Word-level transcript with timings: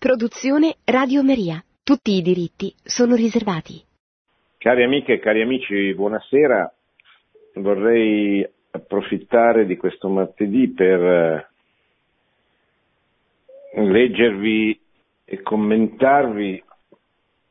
Produzione 0.00 0.76
Radio 0.86 1.22
Maria. 1.22 1.62
Tutti 1.84 2.12
i 2.12 2.22
diritti 2.22 2.74
sono 2.82 3.14
riservati. 3.14 3.84
Cari 4.56 4.82
amiche 4.82 5.12
e 5.12 5.18
cari 5.18 5.42
amici, 5.42 5.92
buonasera. 5.92 6.72
Vorrei 7.56 8.48
approfittare 8.70 9.66
di 9.66 9.76
questo 9.76 10.08
martedì 10.08 10.70
per 10.70 11.04
eh, 11.04 11.48
leggervi 13.74 14.80
e 15.22 15.42
commentarvi 15.42 16.64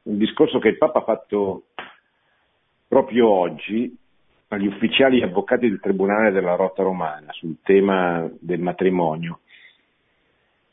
un 0.06 0.18
discorso 0.18 0.58
che 0.58 0.70
il 0.70 0.78
Papa 0.80 1.02
ha 1.02 1.04
fatto 1.04 1.66
proprio 2.88 3.30
oggi 3.30 3.96
agli 4.48 4.66
ufficiali 4.66 5.22
avvocati 5.22 5.70
del 5.70 5.80
Tribunale 5.80 6.32
della 6.32 6.56
Rota 6.56 6.82
Romana 6.82 7.32
sul 7.32 7.58
tema 7.62 8.28
del 8.40 8.60
matrimonio 8.60 9.42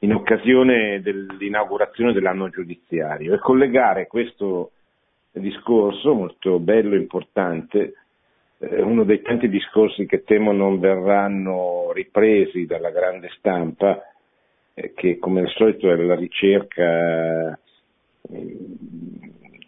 in 0.00 0.12
occasione 0.12 1.00
dell'inaugurazione 1.00 2.12
dell'anno 2.12 2.48
giudiziario. 2.50 3.34
E 3.34 3.38
collegare 3.38 4.06
questo 4.06 4.73
discorso 5.32 6.14
molto 6.14 6.59
bello 6.59 6.95
e 6.95 6.98
importante, 6.98 7.95
eh, 8.59 8.82
uno 8.82 9.04
dei 9.04 9.23
tanti 9.23 9.48
discorsi 9.48 10.06
che 10.06 10.24
temo 10.24 10.52
non 10.52 10.78
verranno 10.78 11.92
ripresi 11.92 12.66
dalla 12.66 12.90
grande 12.90 13.30
stampa, 13.38 14.01
eh, 14.74 14.92
che 14.95 15.18
come 15.18 15.40
al 15.40 15.51
solito 15.51 15.90
è 15.90 15.96
la 15.96 16.15
ricerca 16.15 17.59
eh, 18.30 18.59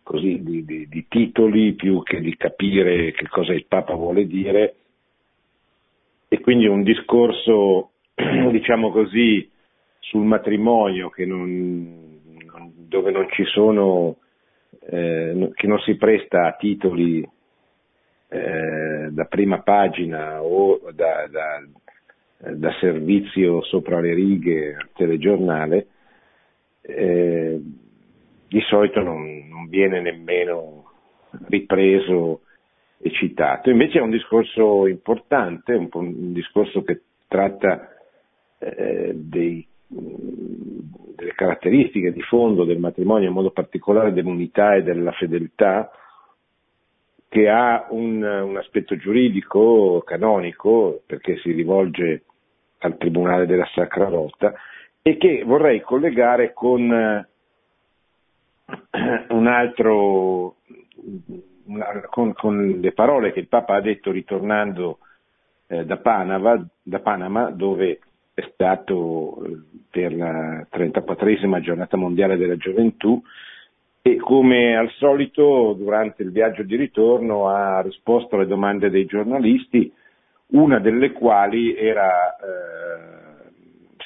così, 0.03 0.43
di, 0.43 0.65
di, 0.65 0.89
di 0.89 1.07
titoli 1.09 1.75
più 1.75 2.03
che 2.03 2.21
di 2.21 2.35
capire 2.37 3.13
che 3.13 3.29
cosa 3.29 3.53
il 3.53 3.67
Papa 3.67 3.95
vuole 3.95 4.27
dire, 4.27 4.75
e 6.29 6.41
quindi 6.41 6.67
un 6.67 6.83
discorso, 6.83 7.91
diciamo 8.15 8.91
così, 8.91 9.51
sul 10.09 10.25
matrimonio 10.25 11.11
non, 11.27 12.21
dove 12.75 13.11
non 13.11 13.29
ci 13.31 13.45
sono, 13.45 14.17
eh, 14.81 15.51
che 15.55 15.67
non 15.67 15.79
si 15.81 15.97
presta 15.97 16.47
a 16.47 16.53
titoli 16.53 17.27
eh, 18.29 19.09
da 19.11 19.25
prima 19.25 19.61
pagina 19.61 20.43
o 20.43 20.81
da, 20.93 21.27
da, 21.29 22.53
da, 22.53 22.73
servizio 22.81 23.63
sopra 23.63 24.01
le 24.01 24.15
righe 24.15 24.77
al 24.77 24.89
telegiornale, 24.95 25.87
eh, 26.81 27.61
di 28.49 28.61
solito 28.63 29.01
non, 29.03 29.47
non 29.49 29.69
viene 29.69 30.01
nemmeno 30.01 30.85
ripreso 31.49 32.41
e 32.99 33.11
citato. 33.11 33.69
Invece 33.69 33.99
è 33.99 34.03
un 34.03 34.11
discorso 34.11 34.87
importante, 34.87 35.75
un, 35.75 35.89
un 35.93 36.33
discorso 36.33 36.83
che 36.83 37.03
tratta 37.29 37.91
eh, 38.59 39.13
dei 39.15 39.68
delle 39.89 41.33
caratteristiche 41.35 42.13
di 42.13 42.23
fondo 42.23 42.65
del 42.65 42.79
matrimonio, 42.79 43.29
in 43.29 43.35
modo 43.35 43.51
particolare 43.51 44.13
dell'unità 44.13 44.75
e 44.75 44.83
della 44.83 45.13
fedeltà, 45.13 45.91
che 47.29 47.49
ha 47.49 47.87
un, 47.91 48.23
un 48.23 48.57
aspetto 48.57 48.97
giuridico 48.97 50.03
canonico, 50.05 51.03
perché 51.07 51.37
si 51.39 51.53
rivolge 51.53 52.23
al 52.79 52.97
Tribunale 52.97 53.47
della 53.47 53.69
Sacra 53.75 54.09
Rota, 54.09 54.55
e 55.03 55.17
che 55.17 55.43
vorrei 55.45 55.81
collegare 55.81 56.53
con 56.53 56.93
eh, 56.93 57.29
un 59.31 59.47
altro, 59.47 60.57
con, 62.11 62.33
con, 62.35 62.79
le 62.81 62.93
parole 62.93 63.33
che 63.33 63.41
il 63.41 63.49
Papa 63.49 63.75
ha 63.75 63.81
detto 63.81 64.11
ritornando 64.11 64.99
eh, 65.67 65.85
da, 65.85 65.97
Panama, 65.97 66.67
da 66.83 67.01
Panama, 67.01 67.51
dove 67.51 68.01
è 68.39 68.49
stato 68.53 69.45
eh, 69.45 69.59
per 69.91 70.15
la 70.15 70.65
34esima 70.71 71.61
giornata 71.61 71.97
mondiale 71.97 72.37
della 72.37 72.57
gioventù 72.57 73.21
e 74.01 74.17
come 74.17 74.77
al 74.77 74.91
solito 74.93 75.75
durante 75.77 76.23
il 76.23 76.31
viaggio 76.31 76.63
di 76.63 76.77
ritorno 76.77 77.49
ha 77.49 77.81
risposto 77.81 78.37
alle 78.37 78.47
domande 78.47 78.91
dei 78.91 79.07
giornalisti, 79.07 79.93
una 80.53 80.79
delle 80.79 81.11
quali 81.11 81.77
era, 81.77 82.37
eh, 82.37 83.51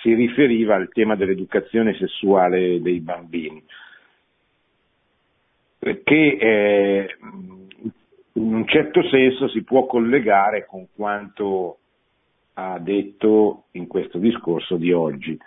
si 0.00 0.14
riferiva 0.14 0.76
al 0.76 0.88
tema 0.88 1.14
dell'educazione 1.14 1.94
sessuale 1.94 2.80
dei 2.80 3.00
bambini, 3.00 3.62
che 5.78 6.36
eh, 6.40 7.16
in 8.32 8.54
un 8.54 8.66
certo 8.66 9.06
senso 9.08 9.46
si 9.48 9.62
può 9.62 9.84
collegare 9.84 10.64
con 10.64 10.86
quanto 10.96 11.76
ha 12.54 12.78
detto 12.78 13.64
in 13.72 13.86
questo 13.86 14.18
discorso 14.18 14.76
di 14.76 14.92
oggi. 14.92 15.38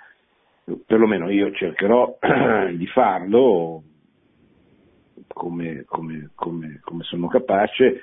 Perlomeno 0.85 1.29
io 1.29 1.51
cercherò 1.51 2.17
di 2.73 2.87
farlo 2.87 3.83
come, 5.27 5.83
come, 5.85 6.31
come, 6.33 6.79
come 6.83 7.03
sono 7.03 7.27
capace, 7.27 8.01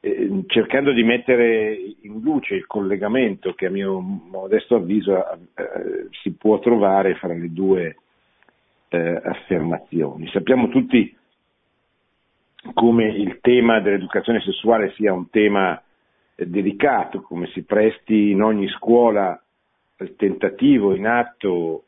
eh, 0.00 0.44
cercando 0.46 0.92
di 0.92 1.02
mettere 1.02 1.74
in 2.02 2.20
luce 2.20 2.54
il 2.54 2.66
collegamento 2.66 3.52
che 3.52 3.66
a 3.66 3.70
mio 3.70 4.00
modesto 4.00 4.76
avviso 4.76 5.30
eh, 5.32 6.08
si 6.22 6.32
può 6.32 6.58
trovare 6.58 7.16
fra 7.16 7.34
le 7.34 7.52
due 7.52 7.96
eh, 8.88 9.20
affermazioni. 9.22 10.26
Sappiamo 10.28 10.68
tutti 10.68 11.14
come 12.74 13.08
il 13.08 13.38
tema 13.40 13.80
dell'educazione 13.80 14.40
sessuale 14.40 14.92
sia 14.92 15.12
un 15.12 15.28
tema 15.30 15.80
delicato, 16.46 17.22
come 17.22 17.46
si 17.48 17.62
presti 17.64 18.30
in 18.30 18.42
ogni 18.42 18.68
scuola 18.68 19.40
il 19.98 20.16
tentativo 20.16 20.94
in 20.94 21.06
atto 21.06 21.84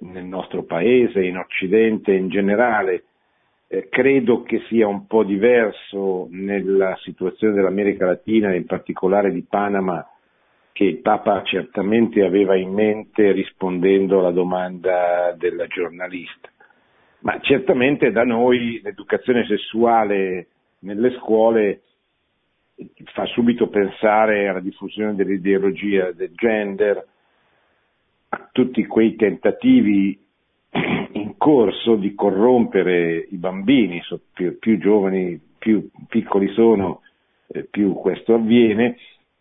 nel 0.00 0.24
nostro 0.24 0.64
paese, 0.64 1.24
in 1.24 1.36
Occidente 1.36 2.12
in 2.12 2.28
generale, 2.28 3.04
eh, 3.66 3.88
credo 3.88 4.42
che 4.42 4.62
sia 4.68 4.86
un 4.86 5.06
po' 5.06 5.24
diverso 5.24 6.28
nella 6.30 6.96
situazione 7.02 7.54
dell'America 7.54 8.06
Latina, 8.06 8.54
in 8.54 8.66
particolare 8.66 9.32
di 9.32 9.44
Panama, 9.48 10.06
che 10.72 10.84
il 10.84 10.98
Papa 10.98 11.42
certamente 11.42 12.22
aveva 12.22 12.54
in 12.56 12.72
mente 12.72 13.32
rispondendo 13.32 14.20
alla 14.20 14.30
domanda 14.30 15.34
della 15.36 15.66
giornalista. 15.66 16.48
Ma 17.20 17.40
certamente 17.40 18.12
da 18.12 18.24
noi 18.24 18.80
l'educazione 18.82 19.44
sessuale 19.44 20.46
nelle 20.80 21.10
scuole 21.18 21.82
fa 23.12 23.24
subito 23.26 23.68
pensare 23.68 24.48
alla 24.48 24.60
diffusione 24.60 25.14
dell'ideologia 25.14 26.12
del 26.12 26.32
gender, 26.34 27.06
a 28.30 28.48
tutti 28.52 28.86
quei 28.86 29.16
tentativi 29.16 30.18
in 31.12 31.36
corso 31.36 31.96
di 31.96 32.14
corrompere 32.14 33.26
i 33.30 33.36
bambini, 33.36 34.02
più, 34.32 34.58
più 34.58 34.78
giovani, 34.78 35.40
più 35.58 35.90
piccoli 36.08 36.48
sono, 36.52 37.00
eh, 37.48 37.64
più 37.64 37.94
questo 37.94 38.34
avviene, 38.34 38.96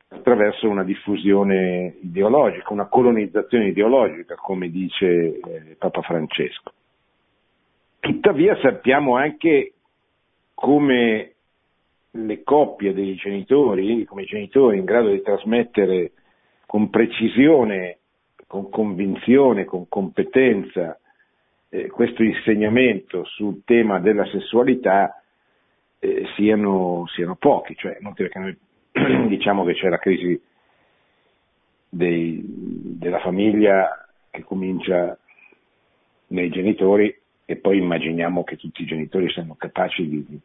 attraverso 0.09 0.69
una 0.69 0.83
diffusione 0.83 1.97
ideologica, 2.01 2.71
una 2.71 2.87
colonizzazione 2.87 3.67
ideologica, 3.67 4.35
come 4.35 4.69
dice 4.69 5.39
eh, 5.39 5.75
Papa 5.77 6.01
Francesco. 6.01 6.71
Tuttavia 7.99 8.57
sappiamo 8.61 9.17
anche 9.17 9.73
come 10.53 11.33
le 12.25 12.43
coppie 12.43 12.93
dei 12.93 13.15
genitori, 13.15 14.03
come 14.05 14.23
genitori 14.23 14.77
in 14.77 14.85
grado 14.85 15.09
di 15.09 15.21
trasmettere 15.21 16.13
con 16.65 16.89
precisione, 16.89 17.99
con 18.47 18.69
convinzione, 18.69 19.65
con 19.65 19.87
competenza 19.87 20.99
eh, 21.69 21.87
questo 21.87 22.23
insegnamento 22.23 23.25
sul 23.25 23.61
tema 23.65 23.99
della 23.99 24.25
sessualità 24.25 25.21
eh, 25.99 26.25
siano, 26.35 27.05
siano, 27.07 27.35
pochi, 27.35 27.75
cioè 27.75 27.97
non 28.01 28.13
che 28.13 28.29
noi 28.33 28.57
diciamo 29.27 29.63
che 29.63 29.73
c'è 29.73 29.89
la 29.89 29.97
crisi 29.97 30.39
dei, 31.89 32.41
della 32.43 33.19
famiglia 33.19 34.07
che 34.29 34.43
comincia 34.43 35.17
nei 36.27 36.49
genitori 36.49 37.15
e 37.45 37.55
poi 37.57 37.77
immaginiamo 37.77 38.43
che 38.43 38.57
tutti 38.57 38.81
i 38.81 38.85
genitori 38.85 39.29
siano 39.29 39.55
capaci 39.55 40.07
di, 40.07 40.39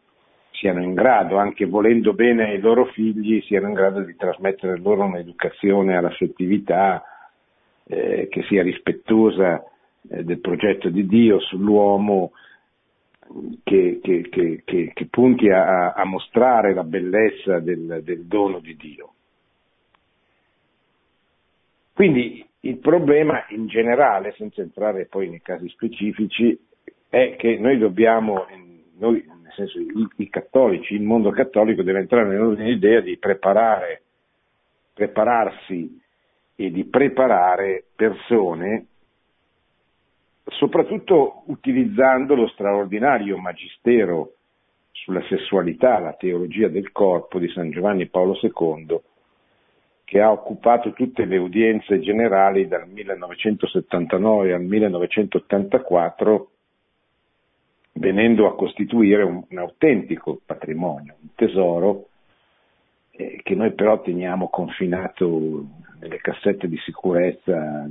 siano 0.62 0.81
in 0.81 0.94
grado, 0.94 1.38
anche 1.38 1.67
volendo 1.67 2.12
bene 2.12 2.44
ai 2.44 2.61
loro 2.61 2.85
figli, 2.85 3.43
siano 3.43 3.67
in 3.67 3.75
grado 3.75 4.00
di 4.03 4.14
trasmettere 4.14 4.79
loro 4.79 5.03
un'educazione 5.03 5.97
all'affettività 5.97 7.03
eh, 7.82 8.29
che 8.31 8.44
sia 8.44 8.62
rispettosa 8.62 9.61
eh, 10.09 10.23
del 10.23 10.38
progetto 10.38 10.88
di 10.88 11.05
Dio 11.09 11.41
sull'uomo, 11.41 12.31
che, 13.64 13.99
che, 14.00 14.29
che, 14.31 14.62
che 14.64 15.06
punti 15.11 15.50
a, 15.50 15.94
a, 15.94 16.05
mostrare 16.05 16.75
la 16.75 16.85
bellezza 16.85 17.58
del, 17.58 18.00
del 18.05 18.26
dono 18.26 18.61
di 18.61 18.76
Dio. 18.76 19.15
Quindi 21.93 22.47
il 22.61 22.76
problema 22.76 23.47
in 23.49 23.67
generale, 23.67 24.32
senza 24.37 24.61
entrare 24.61 25.06
poi 25.06 25.29
nei 25.29 25.43
casi 25.43 25.69
specifici, 25.70 26.56
è 27.08 27.35
che 27.37 27.58
noi 27.58 27.79
dobbiamo, 27.79 28.47
noi 28.99 29.25
nel 29.56 29.69
senso 29.69 29.78
i, 29.78 30.08
i 30.16 30.28
cattolici, 30.28 30.94
il 30.94 31.02
mondo 31.02 31.31
cattolico 31.31 31.82
deve 31.82 32.00
entrare 32.00 32.37
nell'idea 32.37 33.00
di 33.00 33.16
preparare, 33.19 34.02
prepararsi 34.94 36.00
e 36.54 36.70
di 36.70 36.84
preparare 36.84 37.84
persone 37.94 38.87
soprattutto 40.44 41.44
utilizzando 41.46 42.34
lo 42.34 42.49
straordinario 42.49 43.37
magistero 43.38 44.34
sulla 44.90 45.22
sessualità, 45.28 45.98
la 45.98 46.14
teologia 46.14 46.69
del 46.69 46.93
corpo 46.93 47.38
di 47.38 47.48
San 47.48 47.70
Giovanni 47.70 48.06
Paolo 48.06 48.38
II, 48.40 49.00
che 50.05 50.20
ha 50.20 50.31
occupato 50.31 50.93
tutte 50.93 51.25
le 51.25 51.38
udienze 51.38 52.00
generali 52.00 52.69
dal 52.69 52.88
1979 52.88 54.52
al 54.52 54.62
1984, 54.62 56.50
venendo 57.94 58.47
a 58.47 58.55
costituire 58.55 59.23
un, 59.23 59.43
un 59.49 59.59
autentico 59.59 60.41
patrimonio, 60.44 61.17
un 61.21 61.29
tesoro 61.35 62.09
eh, 63.11 63.41
che 63.43 63.55
noi 63.55 63.73
però 63.73 64.00
teniamo 64.00 64.49
confinato 64.49 65.67
nelle 66.00 66.19
cassette 66.19 66.69
di 66.69 66.79
sicurezza 66.79 67.87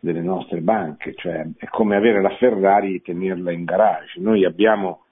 delle 0.00 0.20
nostre 0.20 0.60
banche, 0.60 1.14
cioè 1.14 1.44
è 1.56 1.66
come 1.66 1.96
avere 1.96 2.20
la 2.20 2.36
Ferrari 2.36 2.94
e 2.94 3.02
tenerla 3.02 3.50
in 3.50 3.64
garage. 3.64 4.20
Noi 4.20 4.44
abbiamo 4.44 5.02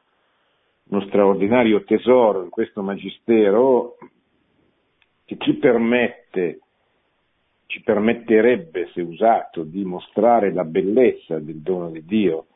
uno 0.89 1.01
straordinario 1.07 1.83
tesoro 1.83 2.45
in 2.45 2.51
questo 2.51 2.83
magistero 2.83 3.97
che 5.25 5.37
ci 5.41 5.55
permette, 5.55 6.61
ci 7.67 7.83
permetterebbe, 7.83 8.91
se 8.93 9.01
usato, 9.01 9.65
di 9.65 9.85
mostrare 9.85 10.53
la 10.53 10.65
bellezza 10.65 11.41
del 11.41 11.57
dono 11.57 11.91
di 11.91 12.05
Dio 12.05 12.47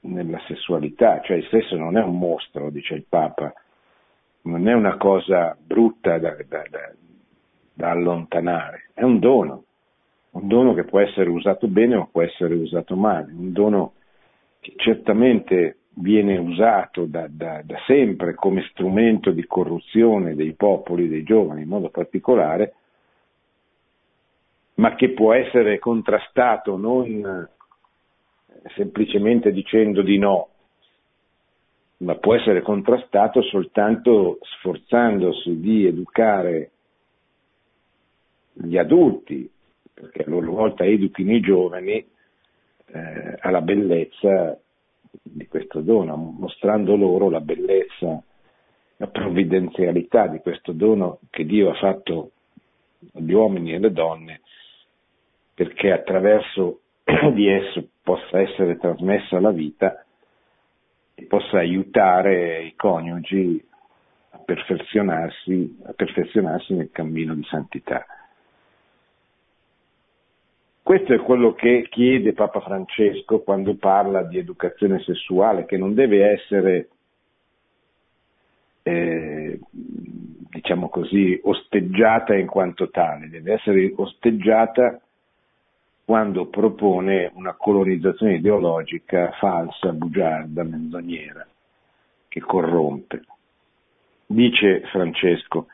nella 0.00 0.40
sessualità, 0.46 1.20
cioè 1.20 1.36
il 1.36 1.46
sesso 1.50 1.76
non 1.76 1.96
è 1.96 2.02
un 2.02 2.18
mostro, 2.18 2.70
dice 2.70 2.94
il 2.94 3.04
Papa, 3.08 3.52
non 4.42 4.68
è 4.68 4.72
una 4.72 4.96
cosa 4.96 5.56
brutta 5.58 6.18
da, 6.18 6.36
da, 6.46 6.62
da, 6.70 6.92
da 7.74 7.90
allontanare, 7.90 8.90
è 8.94 9.02
un 9.02 9.18
dono, 9.18 9.64
un 10.30 10.48
dono 10.48 10.74
che 10.74 10.84
può 10.84 11.00
essere 11.00 11.28
usato 11.28 11.66
bene 11.66 11.96
o 11.96 12.08
può 12.10 12.22
essere 12.22 12.54
usato 12.54 12.96
male, 12.96 13.32
un 13.32 13.52
dono 13.52 13.92
che 14.60 14.72
certamente 14.76 15.76
viene 15.94 16.38
usato 16.38 17.04
da, 17.04 17.26
da, 17.28 17.60
da, 17.62 17.76
sempre 17.86 18.34
come 18.34 18.62
strumento 18.70 19.32
di 19.32 19.44
corruzione 19.44 20.34
dei 20.34 20.52
popoli, 20.52 21.08
dei 21.08 21.24
giovani 21.24 21.62
in 21.62 21.68
modo 21.68 21.90
particolare, 21.90 22.74
ma 24.74 24.94
che 24.94 25.10
può 25.10 25.34
essere 25.34 25.78
contrastato 25.78 26.76
non 26.76 27.48
semplicemente 28.74 29.52
dicendo 29.52 30.02
di 30.02 30.18
no, 30.18 30.48
ma 31.98 32.14
può 32.16 32.34
essere 32.34 32.62
contrastato 32.62 33.42
soltanto 33.42 34.38
sforzandosi 34.40 35.60
di 35.60 35.86
educare 35.86 36.70
gli 38.52 38.76
adulti, 38.76 39.50
perché 39.92 40.22
a 40.22 40.28
loro 40.28 40.52
volta 40.52 40.84
educhino 40.84 41.34
i 41.34 41.40
giovani 41.40 41.92
eh, 42.92 43.36
alla 43.40 43.60
bellezza 43.60 44.58
di 45.10 45.46
questo 45.46 45.80
dono, 45.80 46.16
mostrando 46.16 46.96
loro 46.96 47.28
la 47.28 47.40
bellezza, 47.40 48.22
la 48.96 49.06
provvidenzialità 49.06 50.26
di 50.26 50.38
questo 50.40 50.72
dono 50.72 51.18
che 51.30 51.44
Dio 51.44 51.70
ha 51.70 51.74
fatto 51.74 52.30
agli 53.14 53.32
uomini 53.32 53.72
e 53.72 53.76
alle 53.76 53.92
donne, 53.92 54.40
perché 55.54 55.92
attraverso 55.92 56.79
di 57.34 57.48
esso 57.48 57.88
possa 58.02 58.40
essere 58.40 58.76
trasmessa 58.76 59.40
la 59.40 59.50
vita 59.50 60.04
e 61.14 61.24
possa 61.24 61.58
aiutare 61.58 62.62
i 62.62 62.74
coniugi 62.74 63.62
a 64.30 64.38
perfezionarsi, 64.38 65.78
a 65.84 65.92
perfezionarsi 65.92 66.74
nel 66.74 66.90
cammino 66.92 67.34
di 67.34 67.44
santità. 67.44 68.04
Questo 70.82 71.12
è 71.12 71.18
quello 71.18 71.54
che 71.54 71.86
chiede 71.88 72.32
Papa 72.32 72.60
Francesco 72.60 73.40
quando 73.40 73.76
parla 73.76 74.22
di 74.22 74.38
educazione 74.38 75.00
sessuale, 75.02 75.66
che 75.66 75.76
non 75.76 75.94
deve 75.94 76.32
essere, 76.32 76.88
eh, 78.82 79.60
diciamo 79.70 80.88
così, 80.88 81.38
osteggiata 81.44 82.34
in 82.34 82.46
quanto 82.46 82.90
tale, 82.90 83.28
deve 83.28 83.52
essere 83.52 83.92
osteggiata 83.94 85.00
quando 86.10 86.46
propone 86.46 87.30
una 87.34 87.54
colonizzazione 87.54 88.34
ideologica 88.34 89.30
falsa, 89.38 89.92
bugiarda, 89.92 90.64
menzognera, 90.64 91.46
che 92.26 92.40
corrompe. 92.40 93.22
Dice 94.26 94.80
Francesco, 94.90 95.68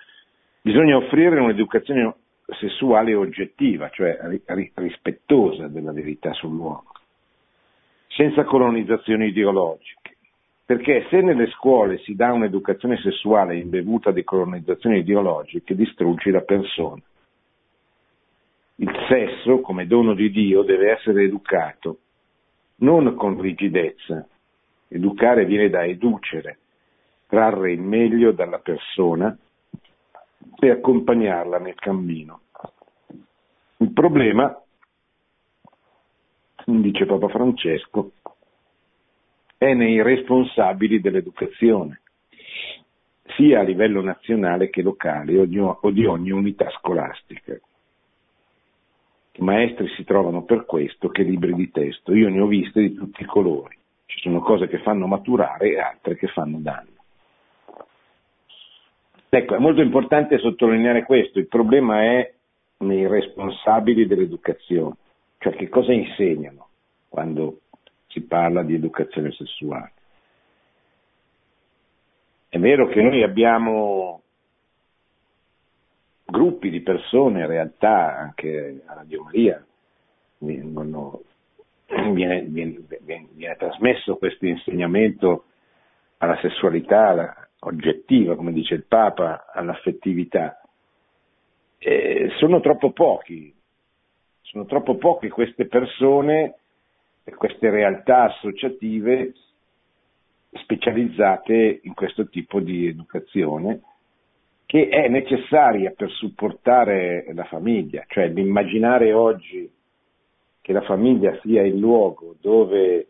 bisogna 0.61 0.99
offrire 0.99 1.41
un'educazione 1.41 2.17
sessuale 2.61 3.15
oggettiva, 3.15 3.88
cioè 3.88 4.19
rispettosa 4.75 5.69
della 5.69 5.93
verità 5.93 6.35
sull'uomo, 6.35 6.93
senza 8.09 8.44
colonizzazioni 8.44 9.29
ideologiche. 9.29 10.19
Perché 10.67 11.06
se 11.09 11.23
nelle 11.23 11.47
scuole 11.47 11.97
si 12.00 12.15
dà 12.15 12.35
un'educazione 12.35 12.99
sessuale 12.99 13.56
imbevuta 13.56 14.11
di 14.11 14.23
colonizzazioni 14.23 14.99
ideologiche, 14.99 15.75
distruggi 15.75 16.31
la 16.31 16.43
persona. 16.43 17.00
Sesso, 19.08 19.61
come 19.61 19.87
dono 19.87 20.14
di 20.14 20.31
Dio, 20.31 20.62
deve 20.62 20.93
essere 20.93 21.23
educato, 21.23 21.99
non 22.76 23.14
con 23.14 23.41
rigidezza. 23.41 24.26
Educare 24.88 25.44
viene 25.44 25.69
da 25.69 25.85
educere, 25.85 26.58
trarre 27.26 27.73
il 27.73 27.81
meglio 27.81 28.32
dalla 28.32 28.58
persona 28.58 29.37
e 30.58 30.70
accompagnarla 30.70 31.58
nel 31.58 31.75
cammino. 31.75 32.41
Il 33.79 33.93
problema, 33.93 34.56
dice 36.64 37.06
Papa 37.06 37.29
Francesco, 37.29 38.12
è 39.56 39.73
nei 39.75 40.02
responsabili 40.02 41.00
dell'educazione, 41.00 42.00
sia 43.37 43.61
a 43.61 43.62
livello 43.62 44.02
nazionale 44.02 44.70
che 44.70 44.82
locale 44.82 45.38
o 45.38 45.91
di 45.91 46.06
ogni 46.06 46.31
unità 46.31 46.70
scolastica. 46.70 47.59
Maestri 49.43 49.88
si 49.88 50.05
trovano 50.05 50.43
per 50.43 50.65
questo 50.65 51.09
che 51.09 51.23
libri 51.23 51.55
di 51.55 51.71
testo. 51.71 52.15
Io 52.15 52.29
ne 52.29 52.41
ho 52.41 52.47
viste 52.47 52.81
di 52.81 52.94
tutti 52.94 53.23
i 53.23 53.27
colori. 53.27 53.77
Ci 54.06 54.21
sono 54.21 54.41
cose 54.41 54.69
che 54.69 54.79
fanno 54.79 55.06
maturare 55.06 55.73
e 55.73 55.81
altre 55.81 56.17
che 56.17 56.29
fanno 56.29 56.59
danno. 56.59 56.94
Ecco, 59.29 59.55
è 59.55 59.59
molto 59.59 59.83
importante 59.83 60.38
sottolineare 60.38 61.05
questo. 61.05 61.38
Il 61.38 61.49
problema 61.49 62.03
è 62.03 62.33
nei 62.79 63.06
responsabili 63.06 64.06
dell'educazione, 64.06 64.94
cioè 65.38 65.55
che 65.55 65.69
cosa 65.69 65.93
insegnano 65.93 66.69
quando 67.09 67.61
si 68.06 68.23
parla 68.23 68.62
di 68.62 68.75
educazione 68.75 69.33
sessuale. 69.33 69.93
È 72.49 72.59
vero 72.59 72.87
che 72.88 73.02
noi 73.02 73.23
abbiamo 73.23 74.23
gruppi 76.26 76.71
di 76.71 76.80
persone, 76.80 77.47
realtà 77.47 78.16
anche 78.18 78.83
a 78.85 78.95
Radio 78.95 79.23
Maria 79.23 79.64
vengono, 80.38 81.23
viene, 81.87 82.42
viene, 82.42 82.83
viene, 83.00 83.28
viene, 83.33 83.56
trasmesso 83.56 84.16
questo 84.16 84.45
insegnamento 84.45 85.45
alla 86.18 86.37
sessualità 86.40 87.49
oggettiva, 87.61 88.35
come 88.35 88.52
dice 88.52 88.75
il 88.75 88.85
Papa, 88.85 89.47
all'affettività. 89.52 90.61
Eh, 91.78 92.33
sono 92.38 92.61
troppo 92.61 92.90
pochi, 92.90 93.54
sono 94.40 94.64
troppo 94.64 94.97
poche 94.97 95.28
queste 95.28 95.66
persone 95.66 96.56
e 97.23 97.35
queste 97.35 97.71
realtà 97.71 98.25
associative 98.25 99.33
specializzate 100.50 101.80
in 101.83 101.95
questo 101.95 102.28
tipo 102.28 102.61
di 102.61 102.87
educazione 102.87 103.80
che 104.66 104.88
è 104.88 105.08
necessaria 105.08 105.92
per 105.96 106.11
supportare 106.11 107.25
la 107.32 107.44
famiglia, 107.44 108.04
cioè 108.08 108.26
l'immaginare 108.26 109.12
oggi 109.12 109.70
che 110.61 110.73
la 110.73 110.82
famiglia 110.82 111.38
sia 111.42 111.62
il 111.62 111.78
luogo 111.78 112.35
dove 112.40 113.06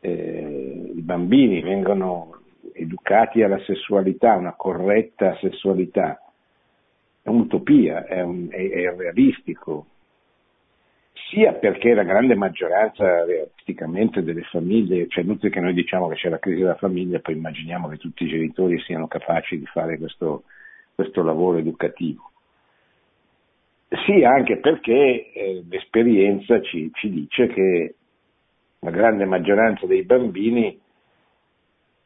eh, 0.00 0.92
i 0.94 1.00
bambini 1.00 1.62
vengono 1.62 2.42
educati 2.74 3.42
alla 3.42 3.58
sessualità, 3.60 4.34
una 4.34 4.54
corretta 4.54 5.34
sessualità, 5.40 6.20
è 7.22 7.30
un'utopia, 7.30 8.04
è, 8.04 8.20
un, 8.20 8.48
è, 8.50 8.68
è 8.68 8.94
realistico, 8.94 9.86
sia 11.14 11.52
perché 11.52 11.94
la 11.94 12.02
grande 12.02 12.34
maggioranza 12.34 13.24
realisticamente 13.24 14.22
delle 14.22 14.42
famiglie, 14.42 15.06
cioè 15.08 15.22
inutile 15.22 15.50
che 15.50 15.60
noi 15.60 15.72
diciamo 15.72 16.08
che 16.08 16.16
c'è 16.16 16.28
la 16.28 16.40
crisi 16.40 16.60
della 16.60 16.74
famiglia, 16.74 17.20
poi 17.20 17.34
immaginiamo 17.34 17.88
che 17.88 17.98
tutti 17.98 18.24
i 18.24 18.28
genitori 18.28 18.80
siano 18.80 19.06
capaci 19.06 19.58
di 19.58 19.66
fare 19.66 19.96
questo, 19.96 20.42
questo 20.94 21.22
lavoro 21.22 21.58
educativo. 21.58 22.30
Sì, 24.04 24.24
anche 24.24 24.56
perché 24.56 25.30
eh, 25.32 25.64
l'esperienza 25.68 26.60
ci, 26.60 26.90
ci 26.94 27.08
dice 27.10 27.46
che 27.46 27.94
la 28.80 28.90
grande 28.90 29.24
maggioranza 29.24 29.86
dei 29.86 30.02
bambini 30.02 30.80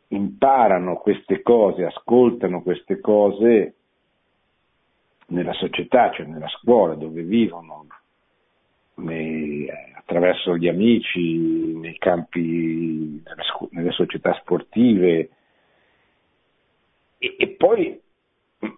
imparano 0.08 0.96
queste 0.96 1.40
cose, 1.40 1.86
ascoltano 1.86 2.62
queste 2.62 3.00
cose 3.00 3.74
nella 5.28 5.52
società, 5.54 6.10
cioè 6.10 6.26
nella 6.26 6.48
scuola 6.48 6.94
dove 6.94 7.22
vivono, 7.22 7.86
nei, 8.98 9.68
attraverso 9.94 10.56
gli 10.56 10.68
amici, 10.68 11.74
nei 11.76 11.98
campi, 11.98 13.22
nelle 13.70 13.90
società 13.92 14.34
sportive. 14.40 15.30
E, 17.18 17.34
e 17.38 17.48
poi 17.48 18.00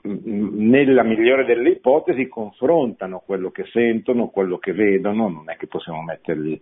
nella 0.03 1.03
migliore 1.03 1.45
delle 1.45 1.71
ipotesi 1.71 2.29
confrontano 2.29 3.23
quello 3.25 3.50
che 3.50 3.65
sentono, 3.73 4.29
quello 4.29 4.59
che 4.59 4.73
vedono, 4.73 5.29
non 5.29 5.49
è 5.50 5.57
che 5.57 5.67
possiamo 5.67 6.03
mettergli 6.03 6.61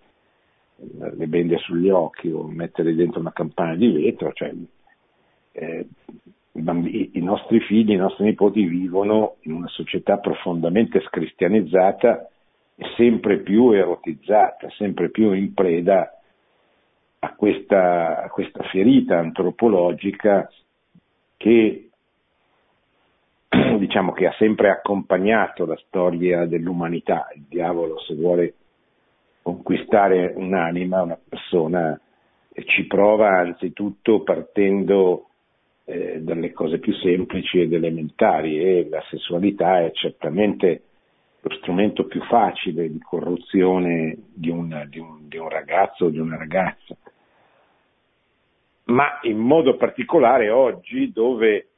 le 0.81 1.27
bende 1.27 1.59
sugli 1.59 1.89
occhi 1.89 2.31
o 2.31 2.45
metterli 2.45 2.95
dentro 2.95 3.19
una 3.19 3.33
campana 3.33 3.75
di 3.75 3.91
vetro, 3.91 4.33
cioè, 4.33 4.55
eh, 5.53 5.87
i, 6.53 6.61
bambini, 6.61 7.11
i 7.15 7.21
nostri 7.21 7.59
figli, 7.61 7.91
i 7.91 7.97
nostri 7.97 8.25
nipoti 8.25 8.65
vivono 8.65 9.37
in 9.41 9.53
una 9.53 9.67
società 9.69 10.19
profondamente 10.19 11.01
scristianizzata 11.01 12.29
sempre 12.97 13.39
più 13.39 13.71
erotizzata, 13.73 14.69
sempre 14.71 15.11
più 15.11 15.33
in 15.33 15.53
preda 15.53 16.13
a 17.21 17.35
questa, 17.35 18.23
a 18.23 18.29
questa 18.29 18.63
ferita 18.65 19.19
antropologica 19.19 20.49
che 21.37 21.91
diciamo 23.79 24.13
che 24.13 24.27
ha 24.27 24.35
sempre 24.39 24.71
accompagnato 24.71 25.67
la 25.67 25.77
storia 25.87 26.47
dell'umanità. 26.47 27.29
Il 27.35 27.47
diavolo, 27.49 27.99
se 28.01 28.15
vuole 28.15 28.55
conquistare 29.43 30.33
un'anima, 30.37 31.03
una 31.03 31.19
persona, 31.29 31.99
ci 32.67 32.87
prova 32.87 33.39
anzitutto 33.39 34.23
partendo 34.23 35.29
eh, 35.85 36.21
dalle 36.21 36.53
cose 36.53 36.79
più 36.79 36.93
semplici 36.95 37.61
ed 37.61 37.73
elementari 37.73 38.59
e 38.59 38.89
la 38.91 39.03
sessualità 39.09 39.81
è 39.81 39.91
certamente 39.93 40.83
lo 41.49 41.57
strumento 41.57 42.05
più 42.05 42.23
facile 42.25 42.91
di 42.91 43.01
corruzione 43.01 44.17
di 44.35 44.51
un, 44.51 44.87
di 44.89 44.99
un, 44.99 45.29
di 45.29 45.39
un 45.39 45.49
ragazzo 45.49 46.07
o 46.07 46.11
di 46.11 46.19
una 46.19 46.37
ragazza. 46.37 46.97
Ma 48.85 49.19
in 49.23 49.39
modo 49.39 49.77
particolare 49.77 50.51
oggi 50.51 51.11
dove 51.13 51.69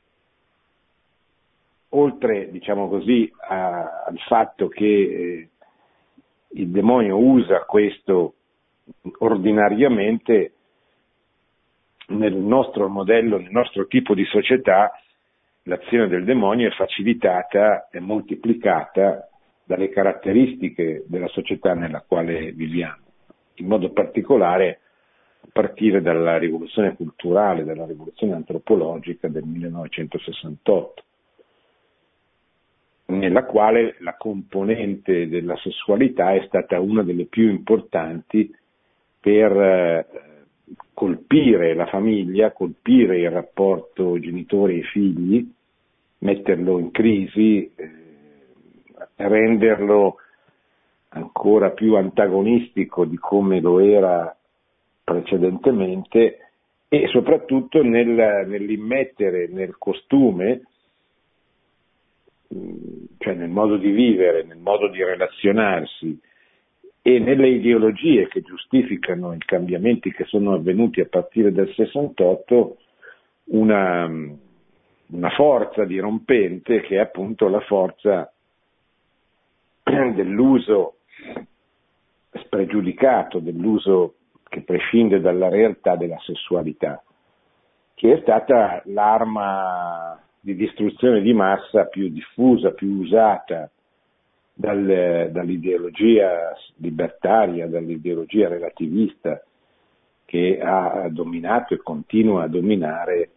oltre 1.90 2.50
diciamo 2.50 2.88
così, 2.88 3.32
a, 3.48 4.04
al 4.06 4.18
fatto 4.26 4.68
che 4.68 4.84
eh, 4.84 5.48
il 6.52 6.68
demonio 6.68 7.16
usa 7.16 7.64
questo 7.64 8.34
ordinariamente 9.18 10.52
nel 12.08 12.34
nostro 12.34 12.88
modello, 12.88 13.38
nel 13.38 13.50
nostro 13.50 13.86
tipo 13.86 14.14
di 14.14 14.24
società, 14.24 14.92
l'azione 15.64 16.08
del 16.08 16.24
demonio 16.24 16.68
è 16.68 16.72
facilitata 16.72 17.88
e 17.90 18.00
moltiplicata 18.00 19.29
dalle 19.70 19.88
caratteristiche 19.88 21.04
della 21.06 21.28
società 21.28 21.74
nella 21.74 22.02
quale 22.04 22.50
viviamo, 22.50 23.04
in 23.54 23.68
modo 23.68 23.92
particolare 23.92 24.80
a 25.42 25.46
partire 25.52 26.02
dalla 26.02 26.38
rivoluzione 26.38 26.96
culturale, 26.96 27.62
dalla 27.62 27.86
rivoluzione 27.86 28.34
antropologica 28.34 29.28
del 29.28 29.44
1968 29.44 31.04
nella 33.10 33.44
quale 33.44 33.96
la 34.00 34.16
componente 34.16 35.28
della 35.28 35.56
sessualità 35.58 36.32
è 36.32 36.44
stata 36.46 36.78
una 36.78 37.02
delle 37.02 37.24
più 37.24 37.48
importanti 37.48 38.52
per 39.18 39.52
eh, 39.52 40.06
colpire 40.94 41.74
la 41.74 41.86
famiglia, 41.86 42.52
colpire 42.52 43.18
il 43.18 43.30
rapporto 43.30 44.18
genitori 44.20 44.78
e 44.78 44.82
figli, 44.84 45.48
metterlo 46.18 46.78
in 46.78 46.92
crisi, 46.92 47.68
eh, 47.74 47.99
renderlo 49.28 50.16
ancora 51.10 51.70
più 51.70 51.96
antagonistico 51.96 53.04
di 53.04 53.16
come 53.16 53.60
lo 53.60 53.80
era 53.80 54.34
precedentemente 55.02 56.38
e 56.88 57.06
soprattutto 57.08 57.82
nel, 57.82 58.46
nell'immettere 58.46 59.48
nel 59.48 59.76
costume 59.78 60.62
cioè 63.18 63.34
nel 63.34 63.48
modo 63.48 63.76
di 63.76 63.90
vivere, 63.90 64.42
nel 64.42 64.58
modo 64.58 64.88
di 64.88 65.02
relazionarsi 65.04 66.18
e 67.02 67.18
nelle 67.18 67.48
ideologie 67.48 68.26
che 68.26 68.42
giustificano 68.42 69.32
i 69.32 69.38
cambiamenti 69.38 70.10
che 70.10 70.24
sono 70.24 70.54
avvenuti 70.54 71.00
a 71.00 71.06
partire 71.06 71.52
dal 71.52 71.72
68, 71.72 72.76
una, 73.44 74.04
una 74.06 75.30
forza 75.30 75.84
dirompente 75.84 76.80
che 76.80 76.96
è 76.96 76.98
appunto 76.98 77.48
la 77.48 77.60
forza 77.60 78.32
dell'uso 80.14 80.96
spregiudicato, 82.32 83.38
dell'uso 83.38 84.14
che 84.48 84.62
prescinde 84.62 85.20
dalla 85.20 85.48
realtà 85.48 85.96
della 85.96 86.18
sessualità, 86.20 87.02
che 87.94 88.14
è 88.14 88.20
stata 88.22 88.82
l'arma 88.86 90.20
di 90.40 90.54
distruzione 90.54 91.20
di 91.20 91.32
massa 91.32 91.84
più 91.86 92.08
diffusa, 92.08 92.72
più 92.72 93.00
usata 93.00 93.70
dal, 94.52 95.28
dall'ideologia 95.30 96.56
libertaria, 96.76 97.68
dall'ideologia 97.68 98.48
relativista 98.48 99.42
che 100.24 100.60
ha 100.62 101.08
dominato 101.10 101.74
e 101.74 101.78
continua 101.78 102.44
a 102.44 102.48
dominare 102.48 103.30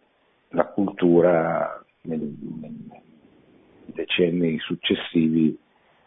la 0.50 0.66
cultura 0.66 1.84
nei, 2.02 2.18
nei 2.60 3.02
decenni 3.86 4.58
successivi 4.58 5.58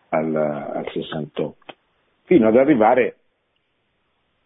al, 0.09 0.35
al 0.35 0.89
68, 0.91 1.75
fino 2.23 2.47
ad 2.47 2.55
arrivare 2.57 3.15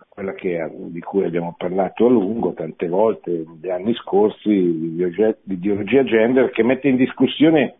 quella 0.07 0.33
che, 0.33 0.69
di 0.89 0.99
cui 0.99 1.23
abbiamo 1.23 1.55
parlato 1.57 2.05
a 2.05 2.09
lungo 2.09 2.53
tante 2.53 2.87
volte 2.87 3.31
negli 3.31 3.69
anni 3.69 3.93
scorsi, 3.95 4.95
l'ideologia 4.95 6.03
gender, 6.03 6.49
che 6.51 6.63
mette 6.63 6.89
in 6.89 6.97
discussione 6.97 7.75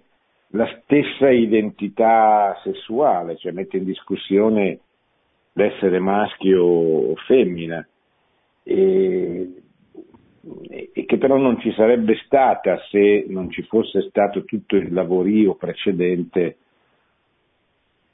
la 0.52 0.68
stessa 0.82 1.30
identità 1.30 2.58
sessuale, 2.64 3.38
cioè 3.38 3.52
mette 3.52 3.78
in 3.78 3.84
discussione 3.84 4.80
l'essere 5.54 6.00
maschio 6.00 6.64
o 6.64 7.16
femmina, 7.28 7.86
e, 8.64 9.62
e 10.94 11.06
che 11.06 11.18
però 11.18 11.38
non 11.38 11.60
ci 11.60 11.72
sarebbe 11.74 12.16
stata 12.26 12.80
se 12.90 13.26
non 13.28 13.52
ci 13.52 13.64
fosse 13.64 14.08
stato 14.10 14.46
tutto 14.46 14.76
il 14.76 14.94
lavorio 14.94 15.56
precedente 15.56 16.58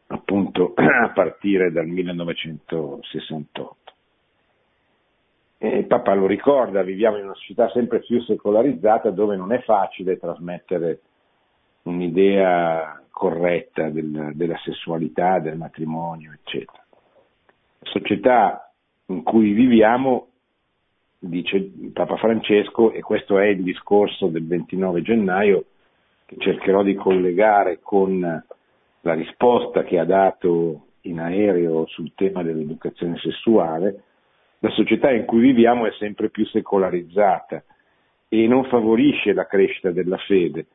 appunto 0.07 0.73
a 0.75 1.09
partire 1.09 1.71
dal 1.71 1.87
1968. 1.87 3.75
E 5.59 5.83
Papa 5.83 6.13
lo 6.13 6.27
ricorda, 6.27 6.83
viviamo 6.83 7.17
in 7.17 7.23
una 7.23 7.33
società 7.33 7.69
sempre 7.71 7.99
più 7.99 8.21
secolarizzata 8.21 9.09
dove 9.09 9.35
non 9.35 9.51
è 9.51 9.61
facile 9.61 10.19
trasmettere 10.19 11.01
un'idea 11.83 13.01
corretta 13.09 13.89
del, 13.89 14.33
della 14.35 14.57
sessualità, 14.63 15.39
del 15.39 15.57
matrimonio, 15.57 16.31
eccetera. 16.33 16.85
La 17.79 17.89
società 17.89 18.71
in 19.07 19.23
cui 19.23 19.53
viviamo, 19.53 20.27
dice 21.17 21.71
Papa 21.93 22.17
Francesco, 22.17 22.91
e 22.91 23.01
questo 23.01 23.39
è 23.39 23.47
il 23.47 23.63
discorso 23.63 24.27
del 24.27 24.45
29 24.45 25.01
gennaio, 25.01 25.65
che 26.25 26.35
cercherò 26.37 26.83
di 26.83 26.93
collegare 26.93 27.79
con 27.81 28.45
la 29.01 29.13
risposta 29.13 29.83
che 29.83 29.99
ha 29.99 30.05
dato 30.05 30.87
in 31.01 31.19
aereo 31.19 31.85
sul 31.87 32.11
tema 32.15 32.43
dell'educazione 32.43 33.17
sessuale, 33.17 34.03
la 34.59 34.69
società 34.71 35.11
in 35.11 35.25
cui 35.25 35.39
viviamo 35.39 35.85
è 35.85 35.91
sempre 35.99 36.29
più 36.29 36.45
secolarizzata 36.45 37.63
e 38.27 38.47
non 38.47 38.65
favorisce 38.65 39.33
la 39.33 39.45
crescita 39.45 39.91
della 39.91 40.17
fede, 40.17 40.65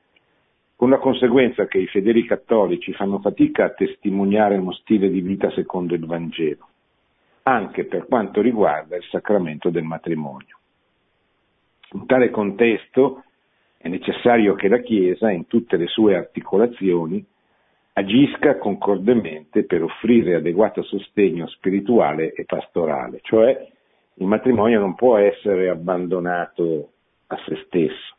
con 0.77 0.89
la 0.89 0.99
conseguenza 0.99 1.67
che 1.67 1.79
i 1.79 1.87
fedeli 1.87 2.25
cattolici 2.25 2.93
fanno 2.93 3.19
fatica 3.19 3.65
a 3.65 3.71
testimoniare 3.71 4.57
uno 4.57 4.73
stile 4.73 5.11
di 5.11 5.21
vita 5.21 5.51
secondo 5.51 5.95
il 5.95 6.07
Vangelo, 6.07 6.69
anche 7.43 7.85
per 7.85 8.07
quanto 8.07 8.41
riguarda 8.41 8.97
il 8.97 9.05
sacramento 9.11 9.71
del 9.71 9.85
matrimonio. 9.85 10.59
In 11.93 12.07
tale 12.07 12.31
contesto 12.31 13.25
è 13.77 13.89
necessario 13.89 14.55
che 14.55 14.69
la 14.69 14.79
Chiesa, 14.79 15.31
in 15.31 15.47
tutte 15.47 15.77
le 15.77 15.87
sue 15.87 16.17
articolazioni, 16.17 17.25
agisca 17.95 18.57
concordemente 18.59 19.65
per 19.65 19.83
offrire 19.83 20.37
adeguato 20.37 20.83
sostegno 20.83 21.47
spirituale 21.49 22.33
e 22.33 22.45
pastorale, 22.45 23.21
cioè 23.23 23.69
il 24.15 24.27
matrimonio 24.27 24.81
non 24.81 24.95
può 24.95 25.17
essere 25.17 25.69
abbandonato 25.69 26.91
a 27.27 27.37
se 27.47 27.63
stesso, 27.67 28.17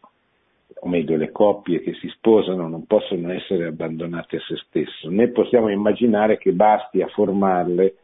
o 0.80 0.88
meglio 0.88 1.16
le 1.16 1.32
coppie 1.32 1.82
che 1.82 1.94
si 1.96 2.08
sposano 2.10 2.68
non 2.68 2.86
possono 2.86 3.32
essere 3.32 3.66
abbandonate 3.66 4.38
a 4.38 4.42
se 4.42 4.58
stesso, 4.68 5.10
né 5.10 5.30
possiamo 5.30 5.70
immaginare 5.70 6.38
che 6.38 6.52
basti 6.52 7.02
a 7.02 7.08
formarle, 7.08 7.96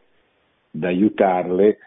ad 0.74 0.84
aiutarle 0.84 1.78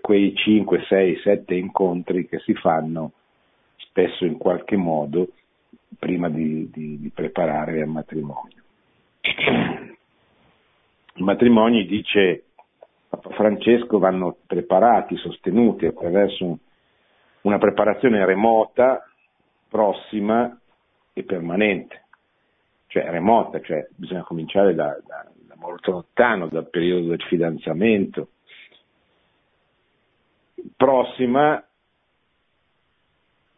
quei 0.00 0.34
5, 0.34 0.84
6, 0.86 1.20
7 1.22 1.54
incontri 1.54 2.28
che 2.28 2.38
si 2.40 2.54
fanno 2.54 3.12
spesso 3.76 4.24
in 4.24 4.36
qualche 4.36 4.76
modo 4.76 5.28
prima 5.98 6.28
di, 6.28 6.70
di, 6.70 6.98
di 7.00 7.10
preparare 7.10 7.80
al 7.80 7.88
matrimonio. 7.88 8.62
I 11.14 11.22
matrimoni, 11.22 11.86
dice 11.86 12.44
Francesco 13.30 13.98
vanno 13.98 14.36
preparati, 14.46 15.16
sostenuti 15.16 15.86
attraverso 15.86 16.58
una 17.42 17.58
preparazione 17.58 18.24
remota, 18.24 19.04
prossima 19.68 20.58
e 21.12 21.22
permanente. 21.24 22.04
Cioè 22.86 23.10
remota, 23.10 23.60
cioè 23.60 23.86
bisogna 23.94 24.22
cominciare 24.22 24.74
da, 24.74 24.98
da, 25.06 25.26
da 25.46 25.54
molto 25.56 25.90
lontano, 25.90 26.48
dal 26.48 26.70
periodo 26.70 27.08
del 27.08 27.22
fidanzamento. 27.22 28.28
Prossima 30.76 31.62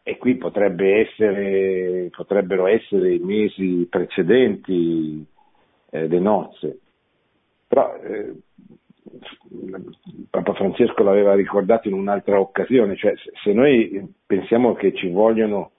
e 0.02 0.16
qui 0.16 0.36
potrebbe 0.36 1.00
essere, 1.00 2.08
potrebbero 2.10 2.66
essere 2.66 3.14
i 3.14 3.18
mesi 3.18 3.86
precedenti 3.88 5.24
eh, 5.90 6.06
le 6.06 6.18
nozze. 6.18 6.78
Però 7.66 7.94
eh, 7.96 8.34
Papa 10.30 10.54
Francesco 10.54 11.02
l'aveva 11.02 11.34
ricordato 11.34 11.88
in 11.88 11.94
un'altra 11.94 12.40
occasione, 12.40 12.96
cioè 12.96 13.14
se 13.42 13.52
noi 13.52 14.12
pensiamo 14.26 14.74
che 14.74 14.94
ci 14.94 15.08
vogliono 15.10 15.72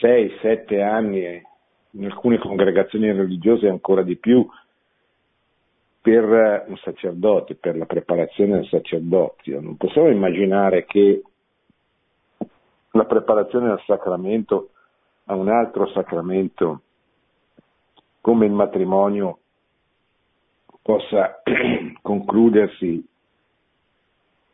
6-7 0.00 0.80
anni, 0.80 1.42
in 1.92 2.04
alcune 2.04 2.38
congregazioni 2.38 3.10
religiose 3.12 3.68
ancora 3.68 4.02
di 4.02 4.16
più, 4.16 4.46
per 6.00 6.64
un 6.68 6.76
sacerdote, 6.78 7.56
per 7.56 7.76
la 7.76 7.86
preparazione 7.86 8.54
del 8.54 8.68
sacerdozio, 8.68 9.60
non 9.60 9.76
possiamo 9.76 10.08
immaginare 10.08 10.84
che 10.84 11.22
la 12.92 13.04
preparazione 13.04 13.70
al 13.70 13.82
sacramento 13.84 14.70
a 15.26 15.34
un 15.34 15.48
altro 15.48 15.88
sacramento 15.88 16.82
come 18.28 18.44
il 18.44 18.52
matrimonio 18.52 19.38
possa 20.82 21.40
concludersi, 22.02 23.02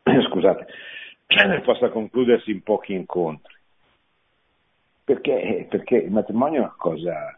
scusate, 0.29 0.67
possa 1.65 1.89
concludersi 1.89 2.51
in 2.51 2.63
pochi 2.63 2.93
incontri. 2.93 3.53
Perché? 5.03 5.67
Perché 5.69 5.97
il 5.97 6.11
matrimonio 6.11 6.59
è 6.59 6.63
una 6.63 6.75
cosa 6.77 7.37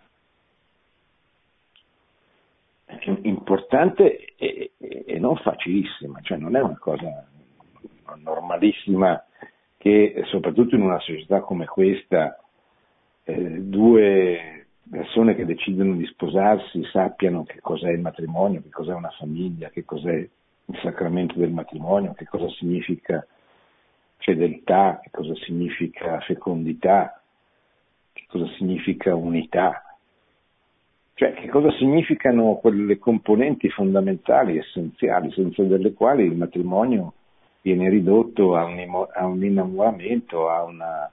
importante 3.24 4.36
e, 4.36 4.74
e 4.77 5.17
non 5.17 5.38
facilissima, 5.38 6.20
cioè 6.22 6.38
non 6.38 6.56
è 6.56 6.62
una 6.62 6.77
cosa 6.77 7.27
normalissima 8.17 9.25
che 9.77 10.22
soprattutto 10.25 10.75
in 10.75 10.84
una 10.84 11.00
società 11.00 11.39
come 11.39 11.65
questa 11.65 12.39
eh, 13.24 13.60
due 13.60 14.57
persone 14.89 15.36
che 15.36 15.46
decidono 15.46 15.96
di 15.96 16.06
sposarsi 16.06 16.84
sappiano 16.91 17.44
che 17.44 17.60
cos'è 17.62 17.91
il 17.91 18.00
matrimonio, 18.00 18.62
che 18.62 18.70
cos'è 18.70 18.94
una 18.94 19.12
famiglia, 19.17 19.70
che 19.70 19.86
cos'è 19.86 20.15
il 20.15 20.79
sacramento 20.82 21.38
del 21.38 21.51
matrimonio, 21.51 22.13
che 22.13 22.25
cosa 22.25 22.48
significa 22.50 23.25
fedeltà, 24.17 25.00
che 25.01 25.10
cosa 25.12 25.34
significa 25.36 26.20
fecondità, 26.22 27.22
che 28.13 28.25
cosa 28.27 28.48
significa 28.58 29.15
unità, 29.15 29.88
cioè 31.17 31.34
che 31.34 31.48
cosa 31.48 31.72
significano 31.72 32.58
quelle 32.58 33.00
componenti 33.00 33.70
fondamentali, 33.70 34.60
essenziali, 34.60 35.32
senza 35.32 35.63
delle 35.63 35.94
quali 35.94 36.24
il 36.24 36.36
matrimonio 36.36 37.13
viene 37.62 37.89
ridotto 37.89 38.56
a 38.56 38.65
un, 38.65 39.08
a 39.13 39.25
un 39.25 39.44
innamoramento, 39.44 40.48
a 40.48 40.63
una 40.63 41.12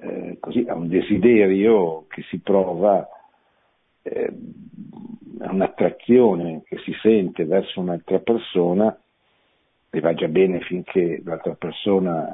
eh, 0.00 0.36
così, 0.40 0.64
a 0.68 0.74
un 0.74 0.88
desiderio 0.88 2.06
che 2.08 2.22
si 2.28 2.38
prova, 2.38 3.08
eh, 4.02 4.32
a 5.40 5.52
un'attrazione 5.52 6.62
che 6.64 6.78
si 6.78 6.92
sente 7.02 7.44
verso 7.44 7.80
un'altra 7.80 8.18
persona 8.20 8.96
e 9.90 10.00
va 10.00 10.14
già 10.14 10.28
bene 10.28 10.60
finché 10.60 11.20
l'altra 11.24 11.54
persona 11.54 12.28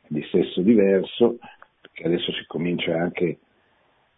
è 0.00 0.06
di 0.06 0.22
sesso 0.30 0.60
diverso, 0.60 1.38
perché 1.80 2.04
adesso 2.04 2.32
si 2.32 2.44
comincia 2.46 2.98
anche 2.98 3.38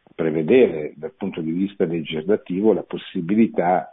a 0.02 0.10
prevedere 0.14 0.92
dal 0.96 1.12
punto 1.12 1.40
di 1.40 1.52
vista 1.52 1.84
legislativo 1.84 2.72
la 2.72 2.82
possibilità 2.82 3.90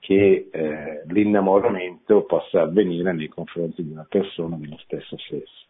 che 0.00 0.48
eh, 0.50 1.02
l'innamoramento 1.06 2.24
possa 2.24 2.62
avvenire 2.62 3.12
nei 3.12 3.28
confronti 3.28 3.84
di 3.84 3.90
una 3.90 4.06
persona 4.08 4.56
dello 4.56 4.78
stesso 4.78 5.16
sesso. 5.18 5.66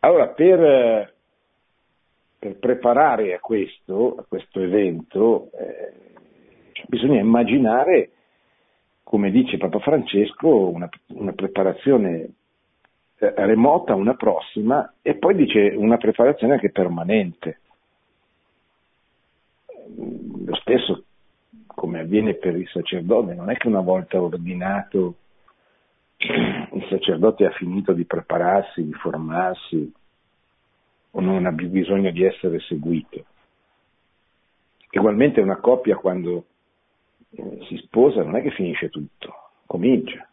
Allora, 0.00 0.28
per 0.28 1.16
per 2.38 2.56
preparare 2.58 3.34
a 3.34 3.40
questo, 3.40 4.16
a 4.16 4.24
questo 4.26 4.60
evento, 4.60 5.50
eh, 5.52 5.92
bisogna 6.86 7.20
immaginare, 7.20 8.10
come 9.02 9.30
dice 9.30 9.56
Papa 9.56 9.80
Francesco, 9.80 10.68
una, 10.68 10.88
una 11.08 11.32
preparazione 11.32 12.30
eh, 13.18 13.32
remota, 13.34 13.94
una 13.94 14.14
prossima, 14.14 14.94
e 15.02 15.16
poi 15.16 15.34
dice 15.34 15.74
una 15.74 15.96
preparazione 15.96 16.54
anche 16.54 16.70
permanente. 16.70 17.60
Lo 20.44 20.54
stesso 20.56 21.04
come 21.78 22.00
avviene 22.00 22.34
per 22.34 22.56
il 22.56 22.68
sacerdote, 22.68 23.34
non 23.34 23.50
è 23.50 23.56
che 23.56 23.68
una 23.68 23.80
volta 23.80 24.20
ordinato 24.20 25.14
il 26.16 26.86
sacerdote 26.88 27.46
ha 27.46 27.50
finito 27.52 27.92
di 27.92 28.04
prepararsi, 28.04 28.84
di 28.84 28.92
formarsi, 28.94 29.92
o 31.10 31.20
non 31.20 31.46
ha 31.46 31.52
bisogno 31.52 32.10
di 32.10 32.24
essere 32.24 32.60
seguito. 32.60 33.24
Ugualmente 34.90 35.40
una 35.40 35.58
coppia 35.58 35.96
quando 35.96 36.46
eh, 37.30 37.58
si 37.68 37.76
sposa 37.76 38.22
non 38.22 38.36
è 38.36 38.42
che 38.42 38.50
finisce 38.50 38.88
tutto, 38.88 39.50
comincia. 39.66 40.28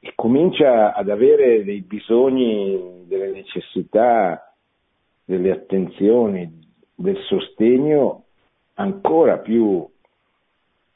E 0.00 0.12
comincia 0.14 0.94
ad 0.94 1.08
avere 1.08 1.64
dei 1.64 1.80
bisogni, 1.82 3.04
delle 3.06 3.30
necessità, 3.30 4.54
delle 5.24 5.50
attenzioni, 5.50 6.68
del 6.94 7.18
sostegno 7.24 8.24
ancora 8.74 9.38
più 9.38 9.88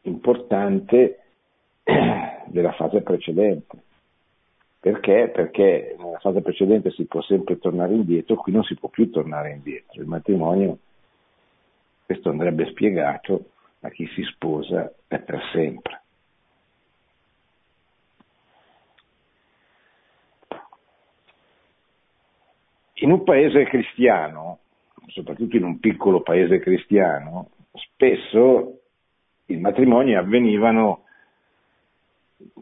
importante 0.03 1.21
della 2.47 2.73
fase 2.73 3.03
precedente. 3.03 3.83
Perché? 4.85 5.31
Perché 5.33 5.97
nella 5.99 6.19
fase 6.19 6.43
precedente 6.43 6.91
si 6.91 7.07
può 7.07 7.23
sempre 7.23 7.59
tornare 7.59 7.95
indietro, 7.95 8.37
qui 8.37 8.53
non 8.53 8.63
si 8.65 8.75
può 8.75 8.91
più 8.91 9.09
tornare 9.09 9.53
indietro. 9.53 10.03
Il 10.03 10.07
matrimonio, 10.07 10.77
questo 12.05 12.29
andrebbe 12.29 12.67
spiegato 12.67 13.47
a 13.81 13.89
chi 13.89 14.07
si 14.09 14.23
sposa 14.25 14.93
è 15.09 15.19
per 15.21 15.41
sempre. 15.55 16.03
In 22.97 23.11
un 23.11 23.25
paese 23.25 23.65
cristiano, 23.65 24.59
soprattutto 25.07 25.57
in 25.57 25.65
un 25.65 25.79
piccolo 25.79 26.21
paese 26.21 26.59
cristiano, 26.59 27.53
spesso 27.73 28.81
i 29.47 29.57
matrimoni 29.57 30.15
avvenivano 30.15 31.04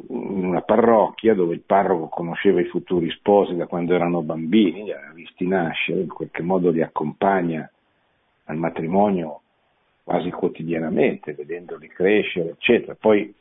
in 0.09 0.45
una 0.45 0.63
parrocchia 0.63 1.35
dove 1.35 1.55
il 1.55 1.63
parroco 1.63 2.09
conosceva 2.09 2.61
i 2.61 2.67
futuri 2.67 3.11
sposi 3.11 3.57
da 3.57 3.67
quando 3.67 3.95
erano 3.95 4.23
bambini, 4.23 4.85
li 4.85 4.93
aveva 4.93 5.13
visti 5.13 5.47
nascere, 5.47 6.01
in 6.01 6.09
qualche 6.09 6.43
modo 6.43 6.71
li 6.71 6.83
accompagna 6.83 7.69
al 8.45 8.57
matrimonio 8.57 9.41
quasi 10.05 10.31
quotidianamente, 10.31 11.33
vedendoli 11.33 11.89
crescere, 11.89 12.51
eccetera. 12.51 12.97
Poi 12.99 13.35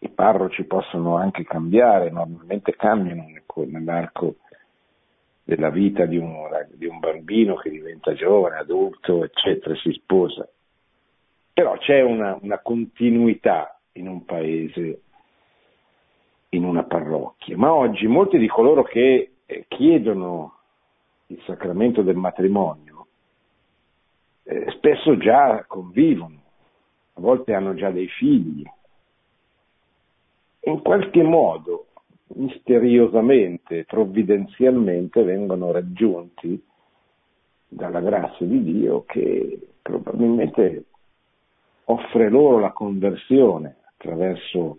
i 0.00 0.08
parroci 0.08 0.64
possono 0.64 1.16
anche 1.16 1.44
cambiare, 1.44 2.10
normalmente 2.10 2.74
cambiano 2.74 3.26
nell'arco 3.66 4.36
della 5.44 5.70
vita 5.70 6.06
di 6.06 6.16
un, 6.16 6.48
di 6.74 6.86
un 6.86 6.98
bambino 6.98 7.56
che 7.56 7.70
diventa 7.70 8.14
giovane, 8.14 8.56
adulto, 8.56 9.24
eccetera, 9.24 9.74
si 9.76 9.92
sposa. 9.92 10.48
Però 11.52 11.76
c'è 11.78 12.02
una, 12.02 12.38
una 12.40 12.58
continuità 12.58 13.80
in 13.92 14.08
un 14.08 14.24
paese 14.24 15.02
in 16.50 16.64
una 16.64 16.84
parrocchia, 16.84 17.56
ma 17.56 17.72
oggi 17.72 18.06
molti 18.06 18.38
di 18.38 18.48
coloro 18.48 18.82
che 18.82 19.32
eh, 19.44 19.64
chiedono 19.68 20.54
il 21.26 21.42
sacramento 21.44 22.02
del 22.02 22.16
matrimonio 22.16 23.06
eh, 24.44 24.70
spesso 24.70 25.18
già 25.18 25.64
convivono, 25.66 26.40
a 27.14 27.20
volte 27.20 27.52
hanno 27.52 27.74
già 27.74 27.90
dei 27.90 28.08
figli. 28.08 28.64
In 30.60 30.80
qualche 30.80 31.22
modo, 31.22 31.88
misteriosamente, 32.28 33.84
provvidenzialmente 33.84 35.22
vengono 35.22 35.70
raggiunti 35.70 36.62
dalla 37.68 38.00
grazia 38.00 38.46
di 38.46 38.62
Dio 38.62 39.04
che 39.04 39.68
probabilmente 39.82 40.84
offre 41.84 42.30
loro 42.30 42.58
la 42.58 42.72
conversione 42.72 43.76
attraverso 43.84 44.78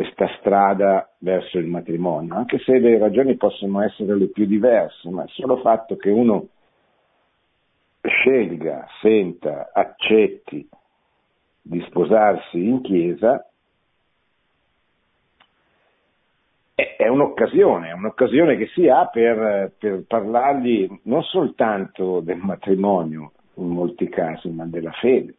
questa 0.00 0.34
strada 0.38 1.10
verso 1.18 1.58
il 1.58 1.66
matrimonio, 1.66 2.34
anche 2.34 2.58
se 2.60 2.78
le 2.78 2.96
ragioni 2.96 3.36
possono 3.36 3.82
essere 3.82 4.16
le 4.16 4.28
più 4.28 4.46
diverse, 4.46 5.10
ma 5.10 5.24
il 5.24 5.28
solo 5.28 5.58
fatto 5.58 5.96
che 5.96 6.08
uno 6.08 6.48
scelga, 8.00 8.86
senta, 9.02 9.68
accetti 9.74 10.66
di 11.60 11.84
sposarsi 11.86 12.66
in 12.66 12.80
chiesa 12.80 13.46
è 16.74 17.06
un'occasione, 17.06 17.90
è 17.90 17.92
un'occasione 17.92 18.56
che 18.56 18.68
si 18.68 18.88
ha 18.88 19.04
per, 19.04 19.74
per 19.78 20.04
parlargli 20.08 21.00
non 21.02 21.22
soltanto 21.24 22.20
del 22.20 22.38
matrimonio 22.38 23.32
in 23.56 23.68
molti 23.68 24.08
casi, 24.08 24.48
ma 24.48 24.64
della 24.64 24.92
fede. 24.92 25.34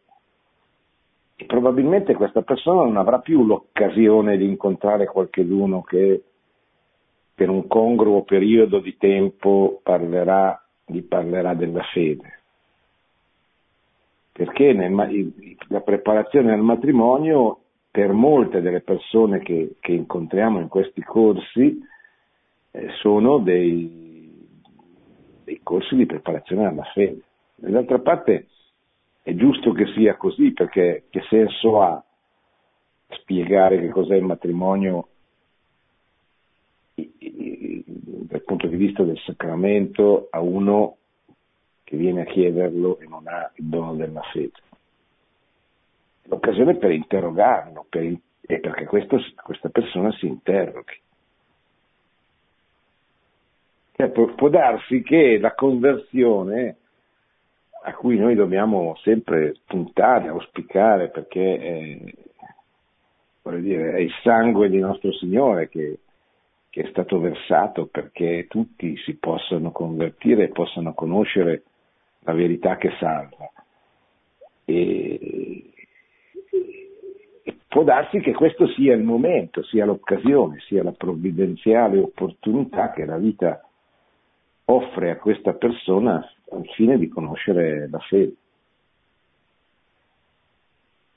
Probabilmente 1.46 2.14
questa 2.14 2.42
persona 2.42 2.82
non 2.82 2.96
avrà 2.96 3.18
più 3.18 3.44
l'occasione 3.44 4.36
di 4.36 4.44
incontrare 4.44 5.06
qualcuno 5.06 5.82
che 5.82 6.22
per 7.34 7.48
un 7.48 7.66
congruo 7.66 8.22
periodo 8.22 8.78
di 8.78 8.96
tempo 8.96 9.80
parlerà, 9.82 10.62
gli 10.84 11.02
parlerà 11.02 11.54
della 11.54 11.82
fede. 11.92 12.40
Perché 14.32 14.72
nel, 14.72 15.32
la 15.68 15.80
preparazione 15.80 16.52
al 16.52 16.62
matrimonio 16.62 17.58
per 17.90 18.12
molte 18.12 18.62
delle 18.62 18.80
persone 18.80 19.40
che, 19.40 19.74
che 19.80 19.92
incontriamo 19.92 20.60
in 20.60 20.68
questi 20.68 21.02
corsi 21.02 21.78
eh, 22.70 22.88
sono 23.00 23.38
dei, 23.38 24.48
dei, 25.44 25.60
corsi 25.62 25.94
di 25.94 26.06
preparazione 26.06 26.66
alla 26.66 26.84
fede. 26.94 27.20
D'altra 27.56 27.98
parte 27.98 28.46
è 29.22 29.34
giusto 29.34 29.72
che 29.72 29.86
sia 29.94 30.16
così 30.16 30.52
perché 30.52 31.04
che 31.08 31.22
senso 31.28 31.80
ha 31.80 32.02
spiegare 33.08 33.80
che 33.80 33.88
cos'è 33.88 34.16
il 34.16 34.24
matrimonio 34.24 35.08
dal 36.94 38.42
punto 38.42 38.66
di 38.66 38.76
vista 38.76 39.02
del 39.02 39.18
sacramento 39.18 40.28
a 40.30 40.40
uno 40.40 40.96
che 41.84 41.96
viene 41.96 42.22
a 42.22 42.24
chiederlo 42.24 42.98
e 42.98 43.06
non 43.06 43.26
ha 43.26 43.50
il 43.54 43.64
dono 43.64 43.94
della 43.94 44.22
fede 44.32 44.70
l'occasione 46.24 46.76
per 46.76 46.90
interrogarlo 46.90 47.86
per, 47.88 48.02
e 48.04 48.60
perché 48.60 48.84
questo, 48.86 49.18
questa 49.42 49.68
persona 49.68 50.12
si 50.12 50.26
interroghi. 50.26 51.00
Cioè, 53.92 54.10
può, 54.10 54.34
può 54.34 54.48
darsi 54.48 55.02
che 55.02 55.38
la 55.38 55.54
conversione 55.54 56.76
a 57.82 57.94
cui 57.94 58.16
noi 58.16 58.34
dobbiamo 58.34 58.96
sempre 59.02 59.56
puntare, 59.66 60.28
auspicare, 60.28 61.08
perché 61.08 61.58
è, 61.58 61.98
dire, 63.58 63.94
è 63.94 63.98
il 63.98 64.12
sangue 64.22 64.68
di 64.68 64.78
nostro 64.78 65.12
Signore 65.12 65.68
che, 65.68 65.98
che, 66.70 66.82
è 66.82 66.88
stato 66.90 67.18
versato 67.18 67.86
perché 67.86 68.46
tutti 68.48 68.96
si 68.98 69.14
possano 69.14 69.72
convertire 69.72 70.44
e 70.44 70.48
possano 70.48 70.94
conoscere 70.94 71.62
la 72.20 72.32
verità 72.32 72.76
che 72.76 72.92
salva. 72.98 73.50
E, 74.64 75.64
può 77.66 77.82
darsi 77.82 78.20
che 78.20 78.32
questo 78.32 78.68
sia 78.68 78.94
il 78.94 79.02
momento, 79.02 79.64
sia 79.64 79.84
l'occasione, 79.84 80.60
sia 80.66 80.82
la 80.82 80.92
provvidenziale 80.92 81.98
opportunità 81.98 82.92
che 82.92 83.04
la 83.04 83.16
vita 83.16 83.66
offre 84.66 85.10
a 85.10 85.16
questa 85.16 85.54
persona 85.54 86.24
al 86.52 86.66
fine 86.74 86.98
di 86.98 87.08
conoscere 87.08 87.88
la 87.88 87.98
fede. 87.98 88.34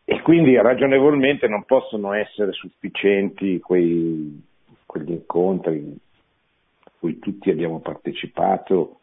E 0.05 0.21
quindi 0.21 0.55
ragionevolmente 0.55 1.47
non 1.47 1.63
possono 1.63 2.13
essere 2.13 2.51
sufficienti 2.51 3.59
quei, 3.59 4.41
quegli 4.85 5.11
incontri 5.11 5.97
a 6.83 6.91
cui 6.99 7.19
tutti 7.19 7.49
abbiamo 7.49 7.79
partecipato, 7.79 8.99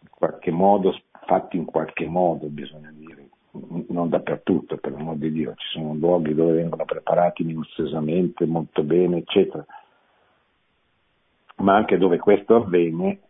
in 0.00 0.08
qualche 0.10 0.50
modo, 0.50 0.98
fatti 1.26 1.56
in 1.56 1.66
qualche 1.66 2.06
modo, 2.06 2.46
bisogna 2.46 2.90
dire, 2.94 3.28
non 3.88 4.08
dappertutto, 4.08 4.78
per 4.78 4.92
l'amor 4.92 5.16
di 5.16 5.30
Dio, 5.30 5.54
ci 5.56 5.78
sono 5.78 5.94
luoghi 5.94 6.34
dove 6.34 6.54
vengono 6.54 6.84
preparati 6.84 7.44
minuziosamente, 7.44 8.46
molto 8.46 8.82
bene, 8.82 9.18
eccetera, 9.18 9.64
ma 11.56 11.76
anche 11.76 11.98
dove 11.98 12.18
questo 12.18 12.56
avviene, 12.56 13.20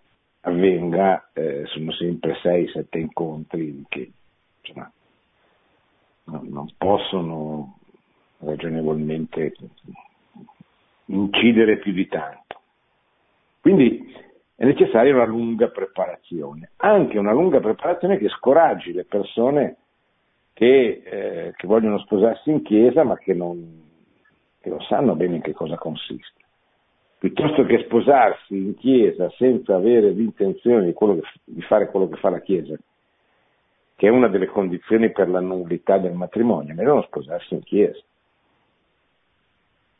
avvenga, 0.44 1.30
eh, 1.32 1.64
sono 1.66 1.92
sempre 1.92 2.34
6-7 2.42 2.98
incontri 2.98 3.84
che 3.88 4.12
insomma, 4.60 4.90
non, 6.24 6.46
non 6.48 6.68
possono 6.76 7.78
ragionevolmente 8.38 9.54
incidere 11.06 11.78
più 11.78 11.92
di 11.92 12.06
tanto. 12.06 12.60
Quindi 13.60 14.12
è 14.54 14.64
necessaria 14.64 15.14
una 15.14 15.24
lunga 15.24 15.68
preparazione, 15.68 16.70
anche 16.76 17.18
una 17.18 17.32
lunga 17.32 17.60
preparazione 17.60 18.18
che 18.18 18.28
scoraggi 18.28 18.92
le 18.92 19.04
persone 19.04 19.76
che, 20.52 21.02
eh, 21.04 21.52
che 21.56 21.66
vogliono 21.66 21.98
sposarsi 21.98 22.50
in 22.50 22.62
chiesa 22.62 23.02
ma 23.02 23.16
che 23.16 23.34
non, 23.34 23.82
che 24.60 24.68
non 24.68 24.80
sanno 24.82 25.14
bene 25.14 25.36
in 25.36 25.42
che 25.42 25.52
cosa 25.52 25.76
consiste. 25.76 26.43
Piuttosto 27.24 27.64
che 27.64 27.84
sposarsi 27.84 28.54
in 28.54 28.74
chiesa 28.76 29.30
senza 29.38 29.74
avere 29.74 30.10
l'intenzione 30.10 30.84
di, 30.84 30.92
che, 30.92 31.22
di 31.44 31.62
fare 31.62 31.88
quello 31.88 32.06
che 32.06 32.18
fa 32.18 32.28
la 32.28 32.42
chiesa, 32.42 32.76
che 33.96 34.06
è 34.06 34.10
una 34.10 34.28
delle 34.28 34.44
condizioni 34.44 35.10
per 35.10 35.30
la 35.30 35.40
nullità 35.40 35.96
del 35.96 36.12
matrimonio, 36.12 36.74
meglio 36.74 36.92
non 36.92 37.02
sposarsi 37.04 37.54
in 37.54 37.62
chiesa. 37.62 37.98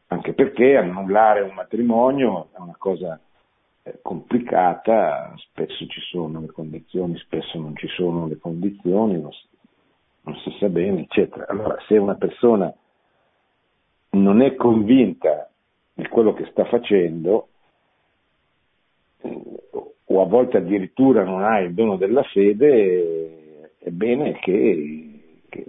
Anche 0.08 0.34
perché 0.34 0.76
annullare 0.76 1.40
un 1.40 1.54
matrimonio 1.54 2.48
è 2.52 2.58
una 2.58 2.76
cosa 2.76 3.18
eh, 3.84 4.00
complicata, 4.02 5.32
spesso 5.38 5.86
ci 5.86 6.00
sono 6.02 6.40
le 6.40 6.48
condizioni, 6.48 7.16
spesso 7.16 7.58
non 7.58 7.74
ci 7.74 7.88
sono 7.88 8.26
le 8.26 8.36
condizioni, 8.36 9.18
non 9.18 10.36
si 10.40 10.54
sa 10.58 10.68
bene, 10.68 11.00
eccetera. 11.00 11.46
Allora, 11.48 11.78
se 11.88 11.96
una 11.96 12.16
persona 12.16 12.70
non 14.10 14.42
è 14.42 14.54
convinta 14.56 15.48
di 15.94 16.06
quello 16.08 16.34
che 16.34 16.46
sta 16.50 16.64
facendo, 16.64 17.48
o 20.06 20.20
a 20.20 20.26
volte 20.26 20.58
addirittura 20.58 21.24
non 21.24 21.42
ha 21.42 21.60
il 21.60 21.72
dono 21.72 21.96
della 21.96 22.22
fede, 22.24 23.70
è 23.78 23.90
bene 23.90 24.38
che, 24.40 25.42
che, 25.48 25.64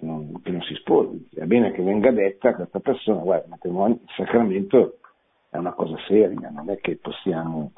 non, 0.00 0.40
che 0.42 0.50
non, 0.50 0.62
si 0.62 0.74
sposi, 0.74 1.28
è 1.34 1.44
bene 1.44 1.72
che 1.72 1.82
venga 1.82 2.10
detta 2.10 2.50
a 2.50 2.54
questa 2.54 2.80
persona, 2.80 3.20
guarda, 3.20 3.44
il 3.44 3.50
matrimonio, 3.50 3.98
il 4.02 4.12
sacramento 4.16 4.98
è 5.48 5.56
una 5.56 5.72
cosa 5.72 5.96
seria, 6.06 6.50
non 6.50 6.70
è 6.70 6.78
che 6.80 6.96
possiamo 6.96 7.72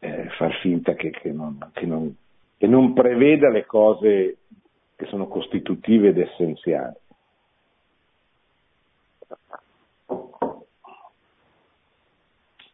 eh, 0.00 0.28
far 0.36 0.52
finta 0.60 0.94
che, 0.94 1.12
non, 1.32 1.58
non, 1.82 2.16
che 2.56 2.66
non 2.66 2.92
preveda 2.92 3.50
le 3.50 3.66
cose 3.66 4.36
che 4.96 5.06
sono 5.06 5.28
costitutive 5.28 6.08
ed 6.08 6.18
essenziali. 6.18 6.96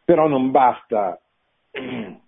Però 0.06 0.28
non 0.28 0.52
basta, 0.52 1.20
eh, 1.72 2.20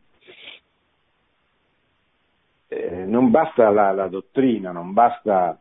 non 3.07 3.31
basta 3.31 3.71
la, 3.71 3.93
la, 3.93 4.09
dottrina, 4.09 4.73
non 4.73 4.93
basta 4.93 5.57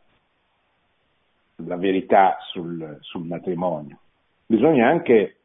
la 1.57 1.77
verità 1.77 2.37
sul, 2.49 2.97
sul 3.01 3.23
matrimonio, 3.23 3.99
bisogna 4.47 4.89
anche 4.89 5.35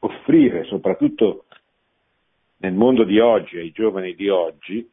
offrire, 0.00 0.64
soprattutto 0.64 1.46
nel 2.58 2.74
mondo 2.74 3.04
di 3.04 3.18
oggi, 3.18 3.56
ai 3.56 3.72
giovani 3.72 4.14
di 4.14 4.28
oggi, 4.28 4.86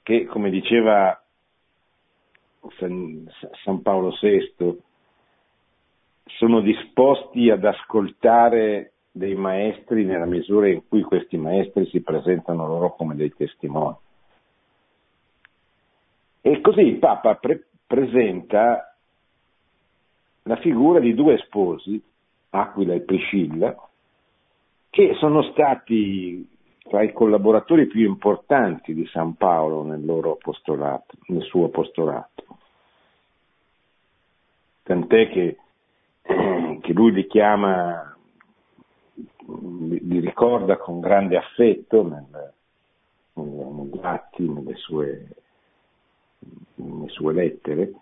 che 0.00 0.26
come 0.26 0.50
diceva 0.50 1.20
San, 2.78 3.28
San 3.64 3.82
Paolo 3.82 4.16
VI 4.20 4.80
sono 6.36 6.60
disposti 6.60 7.50
ad 7.50 7.64
ascoltare 7.64 8.89
dei 9.10 9.34
maestri 9.34 10.04
nella 10.04 10.26
misura 10.26 10.68
in 10.68 10.86
cui 10.86 11.02
questi 11.02 11.36
maestri 11.36 11.86
si 11.86 12.00
presentano 12.00 12.66
loro 12.66 12.94
come 12.94 13.14
dei 13.14 13.32
testimoni. 13.34 13.96
E 16.42 16.60
così 16.60 16.80
il 16.80 16.98
Papa 16.98 17.34
pre- 17.34 17.66
presenta 17.86 18.96
la 20.44 20.56
figura 20.56 21.00
di 21.00 21.14
due 21.14 21.36
sposi, 21.38 22.02
Aquila 22.50 22.94
e 22.94 23.00
Priscilla, 23.00 23.76
che 24.88 25.14
sono 25.18 25.42
stati 25.42 26.48
tra 26.88 27.02
i 27.02 27.12
collaboratori 27.12 27.86
più 27.86 28.04
importanti 28.06 28.94
di 28.94 29.06
San 29.06 29.34
Paolo 29.34 29.84
nel, 29.84 30.00
nel 30.00 31.42
suo 31.42 31.66
apostolato. 31.66 32.44
Tant'è 34.82 35.28
che, 35.28 35.56
che 36.80 36.92
lui 36.92 37.12
li 37.12 37.26
chiama, 37.28 38.09
li 39.58 40.20
ricorda 40.20 40.76
con 40.76 41.00
grande 41.00 41.36
affetto 41.36 42.06
nel, 42.06 42.52
negli 43.34 43.98
atti, 44.02 44.48
nelle 44.48 44.74
sue, 44.76 45.28
nelle 46.76 47.08
sue 47.08 47.32
lettere, 47.32 47.92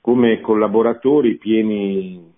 come 0.00 0.40
collaboratori 0.40 1.36
pieni 1.36 2.32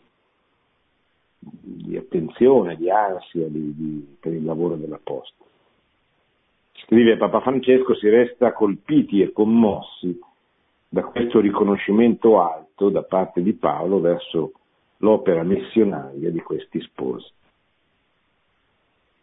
di 1.38 1.96
attenzione, 1.96 2.76
di 2.76 2.90
ansia 2.90 3.46
di, 3.48 3.74
di, 3.74 4.16
per 4.18 4.32
il 4.32 4.44
lavoro 4.44 4.76
dell'Apostolo. 4.76 5.50
Scrive 6.84 7.16
Papa 7.16 7.40
Francesco, 7.40 7.94
si 7.94 8.08
resta 8.08 8.52
colpiti 8.52 9.20
e 9.20 9.32
commossi 9.32 10.18
da 10.88 11.02
questo 11.02 11.40
riconoscimento 11.40 12.40
alto 12.40 12.90
da 12.90 13.02
parte 13.02 13.42
di 13.42 13.54
Paolo 13.54 14.00
verso 14.00 14.52
l'opera 14.98 15.42
missionaria 15.42 16.30
di 16.30 16.40
questi 16.40 16.80
sposi. 16.80 17.30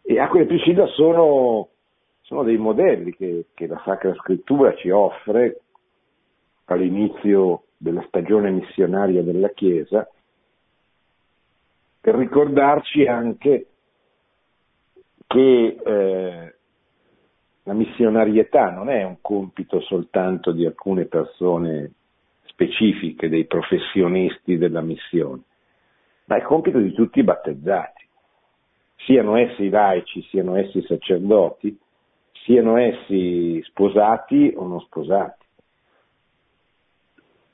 E 0.06 0.18
Aquila 0.18 0.44
e 0.44 0.46
Priscilla 0.46 0.86
sono, 0.88 1.68
sono 2.20 2.42
dei 2.42 2.58
modelli 2.58 3.14
che, 3.14 3.46
che 3.54 3.66
la 3.66 3.80
Sacra 3.84 4.14
Scrittura 4.14 4.74
ci 4.74 4.90
offre 4.90 5.60
all'inizio 6.66 7.64
della 7.76 8.04
stagione 8.08 8.50
missionaria 8.50 9.22
della 9.22 9.48
Chiesa, 9.48 10.08
per 12.00 12.14
ricordarci 12.16 13.06
anche 13.06 13.66
che 15.26 15.76
eh, 15.82 16.54
la 17.62 17.72
missionarietà 17.72 18.70
non 18.70 18.90
è 18.90 19.02
un 19.04 19.16
compito 19.22 19.80
soltanto 19.80 20.52
di 20.52 20.66
alcune 20.66 21.06
persone 21.06 21.92
specifiche, 22.44 23.30
dei 23.30 23.46
professionisti 23.46 24.58
della 24.58 24.82
missione, 24.82 25.42
ma 26.26 26.36
è 26.36 26.42
compito 26.42 26.78
di 26.78 26.92
tutti 26.92 27.20
i 27.20 27.24
battezzati, 27.24 28.03
siano 29.04 29.36
essi 29.36 29.68
laici, 29.68 30.22
siano 30.30 30.56
essi 30.56 30.82
sacerdoti, 30.82 31.78
siano 32.44 32.76
essi 32.76 33.62
sposati 33.64 34.52
o 34.56 34.66
non 34.66 34.80
sposati. 34.80 35.44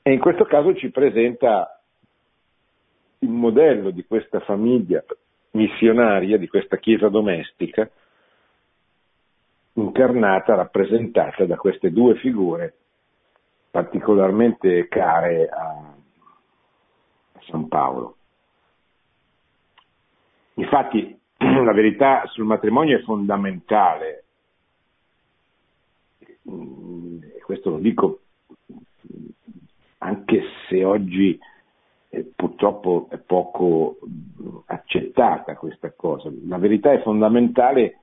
E 0.03 0.11
in 0.11 0.19
questo 0.19 0.45
caso 0.45 0.73
ci 0.75 0.89
presenta 0.89 1.79
il 3.19 3.29
modello 3.29 3.91
di 3.91 4.03
questa 4.05 4.39
famiglia 4.39 5.03
missionaria, 5.51 6.37
di 6.37 6.47
questa 6.47 6.77
chiesa 6.77 7.07
domestica, 7.07 7.89
incarnata, 9.73 10.55
rappresentata 10.55 11.45
da 11.45 11.55
queste 11.55 11.91
due 11.91 12.15
figure 12.15 12.75
particolarmente 13.69 14.87
care 14.89 15.47
a 15.47 15.93
San 17.47 17.67
Paolo. 17.69 18.17
Infatti 20.55 21.20
la 21.63 21.73
verità 21.73 22.23
sul 22.27 22.45
matrimonio 22.45 22.97
è 22.97 23.01
fondamentale, 23.01 24.23
questo 27.43 27.69
lo 27.71 27.77
dico 27.77 28.19
anche 29.99 30.43
se 30.67 30.83
oggi 30.83 31.39
eh, 32.09 32.31
purtroppo 32.35 33.07
è 33.09 33.17
poco 33.17 33.99
accettata 34.65 35.55
questa 35.55 35.91
cosa. 35.93 36.31
La 36.47 36.57
verità 36.57 36.91
è 36.91 37.01
fondamentale, 37.01 37.99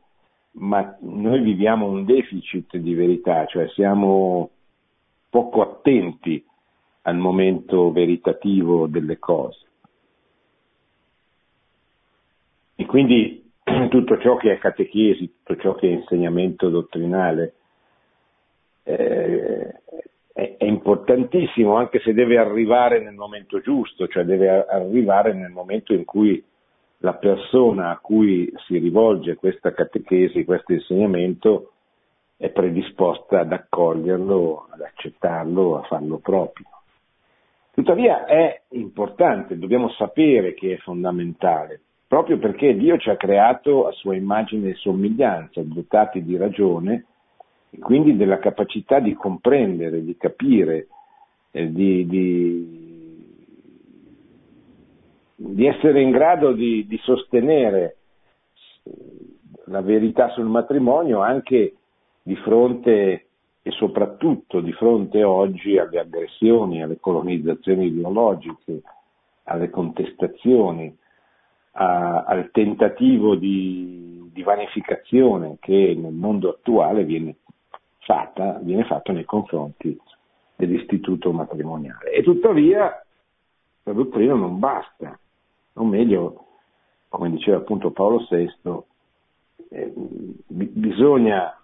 ma 0.53 0.97
noi 1.01 1.41
viviamo 1.41 1.87
un 1.87 2.05
deficit 2.05 2.77
di 2.77 2.95
verità, 2.95 3.47
cioè 3.47 3.69
siamo 3.69 4.51
poco 5.29 5.63
attenti 5.63 6.45
al 7.03 7.17
momento 7.17 7.91
veritativo 7.93 8.87
delle 8.87 9.19
cose. 9.19 9.67
E 12.75 12.78
quindi 12.89 13.53
tutto 13.91 14.19
ciò 14.19 14.37
che 14.37 14.53
è 14.53 14.59
catechesi, 14.59 15.35
tutto 15.45 15.61
ciò 15.61 15.75
che 15.75 15.87
è 15.89 15.93
insegnamento 15.93 16.71
dottrinale, 16.71 17.53
eh, 18.83 19.81
è, 20.33 20.57
è, 20.57 20.65
importantissimo 20.65 21.77
anche 21.77 22.01
se 22.01 22.15
deve 22.15 22.39
arrivare 22.39 23.01
nel 23.01 23.15
momento 23.15 23.61
giusto, 23.61 24.09
cioè 24.09 24.25
deve 24.25 24.67
arrivare 24.67 25.35
nel 25.35 25.51
momento 25.51 25.93
in 25.93 26.07
cui 26.07 26.43
la 27.01 27.13
persona 27.15 27.91
a 27.91 27.99
cui 27.99 28.51
si 28.67 28.79
rivolge 28.79 29.37
questa 29.37 29.73
catechesi, 29.73 30.45
questo 30.45 30.73
insegnamento, 30.73 31.73
è 32.39 32.49
predisposta 32.49 33.41
ad 33.41 33.53
accoglierlo, 33.53 34.69
ad 34.71 34.81
accettarlo, 34.81 35.79
a 35.79 35.83
farlo 35.83 36.19
proprio. 36.19 36.67
Tuttavia 37.73 38.25
è 38.25 38.63
importante, 38.71 39.59
dobbiamo 39.59 39.91
sapere 39.91 40.55
che 40.55 40.75
è 40.75 40.77
fondamentale, 40.79 41.83
proprio 42.09 42.39
perché 42.39 42.75
Dio 42.75 42.97
ci 42.97 43.11
ha 43.11 43.17
creato 43.17 43.87
a 43.87 43.93
sua 43.93 44.17
immagine 44.17 44.71
e 44.71 44.75
somiglianza, 44.77 45.61
dotati 45.63 46.25
di 46.25 46.39
ragione, 46.39 47.05
e 47.71 47.79
quindi 47.79 48.17
della 48.17 48.39
capacità 48.39 48.99
di 48.99 49.13
comprendere, 49.13 50.03
di 50.03 50.17
capire, 50.17 50.89
eh, 51.51 51.71
di, 51.71 52.07
di, 52.07 53.27
di, 55.37 55.67
essere 55.67 56.01
in 56.01 56.11
grado 56.11 56.53
di, 56.53 56.87
di 56.87 56.99
sostenere 57.03 57.97
la 59.67 59.83
verità 59.83 60.31
sul 60.31 60.47
matrimonio 60.47 61.21
anche 61.21 61.75
di 62.23 62.37
fronte 62.37 63.27
e 63.61 63.71
soprattutto 63.73 64.61
di 64.61 64.73
fronte 64.73 65.23
oggi 65.25 65.77
alle 65.77 66.01
aggressioni, 66.01 66.83
alle 66.83 66.99
colonizzazioni 66.99 67.89
ideologiche, 67.89 68.81
alle 69.43 69.69
contestazioni, 69.69 70.97
a, 71.73 72.25
al 72.25 72.51
tentativo 72.51 73.35
di, 73.35 74.31
di, 74.33 74.43
vanificazione 74.43 75.57
che 75.61 75.95
nel 75.97 76.13
mondo 76.13 76.51
attuale 76.51 77.05
viene 77.05 77.37
fatta, 77.99 78.59
viene 78.63 78.85
fatto 78.85 79.13
nei 79.13 79.25
confronti 79.25 79.99
dell'istituto 80.57 81.33
matrimoniale. 81.33 82.11
E 82.13 82.23
tuttavia 82.23 83.05
la 83.85 83.93
dottrina 83.93 84.35
non 84.35 84.59
basta, 84.59 85.19
o 85.75 85.85
meglio, 85.85 86.47
come 87.09 87.31
diceva 87.31 87.59
appunto 87.59 87.91
Paolo 87.91 88.27
VI, 88.29 88.51
eh, 89.71 89.93
bisogna 90.47 91.59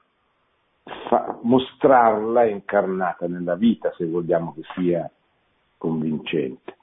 fa- 1.09 1.39
mostrarla 1.43 2.45
incarnata 2.47 3.27
nella 3.27 3.55
vita 3.57 3.93
se 3.97 4.07
vogliamo 4.07 4.55
che 4.55 4.63
sia 4.75 5.11
convincente. 5.77 6.77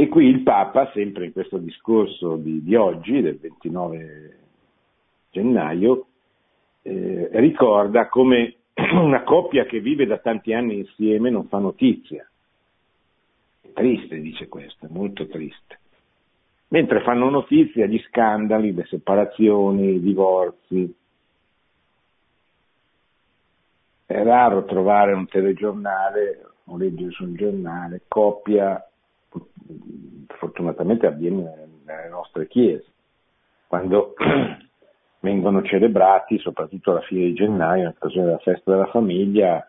E 0.00 0.06
qui 0.06 0.26
il 0.26 0.44
Papa, 0.44 0.92
sempre 0.94 1.24
in 1.24 1.32
questo 1.32 1.58
discorso 1.58 2.36
di, 2.36 2.62
di 2.62 2.76
oggi, 2.76 3.20
del 3.20 3.36
29 3.36 4.38
gennaio, 5.32 6.06
eh, 6.82 7.28
ricorda 7.32 8.06
come 8.06 8.58
una 8.92 9.24
coppia 9.24 9.64
che 9.64 9.80
vive 9.80 10.06
da 10.06 10.18
tanti 10.18 10.52
anni 10.52 10.78
insieme 10.78 11.30
non 11.30 11.48
fa 11.48 11.58
notizia. 11.58 12.24
È 13.60 13.72
triste, 13.72 14.20
dice 14.20 14.46
questo, 14.46 14.86
è 14.86 14.88
molto 14.88 15.26
triste. 15.26 15.80
Mentre 16.68 17.00
fanno 17.00 17.28
notizia 17.28 17.86
gli 17.86 17.98
scandali, 18.06 18.72
le 18.72 18.84
separazioni, 18.84 19.94
i 19.94 20.00
divorzi. 20.00 20.94
È 24.06 24.22
raro 24.22 24.64
trovare 24.64 25.12
un 25.12 25.26
telegiornale 25.26 26.50
o 26.66 26.76
leggere 26.76 27.10
su 27.10 27.24
un 27.24 27.34
giornale, 27.34 28.02
coppia, 28.06 28.80
fortunatamente 30.38 31.06
avviene 31.06 31.68
nelle 31.84 32.08
nostre 32.08 32.46
chiese, 32.46 32.86
quando 33.66 34.14
vengono 35.20 35.62
celebrati, 35.62 36.38
soprattutto 36.38 36.90
alla 36.90 37.02
fine 37.02 37.26
di 37.26 37.34
gennaio, 37.34 37.82
in 37.82 37.88
occasione 37.88 38.26
della 38.26 38.38
festa 38.38 38.70
della 38.70 38.86
famiglia, 38.86 39.68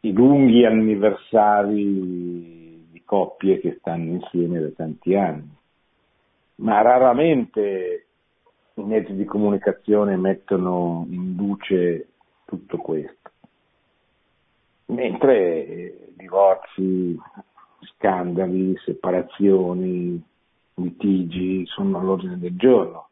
i 0.00 0.12
lunghi 0.12 0.64
anniversari 0.64 2.88
di 2.90 3.02
coppie 3.04 3.60
che 3.60 3.76
stanno 3.78 4.12
insieme 4.12 4.60
da 4.60 4.70
tanti 4.70 5.14
anni. 5.14 5.56
Ma 6.56 6.82
raramente 6.82 8.06
i 8.74 8.82
mezzi 8.82 9.14
di 9.14 9.24
comunicazione 9.24 10.16
mettono 10.16 11.06
in 11.08 11.34
luce 11.36 12.08
tutto 12.44 12.78
questo. 12.78 13.30
Mentre 14.86 16.10
divorzi, 16.16 17.18
scandali, 17.82 18.76
separazioni, 18.84 20.22
litigi 20.74 21.66
sono 21.66 21.98
all'ordine 21.98 22.38
del 22.38 22.56
giorno 22.56 23.08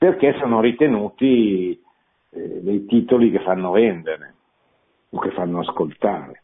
perché 0.00 0.34
sono 0.38 0.62
ritenuti 0.62 1.78
eh, 2.30 2.60
dei 2.62 2.86
titoli 2.86 3.30
che 3.30 3.40
fanno 3.40 3.72
vendere 3.72 4.34
o 5.10 5.18
che 5.18 5.30
fanno 5.32 5.60
ascoltare. 5.60 6.42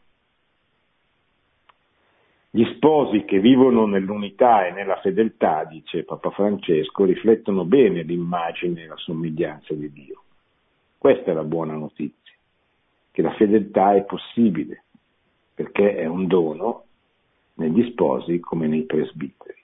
Gli 2.51 2.63
sposi 2.75 3.25
che 3.25 3.39
vivono 3.39 3.87
nell'unità 3.87 4.67
e 4.67 4.71
nella 4.71 4.99
fedeltà, 4.99 5.63
dice 5.63 6.03
Papa 6.03 6.29
Francesco, 6.29 7.05
riflettono 7.05 7.65
bene 7.65 8.03
l'immagine 8.03 8.83
e 8.83 8.87
la 8.87 8.97
somiglianza 8.97 9.73
di 9.73 9.91
Dio. 9.91 10.21
Questa 10.97 11.31
è 11.31 11.33
la 11.33 11.43
buona 11.43 11.73
notizia, 11.73 12.35
che 13.09 13.21
la 13.23 13.33
fedeltà 13.33 13.95
è 13.95 14.03
possibile, 14.03 14.83
perché 15.53 15.95
è 15.95 16.05
un 16.05 16.27
dono 16.27 16.86
negli 17.57 17.89
sposi 17.91 18.39
come 18.39 18.67
nei 18.67 18.83
presbiteri. 18.83 19.55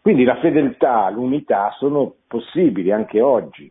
Quindi 0.00 0.22
la 0.22 0.38
fedeltà, 0.38 1.08
l'unità 1.10 1.74
sono 1.78 2.14
possibili 2.26 2.92
anche 2.92 3.20
oggi. 3.20 3.70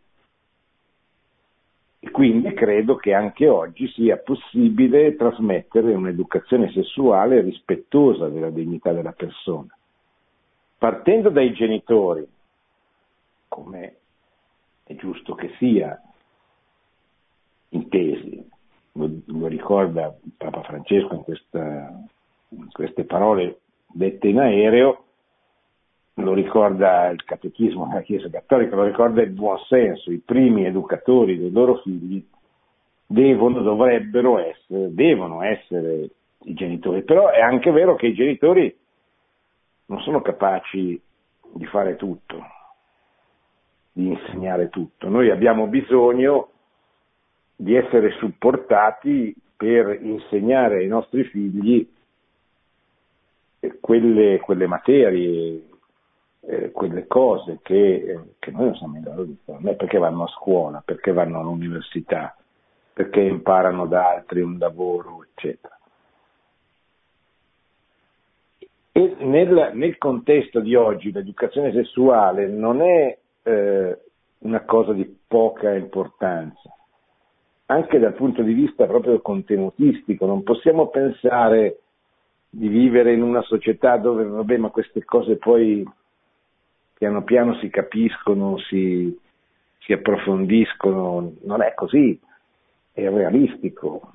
E 2.00 2.12
quindi 2.12 2.54
credo 2.54 2.98
che 2.98 3.14
anche 3.14 3.48
oggi 3.48 3.88
sia 3.88 4.18
possibile 4.18 5.16
trasmettere 5.16 5.94
un'educazione 5.94 6.72
sessuale 6.72 7.42
rispettosa 7.42 8.28
della 8.28 8.50
dignità 8.50 8.92
della 8.92 9.14
persona. 9.14 9.76
Partendo 10.78 11.30
dai 11.30 11.54
genitori, 11.54 12.28
come 13.48 13.96
è 14.84 14.94
giusto 14.96 15.34
che 15.36 15.56
sia, 15.58 16.00
intesi, 17.70 18.46
lo, 18.92 19.10
lo 19.26 19.48
ricorda 19.48 20.16
Papa 20.38 20.64
Francesco 20.64 21.16
in, 21.16 21.24
questa, 21.24 22.04
queste 22.72 23.04
parole 23.04 23.60
dette 23.88 24.28
in 24.28 24.40
aereo, 24.40 25.04
lo 26.16 26.34
ricorda 26.34 27.10
il 27.10 27.24
catechismo 27.24 27.88
della 27.88 28.02
Chiesa 28.02 28.30
Cattolica, 28.30 28.76
lo 28.76 28.84
ricorda 28.84 29.22
il 29.22 29.32
buon 29.32 29.58
senso, 29.68 30.12
i 30.12 30.22
primi 30.24 30.66
educatori 30.66 31.38
dei 31.38 31.52
loro 31.52 31.78
figli 31.78 32.26
devono, 33.06 33.62
dovrebbero 33.62 34.40
essere, 34.40 34.94
devono 34.94 35.42
essere 35.42 36.10
i 36.44 36.54
genitori, 36.54 37.04
però 37.04 37.30
è 37.30 37.42
anche 37.42 37.72
vero 37.72 37.96
che 37.96 38.08
i 38.08 38.14
genitori 38.14 38.76
non 39.88 40.00
sono 40.02 40.22
capaci 40.22 41.00
di 41.54 41.66
fare 41.66 41.96
tutto, 41.96 42.44
di 43.92 44.08
insegnare 44.08 44.70
tutto. 44.70 45.10
Noi 45.10 45.30
abbiamo 45.30 45.68
bisogno 45.68 46.50
di 47.56 47.76
essere 47.76 48.12
supportati 48.20 49.36
per 49.56 50.00
insegnare 50.02 50.78
ai 50.78 50.88
nostri 50.88 51.24
figli 51.26 51.88
quelle, 53.80 54.40
quelle 54.40 54.68
materie, 54.68 55.62
eh, 56.42 56.72
quelle 56.72 57.08
cose 57.08 57.60
che, 57.62 57.96
eh, 57.96 58.20
che, 58.40 58.52
noi 58.52 58.66
non 58.66 58.76
siamo 58.76 58.96
in 58.98 59.04
grado 59.04 59.24
di 59.24 59.38
fare, 59.44 59.76
perché 59.76 59.98
vanno 59.98 60.24
a 60.24 60.28
scuola, 60.28 60.82
perché 60.84 61.12
vanno 61.12 61.40
all'università, 61.40 62.36
perché 62.94 63.22
imparano 63.22 63.86
da 63.86 64.10
altri 64.10 64.42
un 64.42 64.58
lavoro, 64.58 65.24
eccetera. 65.24 65.78
E 68.92 69.16
nel, 69.20 69.72
nel 69.74 69.98
contesto 69.98 70.62
di 70.62 70.74
oggi 70.74 71.12
l'educazione 71.12 71.74
sessuale 71.74 72.48
non 72.48 72.82
è 72.82 73.18
eh, 73.44 74.00
una 74.40 74.62
cosa 74.62 74.94
di 74.94 75.18
poca 75.28 75.74
importanza, 75.74 76.70
anche 77.68 78.00
dal 78.00 78.14
punto 78.14 78.42
di 78.42 78.54
vista 78.54 78.86
proprio 78.86 79.20
contenutistico, 79.22 80.26
non 80.26 80.44
possiamo 80.44 80.88
pensare 80.88 81.80
di 82.58 82.70
vivere 82.70 83.14
in 83.14 83.22
una 83.22 83.42
società 83.42 83.98
dove, 83.98 84.24
vabbè, 84.24 84.56
ma 84.58 84.70
queste 84.70 85.04
cose 85.04 85.36
poi 85.36 85.86
piano 86.94 87.24
piano 87.24 87.56
si 87.56 87.70
capiscono, 87.70 88.58
si, 88.60 89.14
si 89.80 89.92
approfondiscono, 89.92 91.34
non 91.42 91.62
è 91.62 91.74
così, 91.74 92.18
è 92.94 93.10
realistico. 93.10 94.10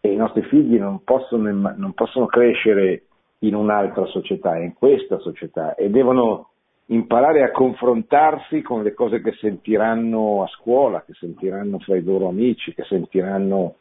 E 0.00 0.12
i 0.12 0.16
nostri 0.16 0.42
figli 0.42 0.78
non 0.78 1.02
possono, 1.02 1.50
non 1.50 1.92
possono 1.92 2.26
crescere 2.26 3.02
in 3.40 3.56
un'altra 3.56 4.06
società, 4.06 4.56
in 4.56 4.74
questa 4.74 5.18
società, 5.18 5.74
e 5.74 5.90
devono 5.90 6.50
imparare 6.86 7.42
a 7.42 7.50
confrontarsi 7.50 8.62
con 8.62 8.84
le 8.84 8.94
cose 8.94 9.20
che 9.20 9.32
sentiranno 9.40 10.44
a 10.44 10.46
scuola, 10.46 11.02
che 11.02 11.14
sentiranno 11.14 11.80
fra 11.80 11.96
i 11.96 12.04
loro 12.04 12.28
amici, 12.28 12.72
che 12.72 12.84
sentiranno 12.84 13.74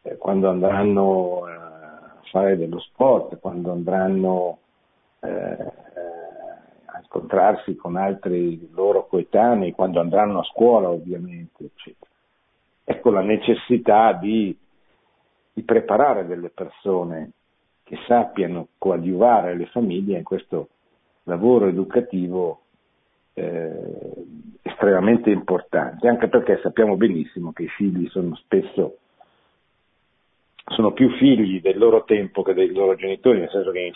eh, 0.00 0.16
quando 0.16 0.48
andranno 0.48 1.44
a 1.44 1.77
fare 2.30 2.56
dello 2.56 2.80
sport, 2.80 3.38
quando 3.38 3.72
andranno 3.72 4.58
eh, 5.20 5.72
incontrarsi 7.02 7.74
con 7.74 7.96
altri 7.96 8.68
loro 8.72 9.06
coetanei 9.06 9.72
quando 9.72 10.00
andranno 10.00 10.40
a 10.40 10.44
scuola 10.44 10.90
ovviamente, 10.90 11.64
eccetera. 11.64 12.10
Ecco 12.84 13.10
la 13.10 13.22
necessità 13.22 14.12
di, 14.12 14.56
di 15.52 15.62
preparare 15.62 16.26
delle 16.26 16.50
persone 16.50 17.32
che 17.82 17.98
sappiano 18.06 18.68
coadiuvare 18.78 19.56
le 19.56 19.66
famiglie 19.66 20.18
in 20.18 20.24
questo 20.24 20.68
lavoro 21.24 21.66
educativo 21.66 22.62
eh, 23.34 24.12
estremamente 24.62 25.30
importante, 25.30 26.08
anche 26.08 26.28
perché 26.28 26.60
sappiamo 26.62 26.96
benissimo 26.96 27.52
che 27.52 27.64
i 27.64 27.68
figli 27.68 28.08
sono 28.08 28.34
spesso 28.36 28.98
sono 30.68 30.92
più 30.92 31.10
figli 31.16 31.60
del 31.60 31.78
loro 31.78 32.04
tempo 32.04 32.42
che 32.42 32.54
dei 32.54 32.72
loro 32.72 32.94
genitori, 32.94 33.40
nel 33.40 33.50
senso 33.50 33.70
che 33.70 33.92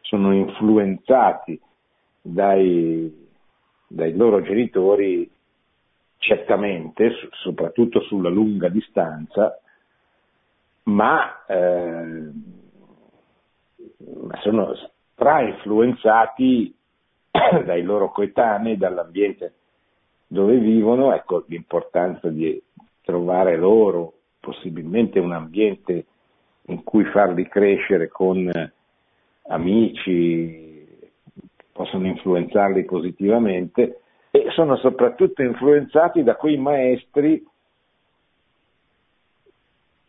sono 0.00 0.32
influenzati 0.34 1.60
dai, 2.20 3.28
dai 3.86 4.16
loro 4.16 4.42
genitori 4.42 5.30
certamente, 6.18 7.12
soprattutto 7.42 8.00
sulla 8.02 8.28
lunga 8.28 8.68
distanza, 8.68 9.58
ma, 10.84 11.44
eh, 11.46 12.30
sono 14.42 14.74
stra-influenzati 15.14 16.74
dai 17.64 17.82
loro 17.82 18.10
coetanei, 18.10 18.76
dall'ambiente 18.76 19.54
dove 20.26 20.58
vivono, 20.58 21.12
ecco 21.14 21.44
l'importanza 21.48 22.28
di 22.28 22.60
trovare 23.02 23.56
loro 23.56 24.19
possibilmente 24.50 25.20
un 25.20 25.32
ambiente 25.32 26.06
in 26.66 26.82
cui 26.82 27.04
farli 27.04 27.46
crescere 27.46 28.08
con 28.08 28.50
amici, 29.46 30.86
possono 31.72 32.06
influenzarli 32.08 32.84
positivamente 32.84 34.00
e 34.30 34.50
sono 34.50 34.76
soprattutto 34.76 35.42
influenzati 35.42 36.22
da 36.24 36.34
quei 36.34 36.56
maestri 36.56 37.46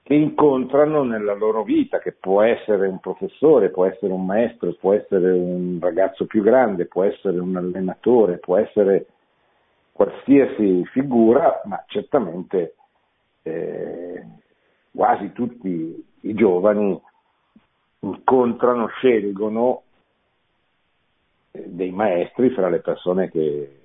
che 0.04 0.14
incontrano 0.16 1.04
nella 1.04 1.34
loro 1.34 1.64
vita, 1.64 2.00
che 2.00 2.12
può 2.12 2.42
essere 2.42 2.88
un 2.88 3.00
professore, 3.00 3.70
può 3.70 3.86
essere 3.86 4.12
un 4.12 4.26
maestro, 4.26 4.74
può 4.74 4.94
essere 4.94 5.32
un 5.32 5.78
ragazzo 5.80 6.26
più 6.26 6.42
grande, 6.42 6.86
può 6.88 7.04
essere 7.04 7.40
un 7.40 7.56
allenatore, 7.56 8.38
può 8.38 8.58
essere 8.58 9.06
qualsiasi 9.92 10.84
figura, 10.88 11.62
ma 11.66 11.84
certamente 11.88 12.76
eh, 13.44 14.11
quasi 14.94 15.32
tutti 15.32 16.06
i 16.22 16.34
giovani 16.34 17.00
incontrano, 18.00 18.88
scelgono 18.88 19.84
dei 21.52 21.92
maestri 21.92 22.50
fra 22.52 22.70
le 22.70 22.80
persone 22.80 23.30
che, 23.30 23.80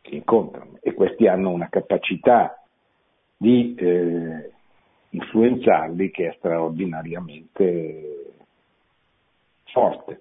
che 0.00 0.14
incontrano 0.14 0.78
e 0.80 0.94
questi 0.94 1.26
hanno 1.26 1.50
una 1.50 1.68
capacità 1.68 2.62
di 3.36 3.74
eh, 3.74 4.52
influenzarli 5.10 6.10
che 6.10 6.28
è 6.28 6.34
straordinariamente 6.38 8.34
forte. 9.64 10.20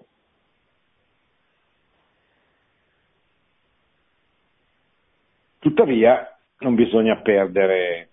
Tuttavia 5.59 6.37
non 6.59 6.75
bisogna 6.75 7.21
perdere 7.21 8.10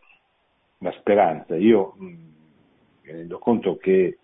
la 0.78 0.92
speranza. 0.92 1.56
Io 1.56 1.94
mm, 2.00 2.06
mi 3.02 3.12
rendo 3.12 3.38
conto 3.38 3.76
che 3.76 4.18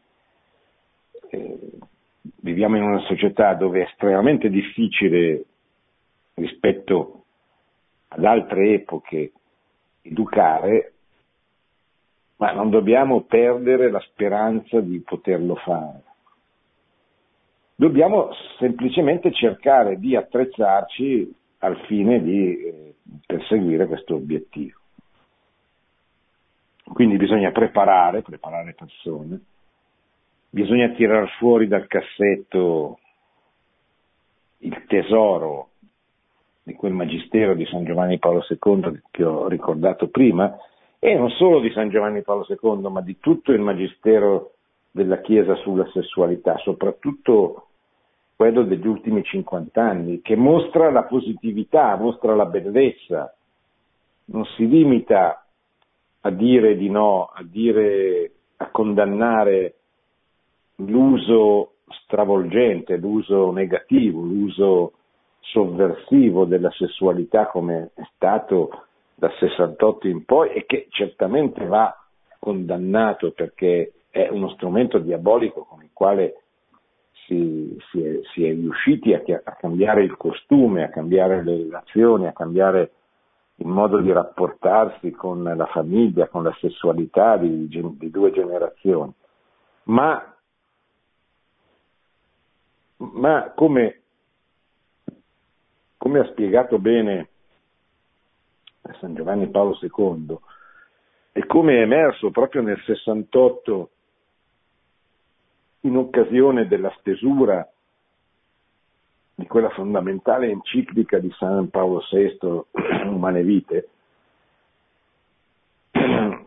eh, 1.30 1.70
viviamo 2.40 2.76
in 2.76 2.82
una 2.82 3.00
società 3.00 3.54
dove 3.54 3.80
è 3.80 3.84
estremamente 3.84 4.48
difficile 4.48 5.44
rispetto 6.34 7.24
ad 8.08 8.24
altre 8.24 8.74
epoche 8.74 9.32
educare, 10.02 10.92
ma 12.36 12.52
non 12.52 12.70
dobbiamo 12.70 13.22
perdere 13.22 13.90
la 13.90 14.00
speranza 14.00 14.80
di 14.80 14.98
poterlo 15.00 15.54
fare. 15.56 16.02
Dobbiamo 17.76 18.30
semplicemente 18.58 19.32
cercare 19.32 19.98
di 19.98 20.14
attrezzarci 20.14 21.34
al 21.58 21.76
fine 21.86 22.22
di 22.22 22.56
eh, 22.56 22.94
perseguire 23.26 23.86
questo 23.86 24.14
obiettivo. 24.14 24.83
Quindi 26.92 27.16
bisogna 27.16 27.50
preparare, 27.50 28.22
preparare 28.22 28.74
persone, 28.74 29.40
bisogna 30.50 30.90
tirar 30.90 31.28
fuori 31.38 31.66
dal 31.66 31.86
cassetto 31.86 32.98
il 34.58 34.84
tesoro 34.86 35.70
di 36.62 36.74
quel 36.74 36.92
magistero 36.92 37.54
di 37.54 37.66
San 37.66 37.84
Giovanni 37.84 38.18
Paolo 38.18 38.44
II 38.48 39.02
che 39.10 39.24
ho 39.24 39.48
ricordato 39.48 40.08
prima, 40.08 40.56
e 40.98 41.14
non 41.14 41.28
solo 41.30 41.60
di 41.60 41.70
San 41.72 41.90
Giovanni 41.90 42.22
Paolo 42.22 42.46
II, 42.48 42.90
ma 42.90 43.02
di 43.02 43.18
tutto 43.18 43.52
il 43.52 43.60
magistero 43.60 44.52
della 44.90 45.20
Chiesa 45.20 45.54
sulla 45.56 45.86
sessualità, 45.92 46.56
soprattutto 46.58 47.66
quello 48.36 48.62
degli 48.62 48.86
ultimi 48.86 49.22
50 49.22 49.82
anni, 49.82 50.22
che 50.22 50.34
mostra 50.34 50.90
la 50.90 51.02
positività, 51.04 51.96
mostra 51.96 52.34
la 52.34 52.46
bellezza, 52.46 53.34
non 54.26 54.44
si 54.56 54.66
limita 54.66 55.43
a 56.26 56.30
dire 56.30 56.76
di 56.76 56.88
no, 56.88 57.30
a 57.32 57.42
dire, 57.42 58.30
a 58.56 58.70
condannare 58.70 59.74
l'uso 60.76 61.74
stravolgente, 62.04 62.96
l'uso 62.96 63.50
negativo, 63.50 64.22
l'uso 64.22 64.92
sovversivo 65.40 66.46
della 66.46 66.70
sessualità 66.70 67.46
come 67.48 67.90
è 67.94 68.02
stato 68.14 68.86
dal 69.14 69.32
68 69.38 70.08
in 70.08 70.24
poi 70.24 70.50
e 70.52 70.64
che 70.64 70.86
certamente 70.88 71.64
va 71.66 71.94
condannato 72.38 73.32
perché 73.32 73.92
è 74.10 74.28
uno 74.30 74.48
strumento 74.50 74.98
diabolico 74.98 75.64
con 75.64 75.82
il 75.82 75.90
quale 75.92 76.40
si, 77.26 77.76
si, 77.90 78.02
è, 78.02 78.20
si 78.32 78.46
è, 78.46 78.50
riusciti 78.50 79.12
a, 79.12 79.22
a, 79.44 79.52
cambiare 79.52 80.02
il 80.02 80.16
costume, 80.16 80.84
a 80.84 80.88
cambiare 80.88 81.42
le 81.42 81.56
relazioni, 81.56 82.26
a 82.26 82.32
cambiare 82.32 82.90
il 83.56 83.66
modo 83.66 84.00
di 84.00 84.10
rapportarsi 84.10 85.10
con 85.12 85.42
la 85.42 85.66
famiglia, 85.66 86.28
con 86.28 86.42
la 86.42 86.54
sessualità 86.60 87.36
di, 87.36 87.68
di 87.68 88.10
due 88.10 88.32
generazioni, 88.32 89.12
ma, 89.84 90.34
ma 92.96 93.52
come, 93.54 94.00
come 95.96 96.18
ha 96.18 96.26
spiegato 96.26 96.78
bene 96.78 97.28
San 99.00 99.14
Giovanni 99.14 99.48
Paolo 99.48 99.78
II 99.80 100.38
e 101.32 101.46
come 101.46 101.78
è 101.78 101.82
emerso 101.82 102.30
proprio 102.30 102.62
nel 102.62 102.80
68 102.84 103.90
in 105.80 105.96
occasione 105.96 106.66
della 106.66 106.94
stesura 106.98 107.66
di 109.34 109.46
quella 109.46 109.70
fondamentale 109.70 110.48
enciclica 110.48 111.18
di 111.18 111.30
San 111.38 111.68
Paolo 111.70 112.02
VI, 112.10 112.38
Umane 113.08 113.42
Vite, 113.42 113.88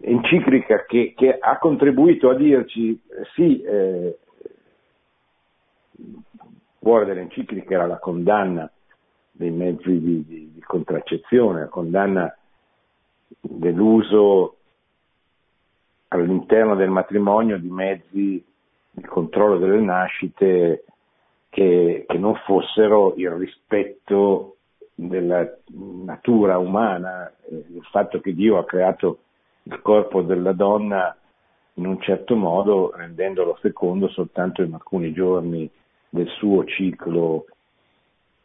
enciclica 0.00 0.84
che, 0.86 1.12
che, 1.16 1.38
ha 1.38 1.58
contribuito 1.58 2.30
a 2.30 2.34
dirci, 2.34 2.98
sì, 3.34 3.60
eh, 3.62 4.18
il 5.96 6.22
cuore 6.78 7.04
dell'enciclica 7.04 7.74
era 7.74 7.86
la 7.86 7.98
condanna 7.98 8.70
dei 9.30 9.50
mezzi 9.50 10.00
di, 10.00 10.24
di, 10.24 10.52
di 10.54 10.60
contraccezione, 10.60 11.60
la 11.60 11.68
condanna 11.68 12.36
dell'uso 13.40 14.56
all'interno 16.08 16.74
del 16.76 16.90
matrimonio 16.90 17.58
di 17.58 17.70
mezzi 17.70 18.44
di 18.90 19.02
controllo 19.04 19.58
delle 19.58 19.80
nascite 19.80 20.84
che, 21.52 22.06
che 22.08 22.16
non 22.16 22.34
fossero 22.46 23.12
il 23.16 23.28
rispetto 23.28 24.56
della 24.94 25.46
natura 25.66 26.56
umana, 26.56 27.30
eh, 27.44 27.56
il 27.56 27.86
fatto 27.90 28.20
che 28.20 28.32
Dio 28.32 28.56
ha 28.56 28.64
creato 28.64 29.18
il 29.64 29.82
corpo 29.82 30.22
della 30.22 30.52
donna 30.52 31.14
in 31.74 31.84
un 31.84 32.00
certo 32.00 32.36
modo, 32.36 32.92
rendendolo 32.96 33.58
fecondo 33.60 34.08
soltanto 34.08 34.62
in 34.62 34.72
alcuni 34.72 35.12
giorni 35.12 35.68
del 36.08 36.28
suo 36.38 36.64
ciclo. 36.64 37.44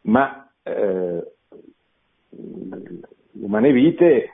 Ma 0.01 0.45
eh, 0.63 1.31
l'umane 3.39 3.71
vite, 3.71 4.31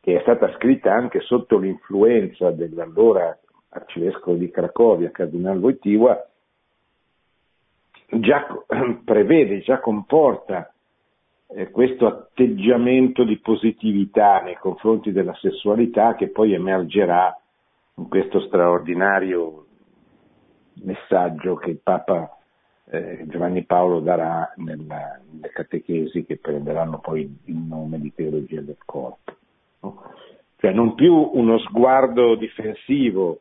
che 0.00 0.18
è 0.18 0.20
stata 0.20 0.52
scritta 0.56 0.92
anche 0.92 1.20
sotto 1.20 1.56
l'influenza 1.56 2.50
dell'allora 2.50 3.38
arcivescovo 3.70 4.36
di 4.36 4.50
Cracovia, 4.50 5.10
Cardinal 5.10 5.56
Wojtyła, 5.56 6.28
già 8.08 8.46
prevede, 9.04 9.60
già 9.60 9.80
comporta 9.80 10.72
eh, 11.48 11.70
questo 11.70 12.06
atteggiamento 12.06 13.24
di 13.24 13.38
positività 13.38 14.40
nei 14.40 14.56
confronti 14.56 15.12
della 15.12 15.34
sessualità 15.34 16.14
che 16.14 16.28
poi 16.28 16.54
emergerà 16.54 17.38
in 17.96 18.08
questo 18.08 18.40
straordinario 18.40 19.66
messaggio 20.82 21.54
che 21.54 21.70
il 21.70 21.80
Papa 21.82 22.36
eh, 22.88 23.24
Giovanni 23.28 23.64
Paolo 23.64 24.00
darà 24.00 24.52
nella, 24.56 25.20
nelle 25.30 25.48
catechesi 25.50 26.24
che 26.24 26.36
prenderanno 26.36 26.98
poi 26.98 27.22
il 27.44 27.56
nome 27.56 27.98
di 27.98 28.12
teologia 28.14 28.60
del 28.60 28.78
corpo. 28.84 29.34
No? 29.80 30.02
Cioè 30.58 30.72
non 30.72 30.94
più 30.94 31.14
uno 31.14 31.58
sguardo 31.58 32.34
difensivo 32.34 33.40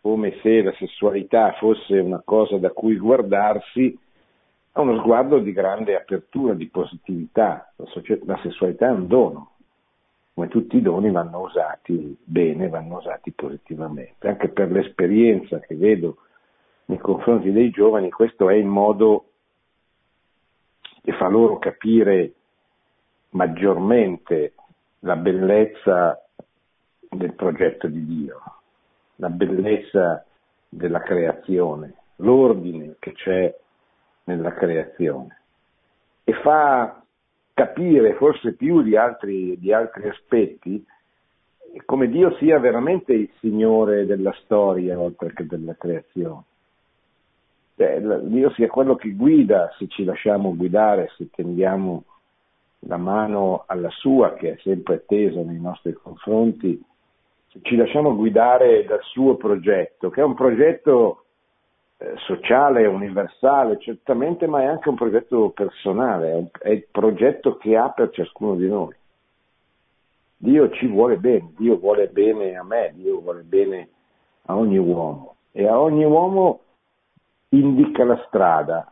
come 0.00 0.38
se 0.42 0.62
la 0.62 0.72
sessualità 0.72 1.52
fosse 1.52 1.98
una 1.98 2.22
cosa 2.24 2.56
da 2.56 2.70
cui 2.70 2.96
guardarsi, 2.96 3.98
a 4.72 4.80
uno 4.80 4.98
sguardo 4.98 5.38
di 5.40 5.52
grande 5.52 5.96
apertura, 5.96 6.54
di 6.54 6.68
positività. 6.68 7.72
La, 7.76 7.86
società, 7.86 8.24
la 8.24 8.40
sessualità 8.42 8.88
è 8.88 8.92
un 8.92 9.06
dono, 9.06 9.50
come 10.32 10.48
tutti 10.48 10.76
i 10.76 10.82
doni 10.82 11.10
vanno 11.10 11.40
usati 11.40 12.16
bene, 12.24 12.68
vanno 12.68 12.98
usati 12.98 13.32
positivamente. 13.32 14.26
Anche 14.28 14.48
per 14.48 14.70
l'esperienza 14.70 15.58
che 15.58 15.74
vedo 15.74 16.16
nei 16.86 16.98
confronti 16.98 17.52
dei 17.52 17.70
giovani, 17.70 18.10
questo 18.10 18.48
è 18.48 18.54
il 18.54 18.66
modo 18.66 19.26
che 21.02 21.12
fa 21.12 21.28
loro 21.28 21.58
capire 21.58 22.32
maggiormente 23.30 24.54
la 25.00 25.16
bellezza 25.16 26.22
del 27.08 27.34
progetto 27.34 27.86
di 27.86 28.04
Dio 28.04 28.59
la 29.20 29.28
bellezza 29.28 30.24
della 30.68 31.00
creazione, 31.00 31.94
l'ordine 32.16 32.96
che 32.98 33.12
c'è 33.12 33.54
nella 34.24 34.52
creazione 34.52 35.38
e 36.24 36.32
fa 36.42 37.02
capire 37.54 38.14
forse 38.14 38.54
più 38.54 38.82
di 38.82 38.96
altri, 38.96 39.58
di 39.58 39.72
altri 39.72 40.08
aspetti 40.08 40.84
come 41.84 42.08
Dio 42.08 42.34
sia 42.36 42.58
veramente 42.58 43.12
il 43.12 43.30
Signore 43.38 44.04
della 44.06 44.32
storia 44.42 44.98
oltre 44.98 45.32
che 45.32 45.46
della 45.46 45.74
creazione. 45.76 46.42
Cioè, 47.76 48.00
Dio 48.00 48.50
sia 48.52 48.66
quello 48.66 48.96
che 48.96 49.10
guida 49.10 49.72
se 49.78 49.86
ci 49.86 50.04
lasciamo 50.04 50.56
guidare, 50.56 51.12
se 51.16 51.30
tendiamo 51.30 52.04
la 52.80 52.96
mano 52.96 53.64
alla 53.66 53.90
sua 53.90 54.34
che 54.34 54.52
è 54.52 54.58
sempre 54.62 55.04
tesa 55.06 55.40
nei 55.42 55.60
nostri 55.60 55.92
confronti 55.92 56.82
ci 57.62 57.76
lasciamo 57.76 58.14
guidare 58.14 58.84
dal 58.84 59.02
suo 59.02 59.36
progetto, 59.36 60.08
che 60.10 60.20
è 60.20 60.24
un 60.24 60.34
progetto 60.34 61.24
eh, 61.96 62.14
sociale, 62.18 62.86
universale, 62.86 63.78
certamente, 63.80 64.46
ma 64.46 64.62
è 64.62 64.66
anche 64.66 64.88
un 64.88 64.94
progetto 64.94 65.50
personale, 65.50 66.50
è, 66.60 66.70
il 66.70 66.86
progetto 66.90 67.56
che 67.56 67.76
ha 67.76 67.90
per 67.90 68.10
ciascuno 68.10 68.54
di 68.54 68.68
noi. 68.68 68.94
Dio 70.36 70.70
ci 70.70 70.86
vuole 70.86 71.16
bene, 71.16 71.52
Dio 71.58 71.76
vuole 71.76 72.06
bene 72.08 72.56
a 72.56 72.62
me, 72.62 72.92
Dio 72.94 73.20
vuole 73.20 73.42
bene 73.42 73.88
a 74.46 74.56
ogni 74.56 74.78
uomo 74.78 75.34
e 75.52 75.66
a 75.66 75.78
ogni 75.78 76.04
uomo 76.04 76.60
indica 77.50 78.04
la 78.04 78.24
strada 78.26 78.90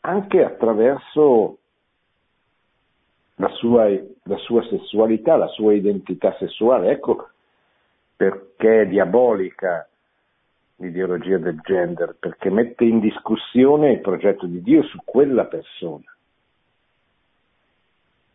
anche 0.00 0.44
attraverso 0.44 1.58
la 3.34 3.48
sua, 3.48 3.88
la 4.24 4.36
sua 4.36 4.62
sessualità, 4.68 5.36
la 5.36 5.48
sua 5.48 5.72
identità 5.72 6.36
sessuale. 6.38 6.90
Ecco 6.90 7.30
perché 8.20 8.82
è 8.82 8.86
diabolica 8.86 9.88
l'ideologia 10.76 11.38
del 11.38 11.58
gender, 11.62 12.14
perché 12.20 12.50
mette 12.50 12.84
in 12.84 13.00
discussione 13.00 13.92
il 13.92 14.00
progetto 14.02 14.44
di 14.44 14.60
Dio 14.60 14.82
su 14.82 14.98
quella 15.06 15.46
persona, 15.46 16.04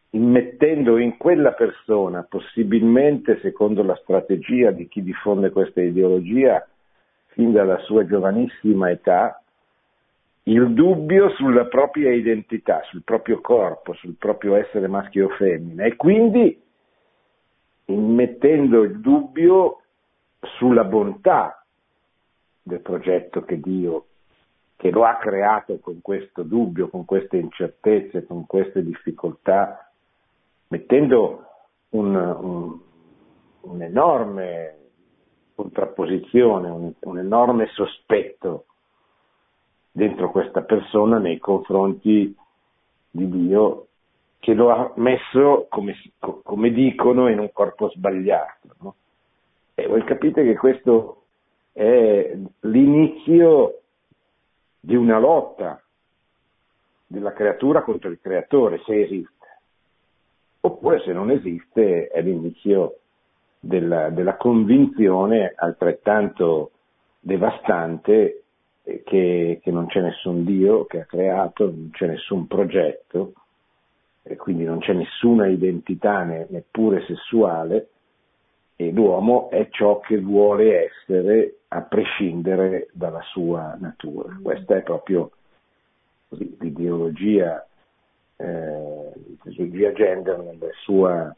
immettendo 0.10 0.98
in 0.98 1.18
quella 1.18 1.52
persona, 1.52 2.26
possibilmente 2.28 3.38
secondo 3.42 3.84
la 3.84 3.96
strategia 3.98 4.72
di 4.72 4.88
chi 4.88 5.04
diffonde 5.04 5.52
questa 5.52 5.84
ideologia, 5.84 6.68
fin 7.28 7.52
dalla 7.52 7.78
sua 7.82 8.08
giovanissima 8.08 8.90
età, 8.90 9.40
il 10.46 10.74
dubbio 10.74 11.30
sulla 11.36 11.66
propria 11.66 12.12
identità, 12.12 12.82
sul 12.90 13.04
proprio 13.04 13.40
corpo, 13.40 13.94
sul 13.94 14.16
proprio 14.18 14.56
essere 14.56 14.88
maschio 14.88 15.28
o 15.28 15.30
femmina. 15.30 15.84
E 15.84 15.96
quindi 15.96 16.64
immettendo 17.86 18.82
il 18.82 19.00
dubbio 19.00 19.82
sulla 20.58 20.84
bontà 20.84 21.64
del 22.62 22.82
progetto 22.82 23.44
che 23.44 23.60
Dio, 23.60 24.06
che 24.76 24.90
lo 24.92 25.06
ha 25.06 25.18
creato 25.18 25.80
con 25.80 26.02
questo 26.02 26.44
dubbio, 26.44 26.90
con 26.90 27.06
queste 27.06 27.38
incertezze, 27.38 28.26
con 28.26 28.46
queste 28.46 28.84
difficoltà, 28.84 29.92
mettendo 30.68 31.46
un, 31.90 32.16
un, 32.16 32.80
un'enorme 33.62 34.78
contrapposizione, 35.56 36.70
un, 36.70 36.94
un 37.00 37.18
enorme 37.18 37.68
sospetto 37.68 38.66
dentro 39.92 40.30
questa 40.32 40.62
persona 40.64 41.20
nei 41.20 41.38
confronti 41.38 42.36
di 43.12 43.30
Dio 43.30 43.88
che 44.40 44.54
lo 44.54 44.70
ha 44.70 44.92
messo, 44.96 45.68
come, 45.70 45.96
come 46.20 46.72
dicono, 46.72 47.30
in 47.30 47.40
un 47.40 47.52
corpo 47.52 47.90
sbagliato. 47.90 48.76
No? 48.82 48.96
E 49.74 49.88
voi 49.88 50.04
capite 50.04 50.44
che 50.44 50.56
questo 50.56 51.24
è 51.72 52.38
l'inizio 52.62 53.82
di 54.80 54.96
una 54.96 55.20
lotta 55.20 55.82
della 57.08 57.34
creatura 57.34 57.82
contro 57.82 58.10
il 58.10 58.20
creatore, 58.22 58.82
se 58.86 59.02
esiste. 59.02 59.34
Oppure 60.62 61.02
se 61.02 61.12
non 61.12 61.32
esiste 61.32 62.08
è 62.08 62.22
l'inizio 62.22 63.00
della, 63.60 64.10
della 64.10 64.36
convinzione 64.36 65.54
altrettanto 65.56 66.72
devastante 67.20 68.44
che, 68.84 69.60
che, 69.62 69.72
non 69.72 69.88
c'è 69.88 70.02
nessun 70.02 70.46
Dio 70.46 70.86
che 70.86 71.02
ha 71.02 71.06
creato, 71.06 71.66
non 71.66 71.90
c'è 71.92 72.06
nessun 72.08 72.46
progetto, 72.46 73.34
e 74.28 74.36
quindi 74.38 74.64
non 74.64 74.80
c'è 74.80 74.94
nessuna 74.94 75.48
identità 75.48 76.24
neppure 76.24 77.06
sessuale 77.06 77.90
e 78.76 78.92
l'uomo 78.92 79.50
è 79.52 79.70
ciò 79.70 80.00
che 80.00 80.20
vuole 80.20 80.86
essere 80.86 81.60
a 81.68 81.82
prescindere 81.82 82.90
dalla 82.92 83.22
sua 83.22 83.78
natura. 83.80 84.38
Questa 84.42 84.76
è 84.78 84.82
proprio 84.82 85.32
l'ideologia 86.30 87.66
eh, 88.38 89.12
sociologia 89.44 89.94
gender 89.94 90.40
nella 90.40 90.72
sua 90.82 91.34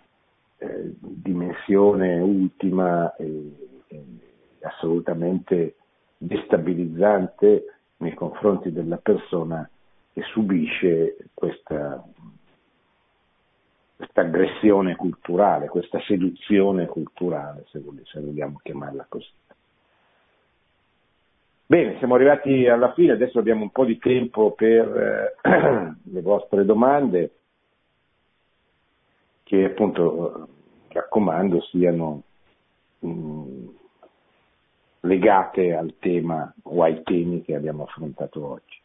eh, 0.58 0.94
dimensione 1.00 2.20
ultima 2.20 3.14
e, 3.16 3.54
e 3.88 4.04
assolutamente 4.62 5.76
destabilizzante 6.18 7.66
nei 7.98 8.14
confronti 8.14 8.72
della 8.72 8.98
persona 8.98 9.70
che 10.14 10.22
subisce 10.32 11.18
questa, 11.34 12.04
questa 13.98 14.22
aggressione 14.22 14.96
culturale, 14.96 15.68
questa 15.68 16.00
seduzione 16.02 16.86
culturale, 16.86 17.66
se 17.68 17.80
vogliamo 17.80 18.60
chiamarla 18.62 19.08
così. 19.10 19.30
Bene, 21.66 21.98
siamo 21.98 22.14
arrivati 22.14 22.68
alla 22.68 22.94
fine, 22.94 23.14
adesso 23.14 23.40
abbiamo 23.40 23.64
un 23.64 23.72
po' 23.72 23.86
di 23.86 23.98
tempo 23.98 24.52
per 24.52 25.36
eh, 25.42 25.96
le 26.14 26.22
vostre 26.22 26.64
domande, 26.64 27.32
che 29.44 29.66
appunto 29.66 30.48
raccomando 30.90 31.60
siano 31.64 32.22
mh, 33.00 33.10
mm, 33.10 33.68
legate 35.02 35.74
al 35.76 35.96
tema 35.98 36.54
o 36.64 36.84
ai 36.84 37.02
temi 37.02 37.42
che 37.42 37.56
abbiamo 37.56 37.84
affrontato 37.84 38.46
oggi. 38.46 38.80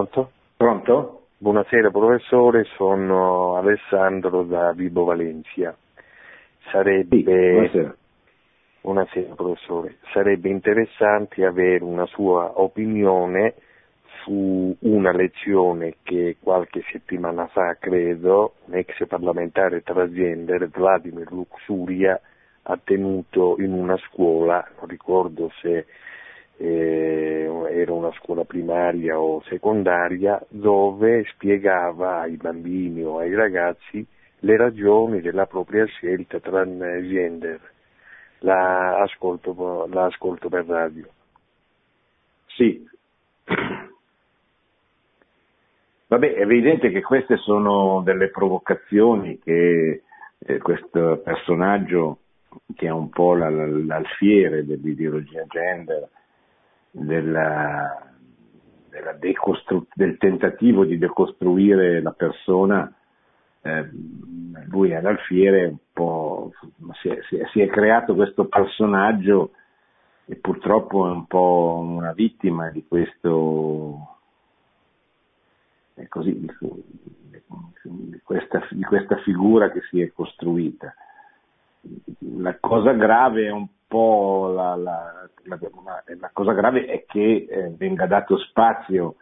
Pronto? 0.00 0.30
Pronto? 0.56 1.22
Buonasera 1.36 1.90
professore, 1.90 2.64
sono 2.76 3.56
Alessandro 3.56 4.44
da 4.44 4.72
Vibo 4.72 5.04
Valencia. 5.04 5.76
Sarebbe... 6.72 7.16
Sì, 7.16 7.22
buonasera. 7.24 7.96
Buonasera 8.80 9.34
professore. 9.34 9.96
Sarebbe 10.14 10.48
interessante 10.48 11.44
avere 11.44 11.84
una 11.84 12.06
sua 12.06 12.58
opinione 12.62 13.56
su 14.22 14.74
una 14.78 15.12
lezione 15.12 15.96
che 16.02 16.38
qualche 16.42 16.82
settimana 16.90 17.46
fa, 17.48 17.76
credo, 17.78 18.54
un 18.66 18.76
ex 18.76 19.06
parlamentare 19.06 19.82
transgender, 19.82 20.66
Vladimir 20.68 21.30
Luxuria, 21.30 22.18
ha 22.62 22.80
tenuto 22.82 23.56
in 23.58 23.74
una 23.74 23.98
scuola, 23.98 24.66
non 24.78 24.88
ricordo 24.88 25.50
se 25.60 25.84
eh, 26.62 27.50
era 27.70 27.92
una 27.92 28.12
scuola 28.12 28.44
primaria 28.44 29.18
o 29.18 29.42
secondaria, 29.44 30.44
dove 30.48 31.24
spiegava 31.32 32.20
ai 32.20 32.36
bambini 32.36 33.02
o 33.02 33.18
ai 33.18 33.34
ragazzi 33.34 34.06
le 34.40 34.56
ragioni 34.58 35.22
della 35.22 35.46
propria 35.46 35.86
scelta 35.86 36.38
transgender. 36.38 37.60
La 38.40 38.98
ascolto, 39.00 39.86
la 39.90 40.04
ascolto 40.04 40.48
per 40.50 40.66
radio. 40.66 41.08
Sì. 42.46 42.86
Vabbè, 46.08 46.34
è 46.34 46.40
evidente 46.40 46.90
che 46.90 47.00
queste 47.00 47.36
sono 47.36 48.02
delle 48.02 48.28
provocazioni 48.28 49.38
che 49.38 50.02
eh, 50.38 50.58
questo 50.58 51.20
personaggio, 51.24 52.18
che 52.74 52.86
è 52.86 52.90
un 52.90 53.08
po' 53.08 53.34
l'alfiere 53.34 54.66
dell'ideologia 54.66 55.44
gender, 55.46 56.08
della, 56.90 58.10
della 58.88 59.12
decostru- 59.12 59.88
del 59.94 60.16
tentativo 60.18 60.84
di 60.84 60.98
decostruire 60.98 62.00
la 62.02 62.12
persona, 62.12 62.92
eh, 63.62 63.88
lui 64.68 64.90
è 64.90 65.00
l'alfiere, 65.00 65.66
un 65.66 65.76
po', 65.92 66.52
si, 67.00 67.08
è, 67.08 67.18
si, 67.28 67.36
è, 67.36 67.46
si 67.52 67.60
è 67.60 67.68
creato 67.68 68.14
questo 68.14 68.46
personaggio 68.46 69.52
e 70.26 70.36
purtroppo 70.36 71.06
è 71.06 71.10
un 71.10 71.26
po' 71.26 71.78
una 71.82 72.12
vittima 72.12 72.70
di 72.70 72.84
questo, 72.86 74.16
così, 76.08 76.38
di, 76.38 76.50
di, 77.82 78.20
questa, 78.22 78.66
di 78.70 78.82
questa 78.82 79.16
figura 79.18 79.70
che 79.70 79.80
si 79.90 80.00
è 80.00 80.12
costruita. 80.12 80.94
La 82.36 82.56
cosa 82.60 82.92
grave 82.92 83.46
è 83.46 83.50
un 83.50 83.66
po' 83.90 84.52
la, 84.54 84.76
la, 84.76 85.28
la, 85.42 85.58
la 86.20 86.30
cosa 86.32 86.52
grave 86.52 86.86
è 86.86 87.04
che 87.06 87.46
eh, 87.50 87.74
venga 87.76 88.06
dato 88.06 88.38
spazio 88.38 89.16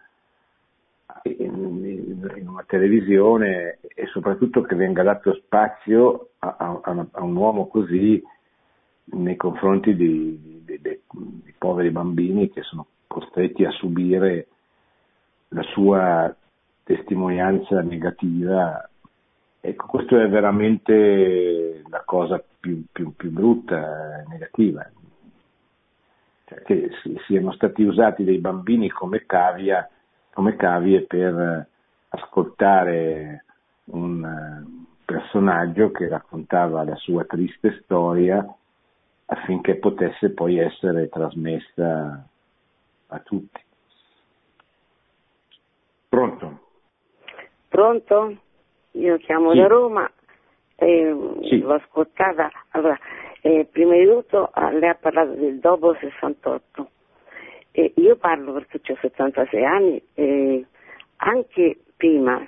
in, 1.23 2.21
in, 2.37 2.49
una 2.49 2.65
televisione 2.67 3.79
e 3.81 4.07
soprattutto 4.09 4.61
che 4.61 4.75
venga 4.75 5.03
dato 5.03 5.33
spazio 5.33 6.33
a, 6.41 6.55
a, 6.59 7.07
a 7.13 7.23
un 7.23 7.35
uomo 7.35 7.69
così 7.69 8.23
nei 9.05 9.37
confronti 9.37 9.97
di, 9.97 10.39
di, 10.43 10.63
di, 10.67 10.81
di, 10.83 11.55
poveri 11.57 11.91
bambini 11.91 12.51
che 12.51 12.61
sono 12.61 12.87
costretti 13.07 13.65
a 13.65 13.71
subire 13.71 14.49
la 15.49 15.63
sua 15.63 16.35
testimonianza 16.85 17.81
negativa. 17.81 18.87
Ecco, 19.61 19.87
questo 19.87 20.19
è 20.19 20.29
veramente 20.29 21.83
la 21.89 22.03
cosa 22.05 22.43
più, 22.61 22.85
più, 22.93 23.15
più 23.15 23.31
brutta 23.31 24.25
negativa, 24.29 24.89
cioè 26.45 26.63
che 26.63 26.91
siano 27.27 27.53
stati 27.53 27.83
usati 27.83 28.25
dei 28.25 28.39
bambini 28.39 28.89
come, 28.89 29.27
cavia, 29.27 29.89
come 30.33 30.55
cavie 30.57 31.03
per 31.03 31.67
ascoltare 32.11 33.45
un 33.87 34.87
personaggio 35.05 35.91
che 35.91 36.09
raccontava 36.09 36.85
la 36.85 36.97
sua 36.97 37.25
triste 37.25 37.81
storia 37.83 38.47
affinché 39.27 39.77
potesse 39.77 40.31
poi 40.31 40.59
essere 40.59 41.09
trasmessa 41.09 42.27
a 43.09 43.19
tutti. 43.21 43.61
Pronto? 46.09 46.61
Pronto? 47.69 48.37
Io 48.93 49.17
chiamo 49.19 49.53
sì. 49.53 49.59
da 49.59 49.67
Roma 49.67 50.11
eh, 50.77 51.17
sì. 51.43 51.59
l'ho 51.61 51.75
ascoltata. 51.75 52.51
Allora, 52.71 52.99
eh, 53.43 53.67
prima 53.71 53.95
di 53.95 54.05
tutto 54.05 54.51
ah, 54.53 54.71
lei 54.71 54.89
ha 54.89 54.95
parlato 54.95 55.33
del 55.33 55.59
dopo 55.59 55.95
68. 55.95 56.91
Eh, 57.73 57.93
io 57.97 58.17
parlo 58.17 58.53
perché 58.53 58.81
ho 58.93 58.97
76 59.01 59.65
anni 59.65 60.03
e 60.15 60.65
anche 61.17 61.79
prima 61.97 62.47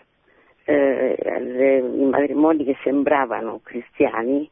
eh, 0.64 1.80
i 1.80 2.04
matrimoni 2.04 2.64
che 2.64 2.76
sembravano 2.82 3.60
cristiani, 3.62 4.48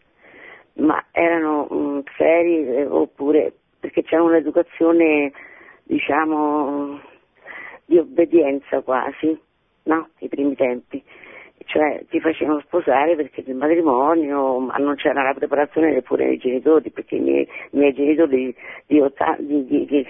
ma 0.74 1.04
erano 1.12 1.66
mh, 1.70 1.76
mm, 1.76 1.98
seri 2.16 2.66
eh, 2.66 2.86
oppure 2.86 3.52
perché 3.80 4.02
c'era 4.02 4.22
un'educazione, 4.22 5.32
diciamo, 5.84 7.00
di 7.84 7.98
obbedienza 7.98 8.80
quasi, 8.80 9.40
no? 9.84 10.08
I 10.18 10.28
primi 10.28 10.54
tempi 10.56 11.02
cioè 11.68 12.02
ti 12.08 12.18
facevano 12.18 12.60
sposare 12.60 13.14
perché 13.14 13.42
il 13.46 13.54
matrimonio, 13.54 14.58
ma 14.58 14.76
non 14.78 14.94
c'era 14.94 15.22
la 15.22 15.34
preparazione 15.34 15.92
neppure 15.92 16.24
dei 16.24 16.38
genitori, 16.38 16.90
perché 16.90 17.16
i 17.16 17.20
miei, 17.20 17.42
i 17.42 17.76
miei 17.76 17.92
genitori 17.92 18.54
di, 18.86 19.02
di, 19.38 19.66
di, 19.66 19.84
di 19.84 20.06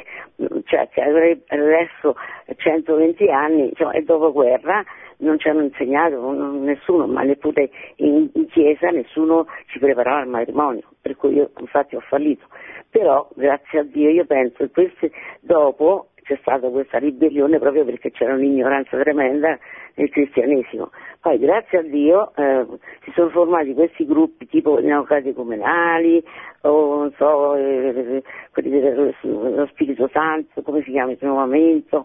cioè, 0.67 0.89
che 0.89 1.03
adesso 1.03 2.15
120 2.55 3.29
anni, 3.31 3.73
cioè, 3.75 3.93
è 3.97 4.03
dopo 4.03 4.31
guerra, 4.31 4.85
non 5.19 5.37
ci 5.41 5.49
hanno 5.49 5.63
insegnato 5.63 6.21
non, 6.21 6.63
nessuno, 6.63 7.09
ma 7.09 7.23
neppure 7.23 7.71
in, 7.97 8.31
in, 8.33 8.47
chiesa 8.47 8.91
nessuno 8.91 9.47
ci 9.67 9.81
preparava 9.81 10.21
al 10.21 10.29
matrimonio, 10.29 10.83
per 11.01 11.17
cui 11.17 11.35
io 11.35 11.51
infatti 11.59 11.97
ho 11.97 12.01
fallito. 12.01 12.47
Però 12.89 13.29
grazie 13.35 13.81
a 13.81 13.83
Dio 13.83 14.11
io 14.11 14.27
penso 14.27 14.59
che 14.59 14.71
questi, 14.71 15.11
dopo 15.41 16.08
c'è 16.29 16.37
stata 16.43 16.69
questa 16.69 16.99
ribellione 16.99 17.59
proprio 17.59 17.87
perché 17.87 18.11
c'era 18.11 18.35
un'ignoranza 18.35 18.99
tremenda 18.99 19.59
nel 19.95 20.11
cristianesimo. 20.11 20.91
Poi 21.23 21.39
grazie 21.39 21.79
a 21.79 21.83
Dio 21.83 22.37
eh, 22.37 22.67
si 23.03 23.13
sono 23.15 23.31
formati 23.31 23.73
questi 23.73 24.05
gruppi 24.05 24.47
tipo 24.47 24.79
neoclasi 24.79 25.33
comunali 25.33 26.23
o 26.63 26.97
non 26.99 27.13
so, 27.17 27.55
eh, 27.57 28.23
quelli 28.53 28.79
dello 28.79 29.67
Spirito 29.71 30.11
Santo, 30.13 30.61
come 30.61 30.83
si 30.83 30.91
chiama 30.91 31.13
il 31.13 31.19
rinnovamento. 31.19 32.05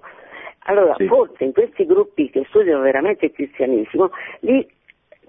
Allora, 0.67 0.95
sì. 0.95 1.05
forse 1.07 1.43
in 1.43 1.51
questi 1.51 1.85
gruppi 1.85 2.29
che 2.29 2.45
studiano 2.47 2.81
veramente 2.81 3.25
il 3.25 3.33
cristianesimo, 3.33 4.09
lì 4.39 4.65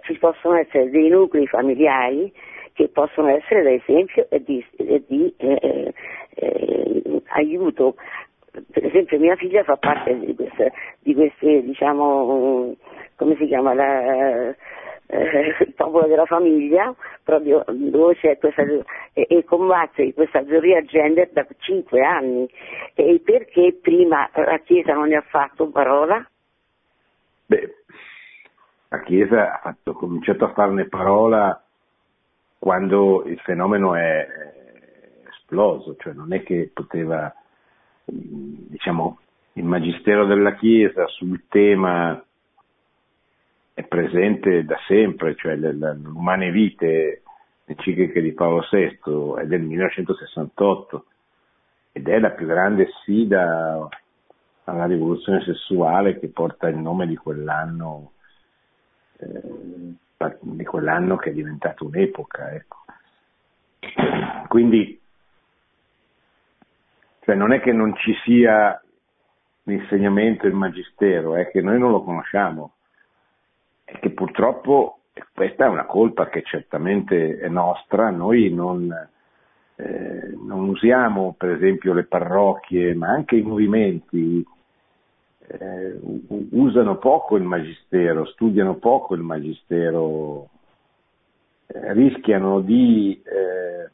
ci 0.03 0.17
possono 0.19 0.55
essere 0.55 0.89
dei 0.91 1.09
nuclei 1.09 1.49
familiari 1.49 2.33
che 2.75 2.89
possono 2.89 3.29
essere 3.29 3.63
da 3.65 3.73
esempio 3.73 4.29
e 4.31 4.41
di, 4.41 4.65
e 4.77 5.03
di 5.09 5.35
eh, 5.37 5.93
eh, 6.37 7.23
aiuto 7.35 7.97
per 8.71 8.85
esempio 8.85 9.19
mia 9.19 9.37
figlia 9.37 9.65
fa 9.65 9.77
parte 9.77 10.19
di 10.19 10.35
queste, 10.35 10.73
di 11.01 11.15
queste 11.15 11.63
diciamo, 11.63 12.75
come 13.17 13.37
si 13.37 13.47
chiama, 13.47 13.75
la, 13.75 14.55
eh, 15.07 15.57
il 15.61 15.75
popolo 15.75 16.07
della 16.07 16.27
famiglia, 16.27 16.95
proprio 17.23 17.65
dove 17.67 18.15
c'è 18.17 18.39
questa, 18.39 18.63
e, 18.63 19.27
e 19.29 19.45
combatte 19.45 20.13
questa 20.15 20.45
giuria 20.45 20.83
gender 20.83 21.31
da 21.33 21.47
cinque 21.59 22.03
anni. 22.03 22.49
E 22.95 23.21
perché 23.25 23.79
prima 23.81 24.29
la 24.35 24.59
Chiesa 24.59 24.95
non 24.95 25.09
ne 25.09 25.17
ha 25.17 25.25
fatto 25.27 25.69
parola? 25.71 26.27
Beh, 27.47 27.75
la 28.89 29.01
Chiesa 29.03 29.55
ha 29.55 29.59
fatto, 29.59 29.93
cominciato 29.95 30.45
a 30.45 30.53
farne 30.53 30.87
parola 30.87 31.61
quando 32.59 33.25
il 33.27 33.39
fenomeno 33.41 33.95
è 33.95 34.27
esploso, 35.29 35.97
cioè 35.97 36.15
non 36.15 36.33
è 36.33 36.43
che 36.43 36.71
poteva, 36.73 37.33
diciamo, 38.05 39.19
il 39.55 39.65
magistero 39.65 40.27
della 40.27 40.55
Chiesa 40.55 41.07
sul 41.09 41.45
tema 41.49 42.23
è 43.73 43.83
presente 43.85 44.65
da 44.65 44.77
sempre, 44.87 45.35
cioè 45.37 45.57
l'umane 45.57 46.51
vite 46.51 47.23
encicliche 47.67 48.21
di 48.21 48.33
Paolo 48.33 48.67
VI 48.71 48.99
è 49.41 49.47
del 49.47 49.63
1968 49.63 51.07
ed 51.93 52.09
è 52.09 52.19
la 52.19 52.31
più 52.31 52.47
grande 52.47 52.89
sfida 53.01 53.89
alla 54.65 54.87
rivoluzione 54.87 55.43
sessuale 55.45 56.19
che 56.19 56.29
porta 56.29 56.69
il 56.69 56.77
nome 56.77 57.07
di 57.07 57.17
quell'anno, 57.17 58.13
eh, 59.19 59.41
di 60.41 60.65
quell'anno 60.65 61.17
che 61.17 61.31
è 61.31 61.33
diventato 61.33 61.87
un'epoca. 61.87 62.53
Ecco. 62.53 62.79
Quindi 64.49 65.01
cioè 67.25 67.35
non 67.35 67.53
è 67.53 67.61
che 67.61 67.73
non 67.73 67.95
ci 67.97 68.15
sia 68.25 68.81
l'insegnamento, 69.65 70.47
il 70.47 70.55
magistero, 70.55 71.37
è 71.37 71.51
che 71.51 71.63
noi 71.63 71.79
non 71.79 71.91
lo 71.91 72.03
conosciamo, 72.03 72.73
è 73.85 73.99
che 73.99 74.11
purtroppo 74.11 74.99
questa 75.33 75.65
è 75.65 75.69
una 75.69 75.87
colpa 75.87 76.29
che 76.29 76.43
certamente 76.43 77.39
è 77.39 77.49
nostra, 77.49 78.11
noi 78.11 78.53
non, 78.53 78.93
eh, 79.77 80.35
non 80.37 80.69
usiamo 80.69 81.35
per 81.37 81.51
esempio 81.51 81.95
le 81.95 82.05
parrocchie, 82.05 82.95
ma 82.95 83.09
anche 83.09 83.37
i 83.37 83.43
movimenti 83.43 84.45
eh, 85.47 85.99
usano 86.51 86.99
poco 86.99 87.37
il 87.37 87.45
magistero, 87.45 88.27
studiano 88.27 88.75
poco 88.75 89.15
il 89.15 89.23
magistero, 89.23 90.49
eh, 91.69 91.93
rischiano 91.95 92.61
di 92.61 93.23
eh, 93.25 93.91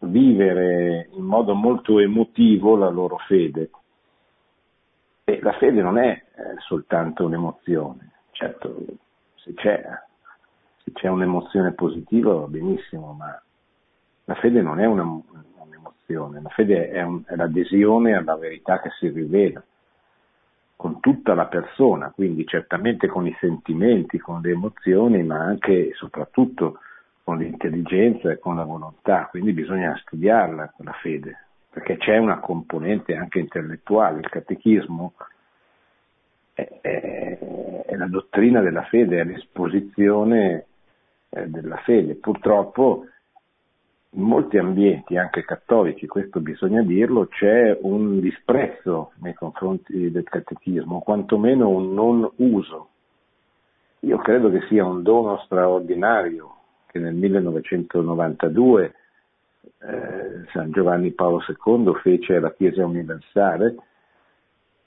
vivere 0.00 1.08
in 1.12 1.24
modo 1.24 1.54
molto 1.54 1.98
emotivo 1.98 2.76
la 2.76 2.88
loro 2.88 3.18
fede. 3.26 3.70
E 5.24 5.40
la 5.42 5.52
fede 5.52 5.82
non 5.82 5.98
è 5.98 6.10
eh, 6.10 6.54
soltanto 6.58 7.24
un'emozione, 7.24 8.12
certo 8.30 8.76
se 9.34 9.54
c'è, 9.54 9.82
se 10.82 10.92
c'è 10.92 11.08
un'emozione 11.08 11.72
positiva 11.72 12.34
va 12.34 12.46
benissimo, 12.46 13.12
ma 13.12 13.40
la 14.24 14.34
fede 14.34 14.60
non 14.60 14.80
è 14.80 14.86
una, 14.86 15.02
un'emozione, 15.02 16.40
la 16.42 16.48
fede 16.50 16.90
è, 16.90 17.02
un, 17.02 17.22
è 17.26 17.36
l'adesione 17.36 18.14
alla 18.14 18.36
verità 18.36 18.80
che 18.80 18.90
si 18.98 19.08
rivela 19.08 19.62
con 20.74 21.00
tutta 21.00 21.34
la 21.34 21.46
persona, 21.46 22.10
quindi 22.10 22.44
certamente 22.44 23.06
con 23.06 23.26
i 23.26 23.34
sentimenti, 23.40 24.18
con 24.18 24.40
le 24.42 24.50
emozioni, 24.50 25.22
ma 25.22 25.38
anche 25.38 25.88
e 25.88 25.94
soprattutto 25.94 26.80
con 27.26 27.38
l'intelligenza 27.38 28.30
e 28.30 28.38
con 28.38 28.54
la 28.54 28.62
volontà, 28.62 29.26
quindi 29.28 29.52
bisogna 29.52 29.96
studiarla 29.96 30.74
quella 30.76 30.92
fede, 31.02 31.36
perché 31.68 31.96
c'è 31.96 32.18
una 32.18 32.38
componente 32.38 33.16
anche 33.16 33.40
intellettuale, 33.40 34.20
il 34.20 34.28
catechismo 34.28 35.14
è, 36.54 36.78
è, 36.80 37.38
è 37.84 37.96
la 37.96 38.06
dottrina 38.06 38.60
della 38.60 38.84
fede, 38.84 39.18
è 39.18 39.24
l'esposizione 39.24 40.66
eh, 41.30 41.48
della 41.48 41.78
fede. 41.78 42.14
Purtroppo 42.14 43.06
in 44.10 44.22
molti 44.22 44.56
ambienti, 44.58 45.16
anche 45.16 45.44
cattolici, 45.44 46.06
questo 46.06 46.38
bisogna 46.38 46.82
dirlo, 46.82 47.26
c'è 47.26 47.76
un 47.82 48.20
disprezzo 48.20 49.14
nei 49.16 49.34
confronti 49.34 50.12
del 50.12 50.22
catechismo, 50.22 51.00
quantomeno 51.00 51.70
un 51.70 51.92
non 51.92 52.30
uso. 52.36 52.90
Io 54.02 54.16
credo 54.18 54.48
che 54.48 54.64
sia 54.68 54.84
un 54.84 55.02
dono 55.02 55.38
straordinario 55.38 56.54
che 56.96 56.98
nel 56.98 57.14
1992 57.14 58.94
eh, 59.78 60.44
San 60.52 60.70
Giovanni 60.70 61.12
Paolo 61.12 61.42
II 61.46 61.94
fece 62.02 62.36
alla 62.36 62.52
Chiesa 62.54 62.84
universale, 62.84 63.76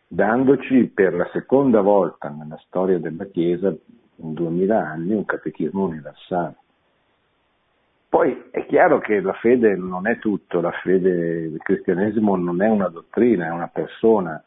dandoci 0.07 0.88
per 0.88 1.14
la 1.14 1.30
seconda 1.32 1.82
volta 1.82 2.30
nella 2.30 2.60
storia 2.66 2.97
della 2.97 3.26
Chiesa, 3.26 3.74
in 4.22 4.34
2000 4.34 4.78
anni, 4.78 5.14
un 5.14 5.26
catechismo 5.26 5.86
universale. 5.86 6.55
Poi 8.10 8.49
è 8.49 8.66
chiaro 8.66 8.97
che 8.99 9.22
la 9.22 9.34
fede 9.34 9.76
non 9.76 10.07
è 10.07 10.18
tutto, 10.18 10.62
la 10.62 10.72
fede, 10.72 11.41
il 11.41 11.62
cristianesimo 11.62 12.36
non 12.36 12.62
è 12.62 12.68
una 12.68 12.88
dottrina, 12.88 13.45
è 13.45 13.51
una 13.51 13.68
persona 13.68 14.43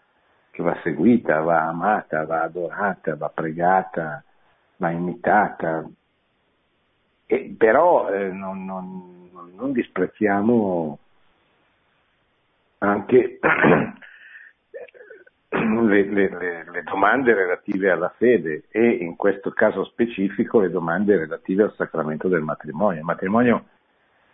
che 0.50 0.62
va 0.64 0.76
seguita, 0.82 1.40
va 1.40 1.68
amata, 1.68 2.26
va 2.26 2.42
adorata, 2.42 3.14
va 3.14 3.28
pregata, 3.28 4.22
va 4.76 4.90
imitata, 4.90 5.88
e 7.32 7.54
però 7.56 8.10
eh, 8.10 8.30
non, 8.30 8.66
non, 8.66 9.30
non, 9.56 9.72
disprezziamo 9.72 10.98
anche 12.76 13.38
le, 15.48 16.04
le, 16.04 16.64
le, 16.70 16.82
domande 16.82 17.32
relative 17.32 17.90
alla 17.90 18.12
fede 18.18 18.64
e 18.68 18.86
in 18.86 19.16
questo 19.16 19.50
caso 19.52 19.82
specifico 19.84 20.60
le 20.60 20.68
domande 20.68 21.16
relative 21.16 21.62
al 21.62 21.74
sacramento 21.74 22.28
del 22.28 22.42
matrimonio. 22.42 22.98
Il 22.98 23.06
matrimonio 23.06 23.64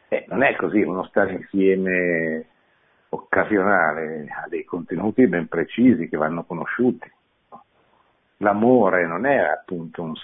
eh, 0.09 0.25
non 0.27 0.43
è 0.43 0.57
così 0.57 0.83
uno 0.83 1.05
stare 1.05 1.35
insieme 1.35 2.47
occasionale, 3.11 4.27
ha 4.29 4.49
dei 4.49 4.65
contenuti 4.65 5.25
ben 5.29 5.47
precisi 5.47 6.09
che 6.09 6.17
vanno 6.17 6.43
conosciuti 6.43 7.09
l'amore 8.39 9.07
non 9.07 9.27
è 9.27 9.37
appunto 9.37 10.03
un, 10.03 10.15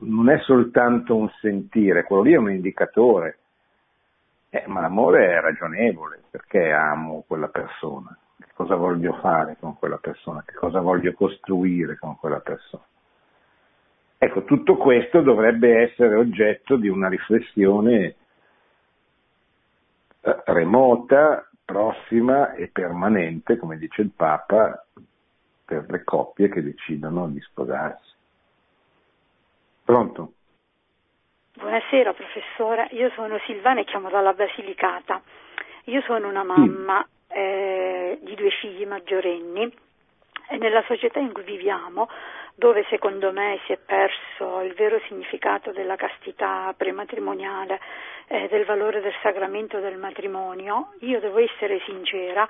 non 0.00 0.30
è 0.30 0.38
soltanto 0.40 1.16
un 1.16 1.30
sentire, 1.40 2.04
quello 2.04 2.22
lì 2.22 2.32
è 2.32 2.36
un 2.36 2.50
indicatore, 2.50 3.38
eh, 4.50 4.64
ma 4.66 4.80
l'amore 4.80 5.28
è 5.28 5.40
ragionevole, 5.40 6.22
perché 6.30 6.72
amo 6.72 7.24
quella 7.26 7.48
persona, 7.48 8.16
che 8.38 8.50
cosa 8.54 8.74
voglio 8.76 9.14
fare 9.14 9.56
con 9.58 9.78
quella 9.78 9.98
persona, 9.98 10.42
che 10.46 10.54
cosa 10.54 10.80
voglio 10.80 11.12
costruire 11.14 11.96
con 11.96 12.16
quella 12.16 12.40
persona. 12.40 12.84
Ecco, 14.18 14.44
tutto 14.44 14.76
questo 14.76 15.20
dovrebbe 15.20 15.80
essere 15.80 16.14
oggetto 16.14 16.76
di 16.76 16.88
una 16.88 17.08
riflessione 17.08 18.14
eh, 20.20 20.42
remota, 20.44 21.48
prossima 21.64 22.52
e 22.52 22.68
permanente, 22.68 23.56
come 23.56 23.78
dice 23.78 24.02
il 24.02 24.12
Papa, 24.14 24.84
per 25.64 25.86
le 25.88 26.04
coppie 26.04 26.48
che 26.48 26.62
decidono 26.62 27.28
di 27.28 27.40
sposarsi. 27.40 28.10
Pronto? 29.84 30.32
Buonasera 31.54 32.14
professore, 32.14 32.88
io 32.92 33.10
sono 33.14 33.38
Silvana 33.46 33.80
e 33.80 33.84
chiamo 33.84 34.08
dalla 34.08 34.32
Basilicata. 34.32 35.20
Io 35.84 36.00
sono 36.02 36.28
una 36.28 36.44
mamma 36.44 37.06
sì. 37.28 37.34
eh, 37.34 38.18
di 38.22 38.34
due 38.34 38.50
figli 38.50 38.86
maggiorenni 38.86 39.70
e 40.48 40.56
nella 40.56 40.82
società 40.86 41.18
in 41.18 41.32
cui 41.32 41.42
viviamo, 41.42 42.08
dove 42.54 42.84
secondo 42.88 43.32
me 43.32 43.58
si 43.66 43.72
è 43.72 43.78
perso 43.78 44.60
il 44.60 44.74
vero 44.74 45.00
significato 45.08 45.72
della 45.72 45.96
castità 45.96 46.72
prematrimoniale 46.76 47.80
e 48.32 48.48
del 48.48 48.64
valore 48.64 49.02
del 49.02 49.12
sacramento 49.22 49.78
del 49.78 49.98
matrimonio, 49.98 50.94
io 51.00 51.20
devo 51.20 51.38
essere 51.38 51.82
sincera, 51.84 52.48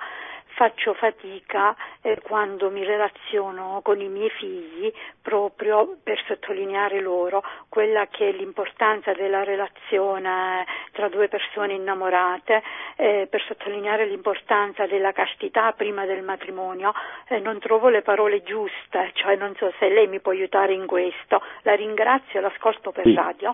faccio 0.55 0.93
fatica 0.93 1.75
eh, 2.01 2.21
quando 2.21 2.69
mi 2.69 2.85
relaziono 2.85 3.81
con 3.83 3.99
i 3.99 4.07
miei 4.07 4.29
figli 4.29 4.89
proprio 5.21 5.97
per 6.01 6.23
sottolineare 6.25 7.01
loro 7.01 7.43
quella 7.67 8.07
che 8.07 8.29
è 8.29 8.31
l'importanza 8.31 9.11
della 9.11 9.43
relazione 9.43 10.65
tra 10.93 11.09
due 11.09 11.27
persone 11.27 11.73
innamorate, 11.73 12.63
eh, 12.95 13.27
per 13.29 13.43
sottolineare 13.45 14.05
l'importanza 14.05 14.85
della 14.85 15.11
castità 15.11 15.73
prima 15.73 16.05
del 16.05 16.23
matrimonio. 16.23 16.93
Eh, 17.27 17.39
non 17.39 17.59
trovo 17.59 17.89
le 17.89 18.03
parole 18.03 18.41
giuste, 18.41 19.11
cioè 19.15 19.35
non 19.35 19.53
so 19.57 19.69
se 19.79 19.89
lei 19.89 20.07
mi 20.07 20.21
può 20.21 20.31
aiutare 20.31 20.71
in 20.71 20.85
questo. 20.85 21.41
La 21.63 21.73
ringrazio 21.73 22.39
e 22.39 22.41
l'ascolto 22.41 22.91
per 22.93 23.03
sì. 23.03 23.13
radio. 23.13 23.53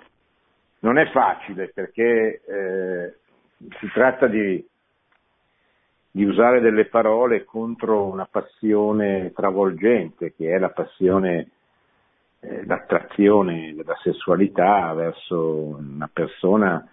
Non 0.80 0.98
è 0.98 1.10
facile 1.12 1.70
perché 1.70 2.42
eh, 2.46 3.16
si 3.80 3.90
tratta 3.94 4.28
di 4.28 4.66
di 6.12 6.24
usare 6.24 6.60
delle 6.60 6.86
parole 6.86 7.46
contro 7.46 8.06
una 8.06 8.26
passione 8.26 9.32
travolgente, 9.34 10.34
che 10.34 10.54
è 10.54 10.58
la 10.58 10.70
passione, 10.70 11.50
eh, 12.40 12.66
l'attrazione 12.66 13.74
della 13.76 13.96
sessualità 14.02 14.92
verso 14.94 15.78
una 15.78 16.10
persona 16.12 16.86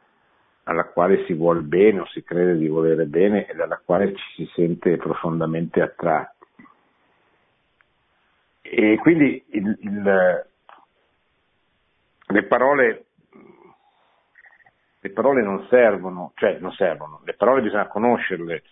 alla 0.64 0.84
quale 0.84 1.24
si 1.24 1.32
vuole 1.32 1.60
bene 1.60 2.00
o 2.00 2.06
si 2.06 2.22
crede 2.22 2.56
di 2.56 2.68
volere 2.68 3.06
bene 3.06 3.46
e 3.46 3.54
dalla 3.54 3.80
quale 3.82 4.14
ci 4.14 4.34
si 4.34 4.50
sente 4.54 4.96
profondamente 4.96 5.80
attratti. 5.80 6.34
E 8.62 8.98
quindi 9.00 9.44
il, 9.50 9.78
il, 9.80 10.46
le 12.26 12.42
parole 12.44 13.04
le 15.06 15.12
parole 15.12 15.42
non 15.42 15.66
servono, 15.68 16.32
cioè 16.34 16.58
non 16.58 16.72
servono, 16.72 17.20
le 17.24 17.34
parole 17.34 17.62
bisogna 17.62 17.86
conoscerle, 17.86 18.62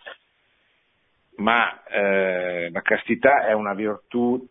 ma 1.37 1.83
eh, 1.85 2.69
la 2.71 2.81
castità 2.81 3.45
è 3.45 3.53
una 3.53 3.73
virtù 3.73 4.45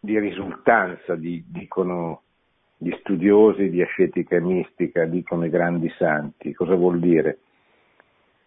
di 0.00 0.18
risultanza, 0.18 1.14
di, 1.14 1.44
dicono 1.46 2.22
gli 2.78 2.94
studiosi 3.00 3.68
di 3.68 3.82
ascetica 3.82 4.36
e 4.36 4.40
mistica, 4.40 5.04
dicono 5.04 5.44
i 5.44 5.50
grandi 5.50 5.90
santi. 5.96 6.52
Cosa 6.52 6.74
vuol 6.74 7.00
dire? 7.00 7.38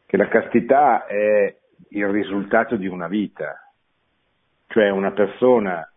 Che 0.06 0.18
la 0.18 0.28
castità 0.28 1.06
è 1.06 1.56
il 1.90 2.08
risultato 2.08 2.76
di 2.76 2.88
una 2.88 3.08
vita, 3.08 3.72
cioè 4.68 4.90
una 4.90 5.12
persona 5.12 5.90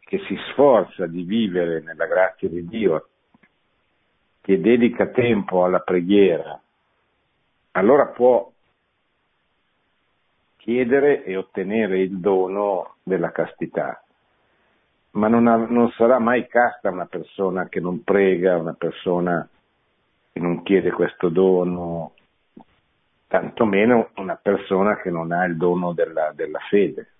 che 0.00 0.18
si 0.26 0.36
sforza 0.50 1.06
di 1.06 1.22
vivere 1.22 1.80
nella 1.82 2.06
grazia 2.06 2.48
di 2.48 2.64
Dio, 2.66 3.08
che 4.46 4.60
dedica 4.60 5.08
tempo 5.08 5.64
alla 5.64 5.80
preghiera, 5.80 6.56
allora 7.72 8.06
può 8.06 8.48
chiedere 10.56 11.24
e 11.24 11.36
ottenere 11.36 11.98
il 11.98 12.20
dono 12.20 12.94
della 13.02 13.32
castità. 13.32 14.00
Ma 15.14 15.26
non, 15.26 15.48
ha, 15.48 15.56
non, 15.56 15.90
sarà 15.96 16.20
mai 16.20 16.46
casta 16.46 16.92
una 16.92 17.06
persona 17.06 17.68
che 17.68 17.80
non 17.80 18.04
prega, 18.04 18.56
una 18.56 18.74
persona 18.74 19.48
che 20.32 20.38
non 20.38 20.62
chiede 20.62 20.92
questo 20.92 21.28
dono, 21.28 22.12
tantomeno 23.26 24.10
una 24.18 24.38
persona 24.40 24.96
che 24.98 25.10
non 25.10 25.32
ha 25.32 25.44
il 25.44 25.56
dono 25.56 25.92
della, 25.92 26.30
della 26.32 26.60
fede. 26.70 27.14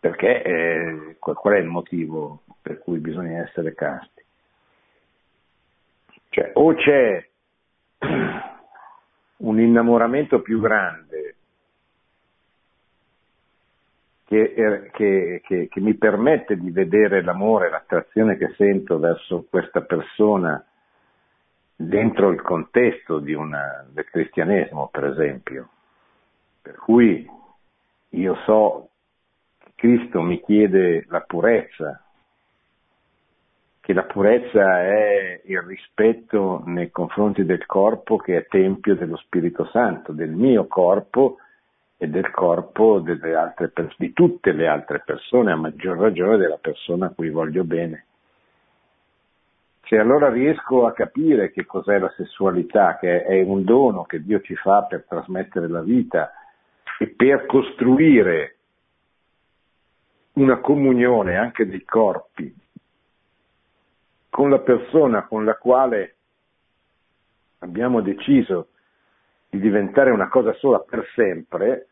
Perché 0.00 0.42
eh, 0.42 1.16
qual 1.18 1.54
è 1.56 1.58
il 1.58 1.66
motivo 1.66 2.44
per 2.62 2.78
cui 2.78 2.98
bisogna 2.98 3.42
essere 3.42 3.74
casti? 3.74 4.23
Cioè, 6.34 6.50
o 6.54 6.74
c'è 6.74 7.24
un 9.38 9.60
innamoramento 9.60 10.42
più 10.42 10.60
grande 10.60 11.36
che, 14.24 14.90
che, 14.92 15.40
che, 15.44 15.68
che, 15.70 15.80
mi 15.80 15.94
permette 15.94 16.56
di 16.56 16.72
vedere 16.72 17.22
l'amore, 17.22 17.70
l'attrazione 17.70 18.36
che 18.36 18.52
sento 18.56 18.98
verso 18.98 19.46
questa 19.48 19.82
persona 19.82 20.60
dentro 21.76 22.30
il 22.30 22.42
contesto 22.42 23.22
una, 23.24 23.86
del 23.88 24.06
cristianesimo, 24.06 24.88
per 24.88 25.04
esempio. 25.04 25.68
Per 26.60 26.74
cui 26.74 27.30
io 28.08 28.34
so 28.44 28.88
che 29.58 29.70
Cristo 29.76 30.20
mi 30.20 30.42
chiede 30.42 31.04
la 31.10 31.20
purezza, 31.20 32.03
che 33.84 33.92
la 33.92 34.04
purezza 34.04 34.80
è 34.80 35.42
il 35.44 35.60
rispetto 35.60 36.62
nei 36.64 36.90
confronti 36.90 37.44
del 37.44 37.66
corpo 37.66 38.16
che 38.16 38.38
è 38.38 38.46
tempio 38.46 38.96
dello 38.96 39.18
Spirito 39.18 39.66
Santo, 39.66 40.12
del 40.12 40.30
mio 40.30 40.66
corpo 40.66 41.36
e 41.98 42.08
del 42.08 42.30
corpo 42.30 43.02
pers- 43.02 43.98
di 43.98 44.14
tutte 44.14 44.52
le 44.52 44.68
altre 44.68 45.02
persone, 45.04 45.52
a 45.52 45.56
maggior 45.56 45.98
ragione 45.98 46.38
della 46.38 46.56
persona 46.56 47.06
a 47.06 47.10
cui 47.10 47.28
voglio 47.28 47.64
bene. 47.64 48.06
Se 49.82 49.98
allora 49.98 50.30
riesco 50.30 50.86
a 50.86 50.94
capire 50.94 51.50
che 51.50 51.66
cos'è 51.66 51.98
la 51.98 52.10
sessualità, 52.16 52.96
che 52.96 53.22
è 53.22 53.42
un 53.42 53.64
dono 53.64 54.04
che 54.04 54.22
Dio 54.22 54.40
ci 54.40 54.54
fa 54.54 54.84
per 54.84 55.04
trasmettere 55.06 55.68
la 55.68 55.82
vita 55.82 56.32
e 56.98 57.08
per 57.08 57.44
costruire 57.44 58.56
una 60.36 60.56
comunione 60.60 61.36
anche 61.36 61.66
dei 61.66 61.84
corpi 61.84 62.62
con 64.34 64.50
la 64.50 64.58
persona 64.58 65.28
con 65.28 65.44
la 65.44 65.54
quale 65.54 66.16
abbiamo 67.60 68.00
deciso 68.00 68.70
di 69.48 69.60
diventare 69.60 70.10
una 70.10 70.28
cosa 70.28 70.52
sola 70.54 70.80
per 70.80 71.06
sempre, 71.14 71.86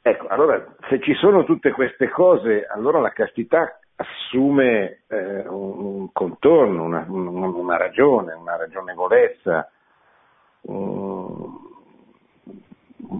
ecco, 0.00 0.28
allora 0.28 0.64
se 0.88 1.00
ci 1.00 1.12
sono 1.14 1.42
tutte 1.42 1.72
queste 1.72 2.08
cose, 2.08 2.64
allora 2.66 3.00
la 3.00 3.10
castità 3.10 3.80
assume 3.96 5.02
eh, 5.08 5.48
un, 5.48 6.12
contorno, 6.12 6.84
una, 6.84 7.04
un, 7.08 7.26
una, 7.26 7.76
ragione, 7.78 8.32
una 8.34 8.54
ragionevolezza, 8.54 9.68
un, 10.60 11.50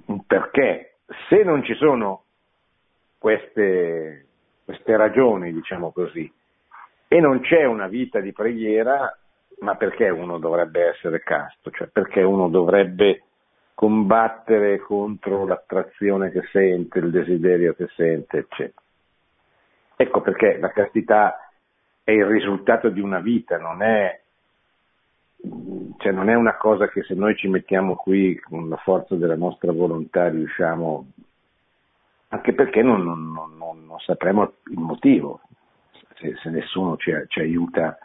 un, 0.06 0.24
perché. 0.24 0.98
Se 1.28 1.42
non 1.42 1.64
ci 1.64 1.74
sono 1.74 2.22
queste, 3.18 4.26
queste 4.64 4.96
ragioni, 4.96 5.52
diciamo 5.52 5.90
così, 5.90 6.32
e 7.14 7.20
non 7.20 7.38
c'è 7.42 7.64
una 7.64 7.86
vita 7.86 8.18
di 8.18 8.32
preghiera, 8.32 9.16
ma 9.60 9.76
perché 9.76 10.08
uno 10.08 10.38
dovrebbe 10.38 10.88
essere 10.88 11.20
casto? 11.20 11.70
Cioè 11.70 11.86
perché 11.86 12.22
uno 12.22 12.48
dovrebbe 12.48 13.22
combattere 13.72 14.80
contro 14.80 15.46
l'attrazione 15.46 16.32
che 16.32 16.42
sente, 16.50 16.98
il 16.98 17.12
desiderio 17.12 17.74
che 17.74 17.86
sente, 17.94 18.38
eccetera. 18.38 18.82
Ecco 19.94 20.22
perché 20.22 20.58
la 20.58 20.72
castità 20.72 21.50
è 22.02 22.10
il 22.10 22.24
risultato 22.24 22.88
di 22.88 22.98
una 22.98 23.20
vita, 23.20 23.58
non 23.58 23.82
è, 23.82 24.20
cioè 25.98 26.10
non 26.10 26.28
è 26.28 26.34
una 26.34 26.56
cosa 26.56 26.88
che 26.88 27.04
se 27.04 27.14
noi 27.14 27.36
ci 27.36 27.46
mettiamo 27.46 27.94
qui 27.94 28.36
con 28.40 28.68
la 28.68 28.76
forza 28.78 29.14
della 29.14 29.36
nostra 29.36 29.70
volontà 29.70 30.28
riusciamo, 30.30 31.06
anche 32.30 32.52
perché 32.54 32.82
non, 32.82 33.04
non, 33.04 33.56
non, 33.56 33.86
non 33.86 34.00
sapremo 34.00 34.54
il 34.68 34.80
motivo, 34.80 35.42
se, 36.16 36.34
se 36.42 36.50
nessuno 36.50 36.96
ci, 36.96 37.12
ci, 37.28 37.40
aiuta 37.40 37.98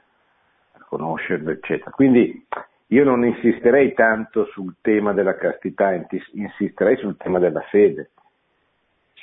a 0.72 0.86
conoscerlo, 0.86 1.52
eccetera. 1.52 1.92
Quindi 1.92 2.46
io 2.88 3.04
non 3.04 3.26
insisterei 3.26 3.94
tanto 3.94 4.46
sul 4.46 4.76
tema 4.82 5.14
della 5.14 5.36
castità, 5.36 5.92
insisterei 6.34 6.98
sul 6.98 7.18
tema 7.18 7.40
della 7.40 7.62
fede. 7.62 8.12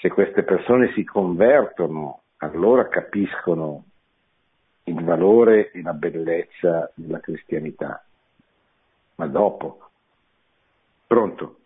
Se 0.01 0.09
queste 0.09 0.43
persone 0.43 0.93
si 0.93 1.05
convertono, 1.05 2.21
allora 2.39 2.89
capiscono 2.89 3.85
il 4.85 5.03
valore 5.03 5.71
e 5.73 5.83
la 5.83 5.95
bellezza 5.95 6.91
della 6.95 7.19
cristianità. 7.19 8.05
Ma 9.17 9.27
dopo. 9.27 9.81
Pronto? 11.07 11.57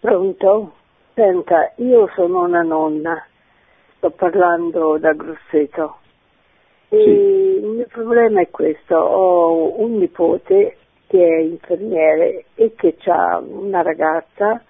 Pronto? 0.00 0.74
Senta, 1.14 1.72
io 1.76 2.08
sono 2.14 2.44
una 2.44 2.62
nonna, 2.62 3.24
sto 3.96 4.10
parlando 4.10 4.98
da 4.98 5.12
Grosseto. 5.12 5.98
Sì. 6.88 6.96
Il 6.96 7.64
mio 7.64 7.86
problema 7.88 8.40
è 8.40 8.48
questo, 8.50 8.96
ho 8.96 9.80
un 9.80 9.98
nipote 9.98 10.76
che 11.06 11.26
è 11.26 11.40
infermiere 11.40 12.44
e 12.54 12.72
che 12.74 12.96
ha 13.06 13.38
una 13.38 13.82
ragazza 13.82 14.62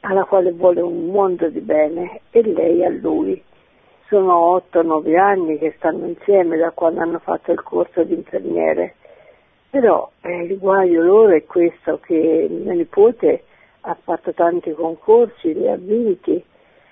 alla 0.00 0.24
quale 0.24 0.52
vuole 0.52 0.80
un 0.80 1.06
mondo 1.06 1.48
di 1.48 1.60
bene 1.60 2.22
e 2.30 2.42
lei 2.42 2.84
a 2.84 2.90
lui. 2.90 3.42
Sono 4.06 4.62
8-9 4.72 5.16
anni 5.18 5.58
che 5.58 5.74
stanno 5.76 6.06
insieme 6.06 6.56
da 6.56 6.70
quando 6.70 7.00
hanno 7.00 7.18
fatto 7.18 7.52
il 7.52 7.62
corso 7.62 8.02
di 8.02 8.14
infermiere. 8.14 8.94
Però 9.70 10.10
eh, 10.22 10.42
il 10.44 10.58
guaio 10.58 11.02
loro 11.02 11.32
è 11.32 11.44
questo, 11.44 12.00
che 12.00 12.48
mio 12.48 12.72
nipote 12.72 13.44
ha 13.82 13.96
fatto 14.02 14.32
tanti 14.34 14.72
concorsi, 14.72 15.54
li 15.54 15.68
ha 15.68 15.76
vinti, 15.76 16.42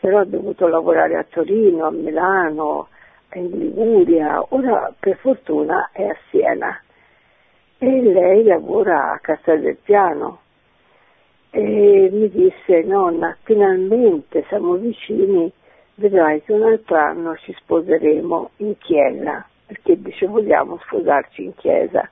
però 0.01 0.19
ha 0.21 0.25
dovuto 0.25 0.69
lavorare 0.69 1.17
a 1.17 1.27
Torino, 1.29 1.87
a 1.87 1.91
Milano, 1.91 2.89
in 3.37 3.51
Liguria, 3.59 4.43
ora 4.49 4.93
per 4.99 5.17
fortuna 5.19 5.91
è 5.93 6.05
a 6.05 6.17
Siena. 6.31 6.81
E 7.79 8.03
lei 8.03 8.43
lavora 8.45 9.13
a 9.13 9.19
Castel 9.19 9.61
del 9.61 9.77
Piano. 9.77 10.41
E 11.51 12.09
mi 12.13 12.29
disse 12.31 12.83
nonna 12.83 13.37
finalmente 13.43 14.45
siamo 14.49 14.75
vicini 14.75 15.51
vedrai 15.95 16.43
che 16.43 16.53
un 16.53 16.63
altro 16.63 16.97
anno 16.97 17.37
ci 17.37 17.53
sposeremo 17.53 18.51
in 18.57 18.77
chiesa. 18.79 19.47
Perché 19.67 20.01
dice 20.01 20.27
vogliamo 20.27 20.79
sposarci 20.87 21.45
in 21.45 21.55
chiesa. 21.55 22.09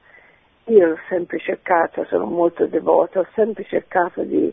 Io 0.66 0.86
l'ho 0.86 0.98
sempre 1.08 1.38
cercato 1.38 2.04
sono 2.04 2.26
molto 2.26 2.66
devota 2.66 3.20
ho 3.20 3.26
sempre 3.34 3.64
cercato 3.64 4.22
di 4.22 4.52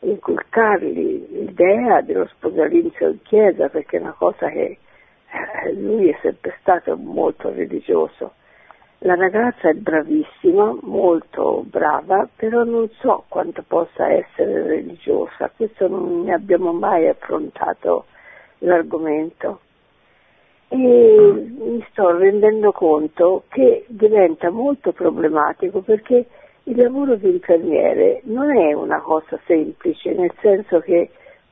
inculcargli 0.00 1.26
l'idea 1.28 2.00
dello 2.00 2.26
sposalizio 2.28 3.10
in 3.10 3.22
chiesa 3.22 3.68
perché 3.68 3.98
è 3.98 4.00
una 4.00 4.14
cosa 4.16 4.48
che 4.48 4.78
lui 5.74 6.08
è 6.08 6.18
sempre 6.22 6.56
stato 6.60 6.96
molto 6.96 7.50
religioso. 7.50 8.32
La 9.02 9.14
ragazza 9.14 9.70
è 9.70 9.72
bravissima, 9.72 10.76
molto 10.82 11.64
brava, 11.66 12.28
però 12.36 12.64
non 12.64 12.88
so 12.98 13.24
quanto 13.28 13.64
possa 13.66 14.10
essere 14.10 14.62
religiosa, 14.64 15.50
questo 15.56 15.88
non 15.88 16.24
ne 16.24 16.34
abbiamo 16.34 16.72
mai 16.72 17.08
affrontato 17.08 18.04
l'argomento. 18.58 19.60
E 20.68 20.76
mi 20.76 21.84
sto 21.90 22.16
rendendo 22.16 22.72
conto 22.72 23.44
che 23.48 23.86
diventa 23.88 24.50
molto 24.50 24.92
problematico 24.92 25.80
perché 25.80 26.26
il 26.64 26.76
lavoro 26.76 27.16
di 27.16 27.30
infermiere 27.30 28.20
non 28.24 28.54
è 28.54 28.74
una 28.74 29.00
cosa 29.00 29.40
semplice, 29.46 30.12
nel 30.12 30.32
senso 30.40 30.80
che 30.80 31.10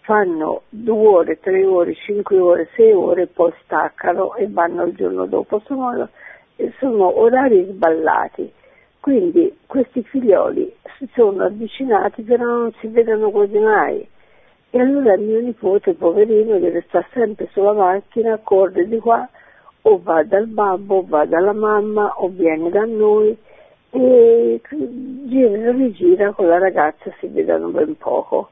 fanno 0.09 0.63
due 0.71 1.07
ore, 1.07 1.39
tre 1.39 1.67
ore, 1.67 1.95
cinque 1.95 2.39
ore, 2.39 2.71
sei 2.75 2.93
ore, 2.93 3.27
poi 3.27 3.53
staccano 3.63 4.37
e 4.37 4.49
vanno 4.49 4.85
il 4.85 4.95
giorno 4.95 5.27
dopo. 5.27 5.61
Sono, 5.67 6.09
sono 6.79 7.21
orari 7.21 7.67
sballati. 7.67 8.51
Quindi 9.01 9.55
questi 9.67 10.03
figlioli 10.03 10.75
si 10.97 11.07
sono 11.13 11.45
avvicinati 11.45 12.23
però 12.23 12.45
non 12.45 12.73
si 12.81 12.87
vedono 12.87 13.31
quasi 13.31 13.59
mai. 13.59 14.09
E 14.71 14.81
allora 14.81 15.15
mio 15.19 15.41
nipote, 15.41 15.93
poverino, 15.93 16.59
deve 16.59 16.85
stare 16.89 17.07
sempre 17.13 17.49
sulla 17.53 17.75
macchina, 17.75 18.39
corre 18.43 18.89
di 18.89 18.99
qua, 18.99 19.29
o 19.83 20.01
va 20.03 20.23
dal 20.23 20.47
babbo, 20.47 20.97
o 20.97 21.05
va 21.07 21.27
dalla 21.27 21.53
mamma, 21.53 22.15
o 22.17 22.29
viene 22.29 22.71
da 22.71 22.87
noi 22.87 23.37
e 23.91 24.61
gira 24.71 25.55
e 25.55 25.73
rigira 25.73 26.33
con 26.33 26.47
la 26.47 26.59
ragazza 26.59 27.13
si 27.21 27.27
vedono 27.27 27.69
ben 27.69 27.95
poco. 27.99 28.51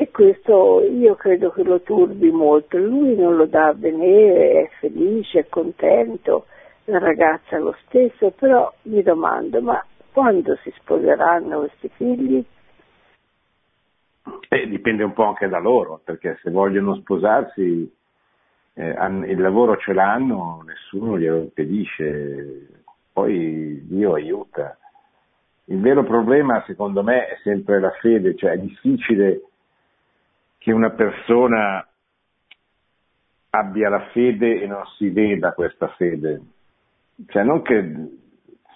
E 0.00 0.12
questo 0.12 0.80
io 0.84 1.16
credo 1.16 1.50
che 1.50 1.64
lo 1.64 1.80
turbi 1.80 2.30
molto. 2.30 2.78
Lui 2.78 3.16
non 3.16 3.34
lo 3.34 3.46
dà 3.46 3.66
a 3.66 3.72
vedere, 3.72 4.62
è 4.62 4.70
felice, 4.78 5.40
è 5.40 5.48
contento, 5.48 6.46
la 6.84 7.00
ragazza 7.00 7.58
lo 7.58 7.74
stesso, 7.84 8.30
però 8.30 8.72
mi 8.82 9.02
domando, 9.02 9.60
ma 9.60 9.84
quando 10.12 10.54
si 10.62 10.72
sposeranno 10.76 11.58
questi 11.58 11.88
figli? 11.96 12.44
Eh, 14.50 14.68
dipende 14.68 15.02
un 15.02 15.14
po' 15.14 15.24
anche 15.24 15.48
da 15.48 15.58
loro, 15.58 16.00
perché 16.04 16.38
se 16.44 16.50
vogliono 16.52 16.94
sposarsi 16.94 17.92
eh, 18.74 18.96
il 19.26 19.40
lavoro 19.40 19.78
ce 19.78 19.92
l'hanno, 19.94 20.62
nessuno 20.64 21.18
glielo 21.18 21.38
impedisce, 21.38 22.68
poi 23.12 23.84
Dio 23.84 24.14
aiuta. 24.14 24.78
Il 25.64 25.80
vero 25.80 26.04
problema 26.04 26.62
secondo 26.68 27.02
me 27.02 27.26
è 27.26 27.38
sempre 27.42 27.80
la 27.80 27.90
fede, 28.00 28.36
cioè 28.36 28.52
è 28.52 28.58
difficile 28.58 29.42
che 30.58 30.72
una 30.72 30.90
persona 30.90 31.86
abbia 33.50 33.88
la 33.88 34.08
fede 34.10 34.60
e 34.60 34.66
non 34.66 34.84
si 34.96 35.08
veda 35.08 35.52
questa 35.52 35.88
fede. 35.88 36.40
Cioè 37.26 37.42
non 37.42 37.62
che 37.62 37.94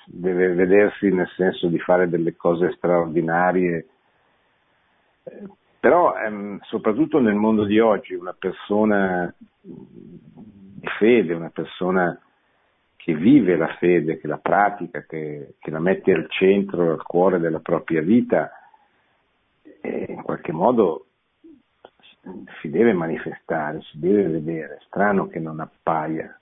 deve 0.07 0.55
vedersi 0.55 1.11
nel 1.11 1.29
senso 1.37 1.69
di 1.69 1.79
fare 1.79 2.09
delle 2.09 2.35
cose 2.35 2.73
straordinarie, 2.73 3.87
però 5.79 6.17
ehm, 6.17 6.61
soprattutto 6.63 7.21
nel 7.21 7.35
mondo 7.35 7.65
di 7.65 7.79
oggi 7.79 8.15
una 8.15 8.35
persona 8.37 9.33
di 9.61 10.89
fede, 10.99 11.35
una 11.35 11.51
persona 11.51 12.19
che 12.97 13.15
vive 13.15 13.57
la 13.57 13.75
fede, 13.79 14.19
che 14.19 14.29
la 14.29 14.39
pratica, 14.39 15.05
che, 15.05 15.55
che 15.59 15.71
la 15.71 15.81
mette 15.81 16.13
al 16.13 16.27
centro, 16.31 16.93
al 16.93 17.03
cuore 17.03 17.41
della 17.41 17.59
propria 17.59 18.01
vita, 18.01 18.51
in 19.83 20.23
qualche 20.23 20.53
modo 20.53 21.07
si 22.61 22.71
deve 22.71 22.93
manifestare, 22.93 23.81
si 23.83 23.99
deve 23.99 24.29
vedere, 24.29 24.77
è 24.77 24.83
strano 24.87 25.27
che 25.29 25.41
non 25.41 25.61
appaia. 25.61 26.37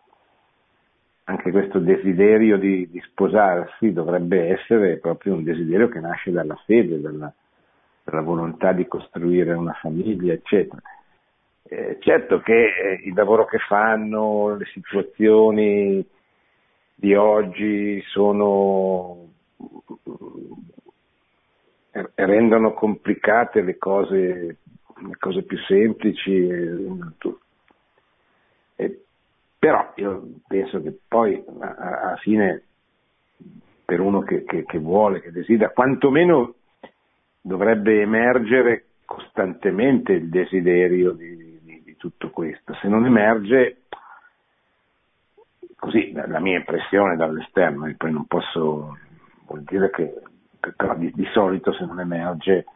Anche 1.24 1.50
questo 1.50 1.78
desiderio 1.78 2.58
di, 2.58 2.90
di, 2.90 3.00
sposarsi 3.00 3.92
dovrebbe 3.92 4.48
essere 4.48 4.98
proprio 4.98 5.34
un 5.34 5.44
desiderio 5.44 5.88
che 5.88 6.00
nasce 6.00 6.32
dalla 6.32 6.56
fede, 6.66 7.00
dalla, 7.00 7.32
dalla 8.02 8.20
volontà 8.20 8.72
di 8.72 8.86
costruire 8.86 9.52
una 9.52 9.74
famiglia, 9.74 10.32
eccetera. 10.32 10.82
Eh, 11.62 11.98
certo 12.00 12.40
che 12.40 12.64
eh, 12.64 13.00
il 13.04 13.14
lavoro 13.14 13.44
che 13.46 13.58
fanno, 13.58 14.56
le 14.56 14.64
situazioni 14.66 16.04
di 16.94 17.14
oggi 17.14 18.02
sono 18.08 19.28
eh, 21.92 22.10
rendono 22.14 22.72
complicate 22.74 23.62
le 23.62 23.78
cose 23.78 24.56
cose 25.18 25.42
più 25.42 25.58
semplici. 25.58 26.48
E, 28.76 29.04
però 29.58 29.92
io 29.96 30.22
penso 30.46 30.80
che 30.82 30.98
poi 31.06 31.42
alla 31.58 32.16
fine 32.20 32.62
per 33.84 34.00
uno 34.00 34.20
che, 34.20 34.44
che, 34.44 34.64
che 34.64 34.78
vuole, 34.78 35.20
che 35.20 35.32
desidera, 35.32 35.70
quantomeno 35.70 36.54
dovrebbe 37.40 38.00
emergere 38.00 38.84
costantemente 39.04 40.12
il 40.12 40.28
desiderio 40.28 41.12
di, 41.12 41.58
di, 41.62 41.82
di 41.82 41.96
tutto 41.96 42.30
questo. 42.30 42.74
Se 42.74 42.86
non 42.86 43.04
emerge, 43.04 43.82
così 45.74 46.12
la 46.12 46.38
mia 46.38 46.58
impressione 46.58 47.16
dall'esterno, 47.16 47.86
e 47.86 47.94
poi 47.96 48.12
non 48.12 48.26
posso, 48.26 48.96
vuol 49.46 49.62
dire 49.62 49.90
che 49.90 50.22
però 50.60 50.94
di, 50.94 51.10
di 51.14 51.26
solito 51.32 51.72
se 51.72 51.84
non 51.84 52.00
emerge 52.00 52.66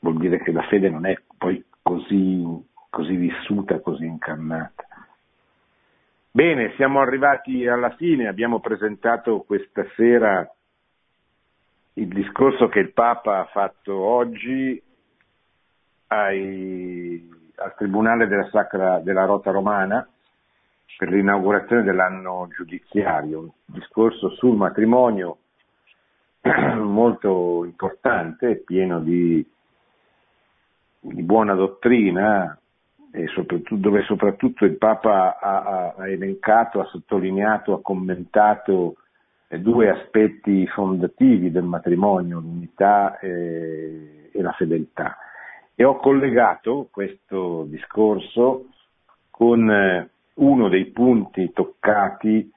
vuol 0.00 0.18
dire 0.18 0.38
che 0.38 0.52
la 0.52 0.62
fede 0.62 0.90
non 0.90 1.06
è 1.06 1.16
poi 1.40 1.64
così, 1.80 2.44
così 2.90 3.16
vissuta, 3.16 3.80
così 3.80 4.04
incarnata. 4.04 4.84
Bene, 6.30 6.74
siamo 6.76 7.00
arrivati 7.00 7.66
alla 7.66 7.94
fine, 7.96 8.28
abbiamo 8.28 8.60
presentato 8.60 9.40
questa 9.46 9.86
sera 9.96 10.46
il 11.94 12.08
discorso 12.08 12.68
che 12.68 12.80
il 12.80 12.92
Papa 12.92 13.38
ha 13.38 13.46
fatto 13.46 13.94
oggi 13.96 14.80
ai, 16.08 17.26
al 17.54 17.74
Tribunale 17.74 18.26
della, 18.26 18.48
Sacra, 18.50 19.00
della 19.00 19.24
Rota 19.24 19.50
Romana 19.50 20.06
per 20.98 21.08
l'inaugurazione 21.08 21.84
dell'anno 21.84 22.48
giudiziario, 22.54 23.40
un 23.40 23.50
discorso 23.64 24.28
sul 24.34 24.56
matrimonio 24.56 25.38
molto 26.76 27.64
importante, 27.64 28.56
pieno 28.56 29.00
di 29.00 29.42
di 31.00 31.22
buona 31.22 31.54
dottrina 31.54 32.54
dove 33.70 34.02
soprattutto 34.02 34.64
il 34.64 34.76
Papa 34.76 35.38
ha, 35.40 35.94
ha, 35.96 36.08
elencato, 36.08 36.80
ha 36.80 36.84
sottolineato, 36.84 37.72
ha 37.74 37.80
commentato 37.82 38.96
eh, 39.48 39.58
due 39.58 39.90
aspetti 39.90 40.64
fondativi 40.68 41.50
del 41.50 41.64
matrimonio, 41.64 42.38
l'unità 42.38 43.18
e, 43.18 44.30
e 44.32 44.42
la 44.42 44.52
fedeltà. 44.52 45.16
E 45.74 45.82
ho 45.82 45.96
collegato 45.96 46.88
questo 46.90 47.64
discorso 47.64 48.66
con 49.30 49.68
eh, 49.68 50.08
uno 50.34 50.68
dei 50.68 50.86
punti 50.86 51.50
toccati 51.52 52.48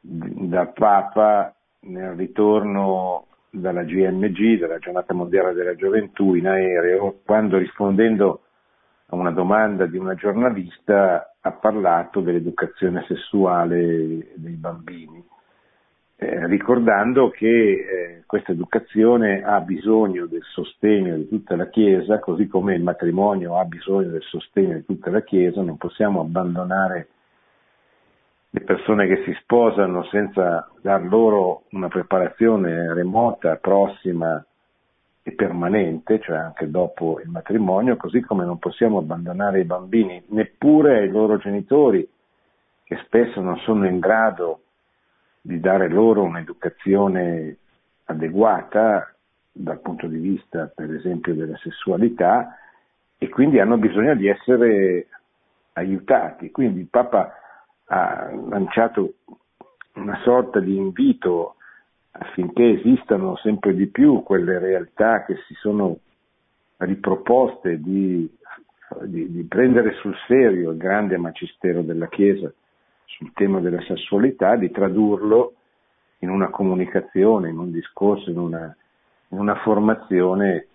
dal 0.00 0.72
Papa 0.72 1.54
nel 1.80 2.14
ritorno 2.14 3.26
dalla 3.50 3.82
GMG, 3.82 4.58
dalla 4.58 4.78
Giornata 4.78 5.14
Mondiale 5.14 5.54
della 5.54 5.74
Gioventù, 5.74 6.34
in 6.34 6.46
aereo, 6.46 7.20
quando 7.24 7.58
rispondendo 7.58 8.42
a 9.06 9.16
una 9.16 9.30
domanda 9.30 9.86
di 9.86 9.96
una 9.96 10.14
giornalista 10.14 11.34
ha 11.40 11.52
parlato 11.52 12.20
dell'educazione 12.20 13.04
sessuale 13.06 14.32
dei 14.34 14.54
bambini, 14.54 15.24
eh, 16.16 16.46
ricordando 16.46 17.30
che 17.30 17.46
eh, 17.46 18.22
questa 18.26 18.52
educazione 18.52 19.42
ha 19.42 19.60
bisogno 19.60 20.26
del 20.26 20.42
sostegno 20.42 21.16
di 21.16 21.28
tutta 21.28 21.56
la 21.56 21.68
Chiesa, 21.68 22.18
così 22.18 22.46
come 22.48 22.74
il 22.74 22.82
matrimonio 22.82 23.58
ha 23.58 23.64
bisogno 23.64 24.10
del 24.10 24.22
sostegno 24.22 24.74
di 24.74 24.84
tutta 24.84 25.10
la 25.10 25.22
Chiesa, 25.22 25.62
non 25.62 25.76
possiamo 25.76 26.20
abbandonare 26.20 27.08
le 28.50 28.60
persone 28.60 29.06
che 29.06 29.22
si 29.24 29.36
sposano 29.42 30.04
senza 30.04 30.70
dar 30.80 31.02
loro 31.04 31.64
una 31.70 31.88
preparazione 31.88 32.94
remota, 32.94 33.56
prossima 33.56 34.42
e 35.22 35.32
permanente, 35.32 36.20
cioè 36.20 36.38
anche 36.38 36.70
dopo 36.70 37.20
il 37.22 37.28
matrimonio, 37.28 37.96
così 37.96 38.20
come 38.20 38.46
non 38.46 38.58
possiamo 38.58 38.98
abbandonare 38.98 39.60
i 39.60 39.64
bambini 39.64 40.22
neppure 40.28 40.98
ai 40.98 41.10
loro 41.10 41.36
genitori, 41.36 42.08
che 42.84 42.96
spesso 43.04 43.40
non 43.42 43.58
sono 43.58 43.86
in 43.86 43.98
grado 43.98 44.62
di 45.42 45.60
dare 45.60 45.88
loro 45.88 46.22
un'educazione 46.22 47.56
adeguata 48.04 49.14
dal 49.52 49.80
punto 49.80 50.06
di 50.06 50.18
vista, 50.18 50.72
per 50.74 50.90
esempio, 50.94 51.34
della 51.34 51.56
sessualità 51.58 52.56
e 53.18 53.28
quindi 53.28 53.58
hanno 53.58 53.76
bisogno 53.76 54.14
di 54.14 54.28
essere 54.28 55.08
aiutati. 55.74 56.50
Quindi 56.50 56.80
il 56.80 56.88
Papa 56.88 57.32
ha 57.88 58.30
lanciato 58.48 59.14
una 59.94 60.18
sorta 60.22 60.60
di 60.60 60.76
invito 60.76 61.56
affinché 62.10 62.78
esistano 62.78 63.36
sempre 63.36 63.74
di 63.74 63.86
più 63.86 64.22
quelle 64.22 64.58
realtà 64.58 65.24
che 65.24 65.36
si 65.46 65.54
sono 65.54 65.98
riproposte 66.78 67.80
di, 67.80 68.28
di, 69.02 69.32
di 69.32 69.42
prendere 69.44 69.94
sul 69.94 70.14
serio 70.26 70.70
il 70.70 70.76
grande 70.76 71.16
magistero 71.16 71.82
della 71.82 72.08
Chiesa 72.08 72.52
sul 73.04 73.32
tema 73.32 73.60
della 73.60 73.80
sessualità, 73.82 74.54
di 74.56 74.70
tradurlo 74.70 75.54
in 76.18 76.30
una 76.30 76.50
comunicazione, 76.50 77.48
in 77.48 77.58
un 77.58 77.72
discorso, 77.72 78.30
in 78.30 78.38
una, 78.38 78.76
in 79.28 79.38
una 79.38 79.56
formazione 79.56 80.66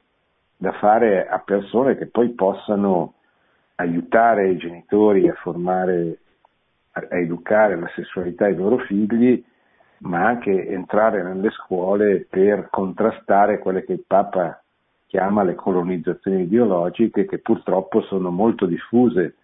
da 0.57 0.71
fare 0.73 1.27
a 1.27 1.39
persone 1.39 1.97
che 1.97 2.07
poi 2.07 2.29
possano 2.29 3.13
aiutare 3.75 4.49
i 4.49 4.57
genitori 4.57 5.27
a 5.27 5.33
formare 5.35 6.19
a, 6.93 7.07
educare 7.17 7.77
la 7.77 7.89
sessualità 7.95 8.45
ai 8.45 8.55
loro 8.55 8.77
figli, 8.79 9.43
ma 9.99 10.25
anche 10.25 10.67
entrare 10.67 11.23
nelle 11.23 11.49
scuole 11.51 12.25
per 12.29 12.67
contrastare 12.69 13.59
quelle 13.59 13.83
che 13.83 13.93
il 13.93 14.03
Papa 14.05 14.61
chiama 15.07 15.43
le 15.43 15.55
colonizzazioni 15.55 16.41
ideologiche 16.41 17.25
che 17.25 17.37
purtroppo 17.37 18.01
sono 18.01 18.31
molto 18.31 18.65
diffuse. 18.65 19.35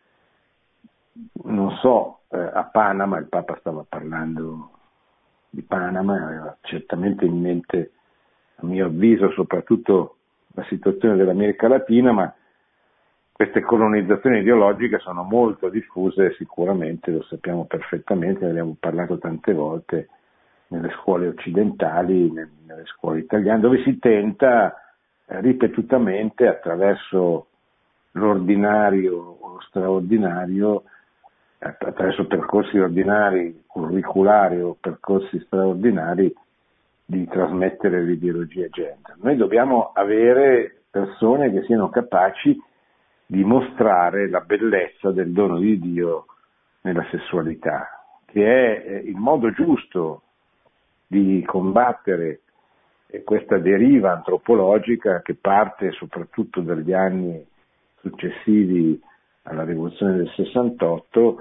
Non 1.44 1.72
so, 1.78 2.22
eh, 2.30 2.38
a 2.38 2.64
Panama, 2.64 3.20
il 3.20 3.28
Papa 3.28 3.56
stava 3.60 3.86
parlando 3.88 4.72
di 5.50 5.62
Panama, 5.62 6.26
aveva 6.26 6.58
certamente 6.62 7.26
in 7.26 7.40
mente, 7.40 7.92
a 8.56 8.66
mio 8.66 8.88
avviso, 8.88 9.32
soprattutto 9.32 10.16
la 10.54 10.64
situazione 10.64 11.16
dell'America 11.16 11.68
Latina, 11.68 12.12
ma 12.12 12.34
queste 13.40 13.62
colonizzazioni 13.62 14.40
ideologiche 14.40 15.00
sono 15.00 15.24
molto 15.24 15.70
diffuse 15.70 16.34
sicuramente, 16.34 17.10
lo 17.10 17.24
sappiamo 17.24 17.64
perfettamente, 17.64 18.44
ne 18.44 18.50
abbiamo 18.50 18.76
parlato 18.78 19.18
tante 19.18 19.54
volte 19.54 20.10
nelle 20.68 20.90
scuole 21.00 21.30
occidentali, 21.30 22.30
nelle 22.34 22.84
scuole 22.88 23.20
italiane, 23.20 23.62
dove 23.62 23.82
si 23.84 23.98
tenta 23.98 24.76
eh, 25.26 25.40
ripetutamente 25.40 26.48
attraverso 26.48 27.48
l'ordinario 28.12 29.38
o 29.40 29.54
lo 29.54 29.62
straordinario, 29.70 30.84
attraverso 31.60 32.28
percorsi 32.28 32.78
ordinari, 32.78 33.64
curriculari 33.66 34.60
o 34.60 34.76
percorsi 34.78 35.40
straordinari, 35.46 36.36
di 37.06 37.26
trasmettere 37.26 38.04
l'ideologia 38.04 38.68
gender. 38.68 39.16
Noi 39.22 39.38
dobbiamo 39.38 39.92
avere 39.94 40.82
persone 40.92 41.54
che 41.54 41.64
siano 41.64 41.88
capaci 41.88 42.68
di 43.32 43.44
mostrare 43.44 44.28
la 44.28 44.40
bellezza 44.40 45.12
del 45.12 45.32
dono 45.32 45.60
di 45.60 45.80
Dio 45.80 46.26
nella 46.82 47.06
sessualità, 47.12 48.04
che 48.26 48.44
è 48.44 48.88
eh, 48.88 48.98
il 49.06 49.18
modo 49.18 49.52
giusto 49.52 50.24
di 51.06 51.44
combattere 51.46 52.40
questa 53.24 53.60
deriva 53.60 54.14
antropologica 54.14 55.22
che 55.22 55.36
parte 55.36 55.92
soprattutto 55.92 56.62
dagli 56.62 56.92
anni 56.92 57.46
successivi 58.02 59.00
alla 59.44 59.64
rivoluzione 59.64 60.18
del 60.18 60.32
68 60.36 61.38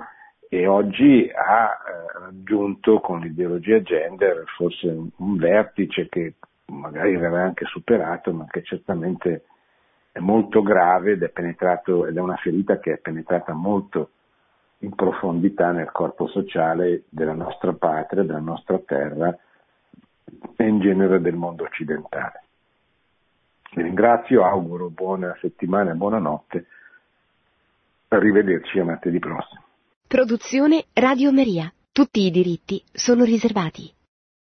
e 0.51 0.67
oggi 0.67 1.31
ha 1.35 1.71
eh, 1.71 2.19
raggiunto 2.19 3.01
con 3.01 3.21
l'ideologia 3.21 3.81
gender 3.81 4.45
forse 4.57 4.89
un, 4.89 5.37
vertice 5.39 6.07
che 6.11 6.35
magari 6.67 7.17
verrà 7.17 7.45
anche 7.45 7.65
superato, 7.65 8.31
ma 8.35 8.45
che 8.47 8.63
certamente 8.63 9.45
è 10.19 10.21
molto 10.21 10.63
grave 10.63 11.13
ed 11.13 11.23
è 11.23 11.29
ed 12.07 12.17
è 12.17 12.21
una 12.21 12.37
ferita 12.37 12.81
che 12.81 12.95
è 12.95 12.99
penetrata 12.99 13.53
molto 13.53 14.11
in 14.79 14.93
profondità 14.95 15.71
nel 15.71 15.93
corpo 15.93 16.27
sociale 16.27 17.05
della 17.09 17.35
nostra 17.35 17.73
patria, 17.73 18.25
della 18.25 18.41
nostra 18.41 18.81
terra 18.81 19.37
e 20.57 20.67
in 20.67 20.81
genere 20.81 21.21
del 21.21 21.37
mondo 21.37 21.63
occidentale. 21.63 22.43
Vi 23.75 23.83
ringrazio, 23.83 24.45
auguro 24.45 24.91
buona 24.91 25.37
settimana 25.41 25.93
e 25.93 25.95
buonanotte. 25.95 26.67
Arrivederci 28.09 28.81
a 28.81 28.85
martedì 28.85 29.21
prossimo. 29.21 29.63
Produzione 30.09 30.87
Radio 30.95 31.31
Maria. 31.31 31.73
Tutti 31.93 32.27
i 32.27 32.31
diritti 32.33 32.83
sono 32.93 33.23
riservati. 33.23 33.93